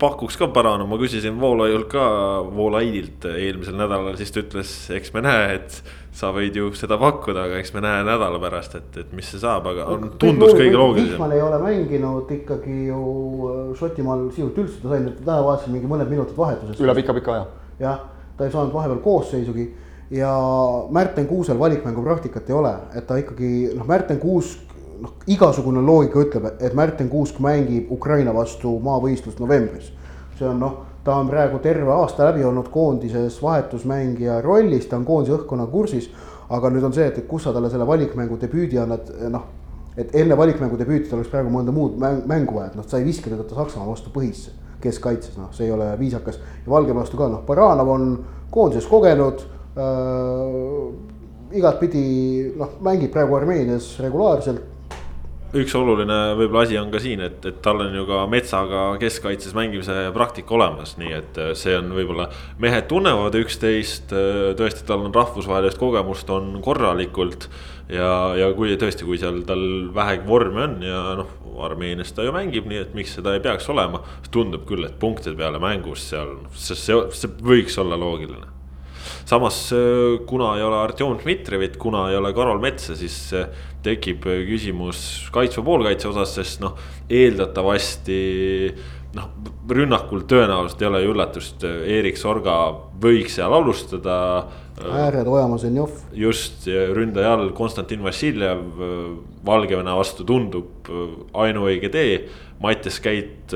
pakuks 0.00 0.36
ka 0.36 0.48
Barano, 0.52 0.84
ma 0.86 0.98
küsisin 1.00 1.38
Voolaiult 1.40 1.88
ka, 1.92 2.04
Voolaidilt 2.52 3.24
eelmisel 3.32 3.78
nädalal, 3.78 4.16
siis 4.20 4.32
ta 4.34 4.42
ütles, 4.42 4.74
eks 4.92 5.14
me 5.14 5.22
näe, 5.24 5.56
et 5.56 5.78
sa 6.16 6.32
võid 6.36 6.56
ju 6.58 6.68
seda 6.76 6.98
pakkuda, 7.00 7.46
aga 7.48 7.60
eks 7.62 7.72
me 7.76 7.84
näe 7.84 8.04
nädala 8.04 8.40
pärast, 8.42 8.76
et, 8.76 9.00
et 9.00 9.12
mis 9.16 9.28
see 9.30 9.40
saab, 9.40 9.70
aga 9.72 9.86
on, 9.94 10.08
tundus 10.20 10.52
kõige 10.52 10.76
loogilisem. 10.76 11.14
Vihman 11.16 11.36
ei 11.36 11.44
ole 11.44 11.60
mänginud 11.64 12.32
ikkagi 12.36 12.78
ju 12.90 13.02
äh, 13.48 13.60
Šotimaal 13.78 14.26
sisuliselt 14.34 14.64
üldse, 14.64 14.80
ta 14.82 14.92
sai 14.92 15.04
nüüd 15.06 15.20
nädalavahetusel 15.22 15.76
mingi 15.76 15.92
mõned 15.94 16.10
minutid 16.12 16.36
vahetusest. 16.36 16.82
üle 16.84 16.96
pika-pika 17.00 17.36
aja. 17.38 17.46
jah, 17.80 18.02
ta 18.36 18.48
ei 18.48 18.52
saanud 18.52 18.74
vahepeal 18.76 19.00
koosseisugi 19.04 19.70
ja 20.12 20.32
Märten 20.92 21.30
Kuusel 21.30 21.58
valikmängu 21.58 22.04
praktikat 22.04 22.50
ei 22.50 22.58
ole, 22.58 22.74
et 22.98 23.06
ta 23.08 23.16
ikkagi 23.22 23.70
noh, 23.78 23.86
Märten 23.88 24.20
Kuusk 24.20 24.69
noh, 25.02 25.16
igasugune 25.30 25.82
loogika 25.84 26.20
ütleb, 26.24 26.46
et 26.60 26.74
Märten 26.76 27.08
Kuusk 27.10 27.40
mängib 27.42 27.90
Ukraina 27.92 28.34
vastu 28.34 28.76
maavõistlust 28.84 29.40
novembris. 29.40 29.92
see 30.38 30.48
on 30.48 30.60
noh, 30.60 30.76
ta 31.04 31.16
on 31.20 31.28
praegu 31.28 31.58
terve 31.60 31.92
aasta 31.92 32.24
läbi 32.30 32.44
olnud 32.44 32.68
koondises 32.72 33.42
vahetusmängija 33.42 34.40
rollis, 34.40 34.86
ta 34.88 34.96
on 34.96 35.04
koondise 35.04 35.36
õhkkonna 35.36 35.66
kursis. 35.70 36.10
aga 36.50 36.70
nüüd 36.70 36.82
on 36.82 36.92
see, 36.92 37.06
et, 37.06 37.18
et 37.18 37.26
kus 37.30 37.44
sa 37.46 37.52
talle 37.54 37.68
selle 37.70 37.86
valikmängu 37.86 38.38
debüüdi 38.40 38.78
annad, 38.82 39.12
noh. 39.30 39.44
et 39.96 40.14
enne 40.18 40.36
valikmängu 40.36 40.78
debüüti 40.78 41.14
oleks 41.14 41.30
praegu 41.30 41.50
mõnda 41.50 41.72
muud 41.72 41.94
mängu 42.00 42.56
vaja, 42.56 42.72
et 42.72 42.80
noh, 42.80 42.86
sa 42.88 42.98
ei 42.98 43.06
viska 43.06 43.30
teda 43.30 43.46
Saksamaa 43.54 43.86
vastu 43.86 44.10
põhisse, 44.14 44.56
keskkaitses, 44.82 45.36
noh, 45.38 45.52
see 45.54 45.68
ei 45.68 45.72
ole 45.72 45.92
viisakas. 45.98 46.40
ja 46.64 46.72
Valgevene 46.72 47.04
vastu 47.04 47.20
ka, 47.20 47.28
noh, 47.30 47.44
Baranov 47.46 47.88
on 47.94 48.10
koondises 48.50 48.88
kogenud 48.90 49.44
äh, 49.78 50.90
igatpidi 51.56 52.02
noh, 52.58 52.76
mängib 52.84 53.12
praegu 53.14 53.38
Armeenias 53.38 53.92
regulaarselt 54.02 54.69
üks 55.56 55.74
oluline 55.74 56.16
võib-olla 56.38 56.62
asi 56.66 56.78
on 56.78 56.92
ka 56.92 57.00
siin, 57.02 57.22
et, 57.24 57.42
et 57.48 57.58
tal 57.64 57.82
on 57.82 57.94
ju 57.94 58.04
ka 58.08 58.22
metsaga 58.30 58.84
keskkaitses 59.02 59.54
mängimise 59.56 59.96
praktika 60.14 60.54
olemas, 60.58 60.94
nii 61.00 61.16
et 61.16 61.40
äh, 61.42 61.50
see 61.58 61.74
on 61.78 61.90
võib-olla. 61.96 62.28
mehed 62.62 62.86
tunnevad 62.90 63.34
üksteist, 63.40 64.14
äh, 64.14 64.52
tõesti, 64.58 64.86
tal 64.86 65.06
on 65.06 65.14
rahvusvahelist 65.14 65.80
kogemust 65.80 66.30
on 66.30 66.60
korralikult. 66.64 67.48
ja, 67.90 68.36
ja 68.38 68.52
kui 68.54 68.76
tõesti, 68.78 69.06
kui 69.06 69.18
seal 69.18 69.42
tal 69.48 69.64
vähegi 69.94 70.26
vormi 70.28 70.64
on 70.68 70.78
ja 70.86 71.02
noh, 71.18 71.34
Armeenias 71.60 72.14
ta 72.16 72.24
ju 72.24 72.32
mängib, 72.32 72.64
nii 72.70 72.78
et 72.84 72.94
miks 72.96 73.18
seda 73.18 73.34
ei 73.34 73.42
peaks 73.44 73.68
olema. 73.68 74.04
tundub 74.30 74.64
küll, 74.68 74.86
et 74.86 74.98
punktide 75.02 75.36
peale 75.36 75.58
mängus 75.60 76.06
seal, 76.12 76.38
see, 76.54 76.78
see, 76.78 77.02
see 77.10 77.36
võiks 77.42 77.78
olla 77.82 77.98
loogiline 77.98 78.59
samas 79.24 79.62
kuna 80.26 80.54
ei 80.58 80.64
ole 80.66 80.78
Artjom 80.80 81.18
Dmitrijevit, 81.20 81.76
kuna 81.80 82.08
ei 82.10 82.16
ole 82.18 82.32
Karol 82.36 82.62
Metsa, 82.62 82.96
siis 82.98 83.18
tekib 83.84 84.26
küsimus 84.48 85.02
kaitsva 85.32 85.64
poolkaitse 85.64 86.10
osas, 86.10 86.34
sest 86.36 86.64
noh, 86.64 86.76
eeldatavasti 87.08 88.18
noh, 89.16 89.30
rünnakul 89.70 90.24
tõenäoliselt 90.30 90.82
ei 90.82 90.88
ole 90.88 91.02
ju 91.04 91.14
üllatust, 91.14 91.64
Erik 91.66 92.18
Sorga 92.20 92.56
võiks 93.02 93.38
seal 93.38 93.54
alustada. 93.54 94.16
ääred 94.80 95.28
Ojamaa 95.28 95.58
Zenjov. 95.58 95.90
just, 96.12 96.66
ründaja 96.66 97.32
all 97.34 97.50
Konstantin 97.56 98.02
Vassiljev 98.02 98.62
Valgevene 99.46 99.96
vastu 99.96 100.24
tundub 100.24 100.88
ainuõige 101.34 101.90
tee. 101.90 102.28
Mattias 102.60 103.00
Käit 103.00 103.54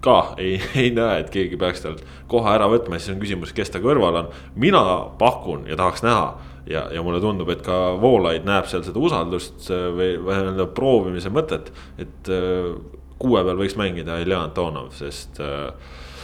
ka 0.00 0.18
ei, 0.40 0.54
ei 0.80 0.92
näe, 0.96 1.20
et 1.20 1.32
keegi 1.32 1.58
peaks 1.60 1.84
talt 1.84 2.04
koha 2.30 2.54
ära 2.56 2.70
võtma, 2.72 2.98
siis 2.98 3.14
on 3.14 3.20
küsimus, 3.20 3.52
kes 3.56 3.72
ta 3.74 3.82
kõrval 3.82 4.22
on. 4.22 4.30
mina 4.56 4.80
pakun 5.20 5.66
ja 5.68 5.76
tahaks 5.76 6.04
näha 6.06 6.30
ja, 6.70 6.86
ja 6.94 7.02
mulle 7.02 7.20
tundub, 7.20 7.50
et 7.52 7.62
ka 7.66 7.76
Voolaid 8.00 8.46
näeb 8.48 8.68
seal 8.70 8.84
seda 8.86 9.00
usaldust 9.02 9.68
äh, 9.72 9.86
või, 9.94 10.10
nii-öelda 10.24 10.66
proovimise 10.76 11.32
mõtet, 11.34 11.70
et 12.00 12.32
äh, 12.32 12.72
kuue 13.20 13.44
peal 13.44 13.60
võiks 13.60 13.76
mängida 13.80 14.20
Ilja 14.22 14.42
Antonov, 14.46 14.92
sest 14.96 15.40
äh,. 15.44 15.70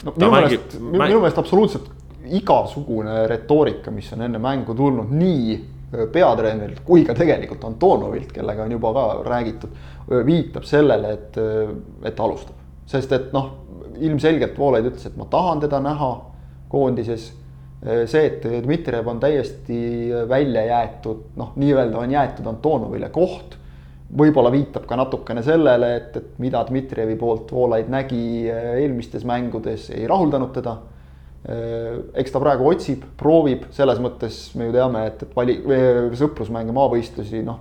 no 0.06 0.16
minu 0.16 0.32
meelest, 0.34 0.76
minu 0.80 1.20
meelest 1.22 1.40
absoluutselt 1.42 1.92
igasugune 2.26 3.22
retoorika, 3.30 3.92
mis 3.94 4.08
on 4.16 4.24
enne 4.26 4.40
mängu 4.42 4.74
tulnud 4.76 5.12
nii 5.14 5.56
äh, 5.56 5.75
peatreenerilt 6.12 6.82
kui 6.84 7.04
ka 7.04 7.14
tegelikult 7.14 7.64
Antonovilt, 7.64 8.32
kellega 8.32 8.64
on 8.64 8.76
juba 8.76 8.92
ka 8.96 9.06
räägitud, 9.26 9.80
viitab 10.26 10.66
sellele, 10.68 11.12
et, 11.12 11.40
et 12.04 12.20
alustab. 12.20 12.54
sest 12.86 13.12
et 13.12 13.32
noh, 13.34 13.50
ilmselgelt 13.98 14.58
Voolaid 14.58 14.86
ütles, 14.92 15.08
et 15.08 15.16
ma 15.18 15.26
tahan 15.30 15.60
teda 15.64 15.80
näha 15.82 16.10
koondises 16.70 17.32
Äh, 17.84 18.06
see, 18.08 18.24
et 18.26 18.44
Dmitrijev 18.64 19.06
on 19.08 19.20
täiesti 19.20 20.08
välja 20.28 20.64
jäetud, 20.64 21.26
noh, 21.36 21.52
nii-öelda 21.60 21.98
on 22.00 22.10
jäetud 22.10 22.48
Antonovile 22.48 23.12
koht. 23.14 23.58
võib-olla 24.16 24.52
viitab 24.54 24.84
ka 24.86 24.96
natukene 24.96 25.42
sellele, 25.42 25.88
et, 25.96 26.16
et 26.16 26.36
mida 26.38 26.60
Dmitrijevi 26.68 27.16
poolt 27.18 27.50
Voolaid 27.52 27.88
nägi 27.90 28.46
äh, 28.48 28.76
eelmistes 28.82 29.26
mängudes, 29.26 29.90
ei 29.90 30.06
rahuldanud 30.06 30.54
teda. 30.54 30.76
Äh, 31.46 31.98
eks 32.22 32.34
ta 32.34 32.42
praegu 32.42 32.66
otsib, 32.70 33.04
proovib, 33.20 33.68
selles 33.76 34.00
mõttes 34.02 34.40
me 34.58 34.70
ju 34.70 34.76
teame, 34.76 35.04
et, 35.10 35.22
et 35.22 35.36
vali-, 35.36 35.60
sõprusmänge, 36.18 36.74
maavõistlusi, 36.76 37.44
noh. 37.46 37.60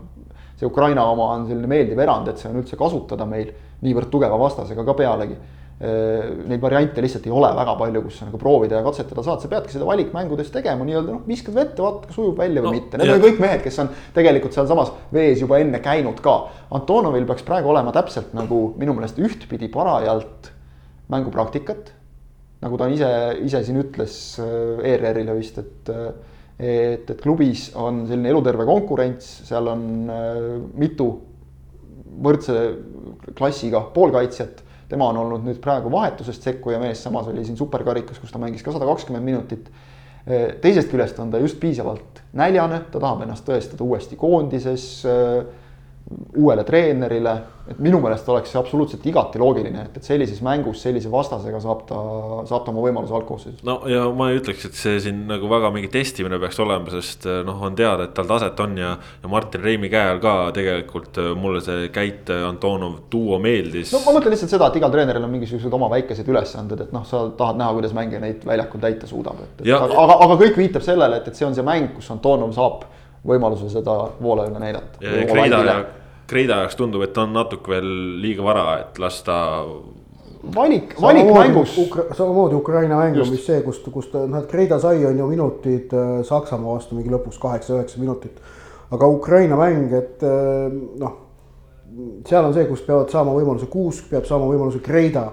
see 0.57 0.67
Ukraina 0.67 1.03
oma 1.11 1.33
on 1.35 1.45
selline 1.49 1.69
meeldiv 1.69 1.99
erand, 2.01 2.31
et 2.31 2.41
see 2.41 2.49
on 2.49 2.61
üldse 2.61 2.79
kasutada 2.79 3.27
meil 3.29 3.51
niivõrd 3.85 4.09
tugeva 4.09 4.39
vastasega 4.39 4.85
ka 4.87 4.97
pealegi 4.97 5.37
Äh, 5.75 6.29
neid 6.47 6.61
variante 6.63 7.01
lihtsalt 7.03 7.25
ei 7.27 7.33
ole 7.35 7.49
väga 7.51 7.73
palju, 7.75 8.01
kus 8.05 8.21
sa 8.21 8.25
nagu 8.29 8.37
proovida 8.39 8.77
ja 8.77 8.83
katsetada 8.85 9.25
saad, 9.25 9.41
sa 9.43 9.49
peadki 9.51 9.73
seda 9.73 9.83
valikmängudes 9.89 10.47
tegema 10.53 10.85
nii-öelda 10.87 11.11
noh, 11.11 11.25
viskad 11.27 11.57
vette, 11.57 11.83
vaata 11.83 12.07
kas 12.07 12.19
ujub 12.21 12.37
välja 12.39 12.63
või 12.63 12.69
no, 12.69 12.75
mitte. 12.77 12.99
Need 13.01 13.11
on 13.11 13.19
kõik 13.25 13.41
mehed, 13.43 13.59
kes 13.65 13.81
on 13.83 13.89
tegelikult 14.15 14.55
sealsamas 14.55 14.93
vees 15.11 15.43
juba 15.43 15.59
enne 15.59 15.81
käinud 15.83 16.21
ka. 16.23 16.37
Antonovil 16.79 17.27
peaks 17.27 17.43
praegu 17.43 17.73
olema 17.73 17.91
täpselt 17.97 18.31
nagu 18.37 18.61
minu 18.79 18.95
meelest 18.95 19.19
ühtpidi 19.19 19.67
parajalt 19.73 20.47
mängupraktikat. 21.11 21.91
Nagu 22.65 22.79
ta 22.81 22.89
ise, 22.89 23.11
ise 23.45 23.61
siin 23.65 23.79
ütles 23.83 24.17
äh, 24.41 24.93
ERR-ile 24.93 25.37
vist, 25.37 25.61
et 25.61 25.93
et, 26.55 27.09
et 27.11 27.17
klubis 27.19 27.67
on 27.75 28.05
selline 28.07 28.29
eluterve 28.31 28.63
konkurents, 28.63 29.25
seal 29.43 29.67
on 29.67 29.81
mitu 30.79 31.09
võrdse 32.23 32.53
klassiga 33.35 33.81
poolkaitsjat 33.91 34.61
tema 34.89 35.09
on 35.09 35.19
olnud 35.23 35.45
nüüd 35.45 35.59
praegu 35.63 35.89
vahetusest 35.93 36.45
sekkuja 36.45 36.79
mees, 36.81 37.01
samas 37.03 37.29
oli 37.31 37.43
siin 37.45 37.57
superkarikas, 37.57 38.19
kus 38.21 38.33
ta 38.33 38.41
mängis 38.41 38.63
ka 38.65 38.73
sada 38.75 38.87
kakskümmend 38.89 39.25
minutit. 39.25 39.69
teisest 40.61 40.89
küljest 40.89 41.19
on 41.21 41.29
ta 41.31 41.37
just 41.37 41.59
piisavalt 41.61 42.21
näljane, 42.33 42.81
ta 42.91 42.99
tahab 42.99 43.21
ennast 43.25 43.45
tõestada 43.45 43.85
uuesti 43.85 44.17
koondises 44.17 45.05
uuele 46.37 46.63
treenerile, 46.63 47.31
et 47.65 47.79
minu 47.81 47.97
meelest 47.97 48.27
oleks 48.29 48.51
see 48.53 48.59
absoluutselt 48.59 49.05
igati 49.09 49.39
loogiline, 49.41 49.87
et, 49.87 49.95
et 49.97 50.05
sellises 50.05 50.37
mängus 50.45 50.83
sellise 50.85 51.09
vastasega 51.09 51.57
saab 51.63 51.79
ta, 51.89 52.01
saab 52.45 52.61
ta 52.61 52.69
oma 52.69 52.83
võimaluse 52.83 53.15
algkoosseisus. 53.17 53.63
no 53.65 53.79
ja 53.89 54.03
ma 54.13 54.27
ei 54.29 54.37
ütleks, 54.37 54.67
et 54.69 54.77
see 54.77 54.99
siin 55.01 55.23
nagu 55.31 55.49
väga 55.49 55.71
mingi 55.73 55.89
testimine 55.89 56.37
peaks 56.43 56.59
olema, 56.61 56.93
sest 56.93 57.25
noh, 57.47 57.63
on 57.65 57.77
teada, 57.77 58.05
et 58.05 58.13
tal 58.17 58.29
taset 58.29 58.61
on 58.61 58.75
ja, 58.77 58.91
ja 59.23 59.31
Martin 59.31 59.65
Reimi 59.65 59.89
käe 59.89 60.11
all 60.11 60.21
ka 60.21 60.35
tegelikult 60.53 61.17
äh, 61.23 61.31
mulle 61.41 61.63
see 61.65 61.87
Käit 61.95 62.29
Antonov 62.35 62.99
duo 63.11 63.39
meeldis. 63.41 63.95
no 63.95 64.03
ma 64.05 64.13
mõtlen 64.19 64.35
lihtsalt 64.35 64.53
seda, 64.53 64.69
et 64.69 64.77
igal 64.77 64.93
treeneril 64.93 65.25
on 65.25 65.33
mingisugused 65.33 65.73
oma 65.73 65.89
väikesed 65.95 66.29
ülesanded, 66.29 66.85
et 66.85 66.93
noh, 66.93 67.07
sa 67.09 67.23
tahad 67.39 67.57
näha, 67.63 67.73
kuidas 67.79 67.97
mängija 67.97 68.21
neid 68.21 68.45
väljakul 68.45 68.83
täita 68.83 69.09
suudab, 69.09 69.41
et, 69.41 69.63
et 69.63 69.71
ja, 69.73 69.81
aga, 69.87 69.97
aga, 70.05 70.19
aga 70.27 70.37
kõik 70.43 70.61
viitab 70.61 70.85
sellele, 70.85 71.17
et, 71.23 71.33
et 71.33 71.41
see 71.41 71.49
on 71.49 71.57
see 71.57 71.65
mäng, 71.65 71.95
kus 71.97 72.13
Antonov 72.13 72.53
saab 72.53 72.85
võimaluse 73.25 73.69
seda 73.73 73.99
Voolajale 74.21 74.59
näidata. 74.61 74.99
Kreida 75.01 75.61
Kreida 76.25 76.63
jaoks 76.63 76.77
tundub, 76.79 77.03
et 77.05 77.17
on 77.21 77.35
natuke 77.35 77.69
veel 77.75 77.89
liiga 78.21 78.45
vara, 78.45 78.65
et 78.81 78.97
lasta. 79.01 79.35
valik, 80.55 80.95
valik 81.01 81.29
mängus. 81.33 81.75
samamoodi 82.17 82.55
Ukraina 82.55 82.97
mäng 82.97 83.19
on 83.21 83.29
vist 83.29 83.45
see, 83.45 83.61
kust, 83.61 83.85
kust 83.93 84.13
noh, 84.13 84.39
et 84.39 84.49
Kreida 84.49 84.79
sai, 84.81 85.05
on 85.05 85.17
ju 85.17 85.27
minutid 85.29 85.93
äh, 85.93 86.23
Saksamaa 86.25 86.79
vastu 86.79 86.97
mingi 86.97 87.13
lõpus 87.13 87.37
kaheksa-üheksa 87.41 88.01
minutit. 88.01 88.41
aga 88.91 89.07
Ukraina 89.07 89.57
mäng, 89.57 89.93
et 89.93 90.25
äh, 90.25 90.73
noh, 91.01 91.15
seal 92.25 92.45
on 92.45 92.57
see, 92.57 92.65
kus 92.69 92.81
peavad 92.81 93.13
saama 93.13 93.37
võimaluse 93.37 93.69
Kuusk, 93.69 94.09
peab 94.09 94.25
saama 94.25 94.49
võimaluse 94.49 94.81
Kreida 94.81 95.27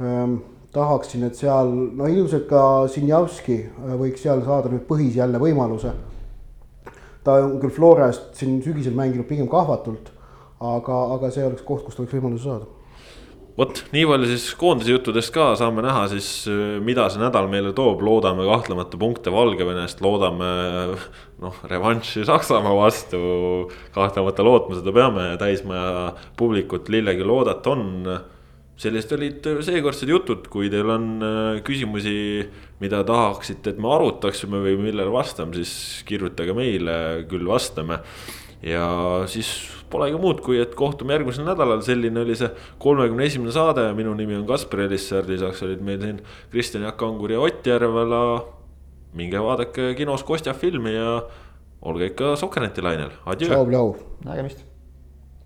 ähm, 0.00 0.36
tahaksin, 0.72 1.24
et 1.24 1.36
seal 1.36 1.72
no 1.96 2.12
ilmselt 2.12 2.44
ka 2.48 2.62
Sinjavski 2.92 3.58
äh, 3.64 3.96
võiks 3.96 4.20
seal 4.20 4.44
saada 4.44 4.68
nüüd 4.68 4.84
põhis 4.88 5.16
jälle 5.16 5.40
võimaluse 5.40 5.96
ta 7.24 7.38
on 7.44 7.56
küll 7.62 7.74
Florast 7.74 8.34
siin 8.38 8.60
sügisel 8.64 8.96
mänginud 8.96 9.28
pigem 9.28 9.48
kahvatult, 9.50 10.12
aga, 10.60 11.00
aga 11.16 11.32
see 11.34 11.46
oleks 11.46 11.64
koht, 11.66 11.84
kus 11.86 11.96
ta 11.96 12.04
võiks 12.04 12.16
võimaluse 12.16 12.46
saada. 12.48 12.68
Vot 13.58 13.80
nii 13.92 14.06
palju 14.08 14.28
siis 14.30 14.44
koondise 14.56 14.94
juttudest 14.94 15.32
ka 15.34 15.50
saame 15.58 15.82
näha 15.84 16.06
siis, 16.08 16.28
mida 16.86 17.08
see 17.12 17.20
nädal 17.20 17.48
meile 17.50 17.74
toob, 17.76 18.00
loodame 18.06 18.46
kahtlemata 18.48 18.96
punkte 19.00 19.32
Valgevenest, 19.34 20.00
loodame 20.04 20.50
noh, 21.42 21.58
revanši 21.68 22.24
Saksamaa 22.28 22.72
vastu. 22.78 23.20
kahtlemata 23.92 24.46
lootma 24.46 24.78
seda 24.78 24.94
peame, 24.96 25.26
täismaja 25.42 26.12
publikut 26.40 26.88
lillegi 26.88 27.26
loodata 27.26 27.74
on 27.74 27.84
sellised 28.80 29.12
olid 29.16 29.48
seekordsed 29.66 30.10
jutud, 30.10 30.46
kui 30.52 30.70
teil 30.72 30.88
on 30.92 31.08
äh, 31.24 31.48
küsimusi, 31.66 32.14
mida 32.80 33.02
tahaksite, 33.06 33.74
et 33.74 33.80
me 33.82 33.90
arutaksime 33.92 34.62
või 34.64 34.78
millele 34.80 35.12
vastame, 35.12 35.58
siis 35.58 36.04
kirjutage 36.08 36.56
meile, 36.56 36.94
küll 37.30 37.48
vastame. 37.48 38.00
ja 38.64 38.86
siis 39.28 39.50
polegi 39.90 40.18
muud, 40.20 40.40
kui 40.44 40.60
et 40.60 40.74
kohtume 40.76 41.14
järgmisel 41.16 41.46
nädalal, 41.48 41.80
selline 41.84 42.22
oli 42.22 42.36
see 42.38 42.48
kolmekümne 42.80 43.26
esimene 43.28 43.52
saade, 43.52 43.86
minu 43.96 44.14
nimi 44.16 44.36
on 44.38 44.46
Kaspar 44.48 44.84
Elisser, 44.86 45.28
lisaks 45.28 45.64
olid 45.66 45.84
meil 45.84 46.00
siin 46.04 46.22
Kristjan 46.52 46.84
Jaak 46.86 47.02
Angur 47.04 47.36
ja 47.36 47.40
Ott 47.40 47.66
Järvela. 47.66 48.24
minge 49.12 49.40
vaadake 49.42 49.94
kinos 49.98 50.22
Kostja 50.22 50.54
filmi 50.54 50.94
ja 50.94 51.22
olge 51.82 52.12
ikka 52.12 52.36
Sokkerneti 52.36 52.82
lainel, 52.82 53.10
adjöö. 53.26 53.64
nägemist 54.24 54.69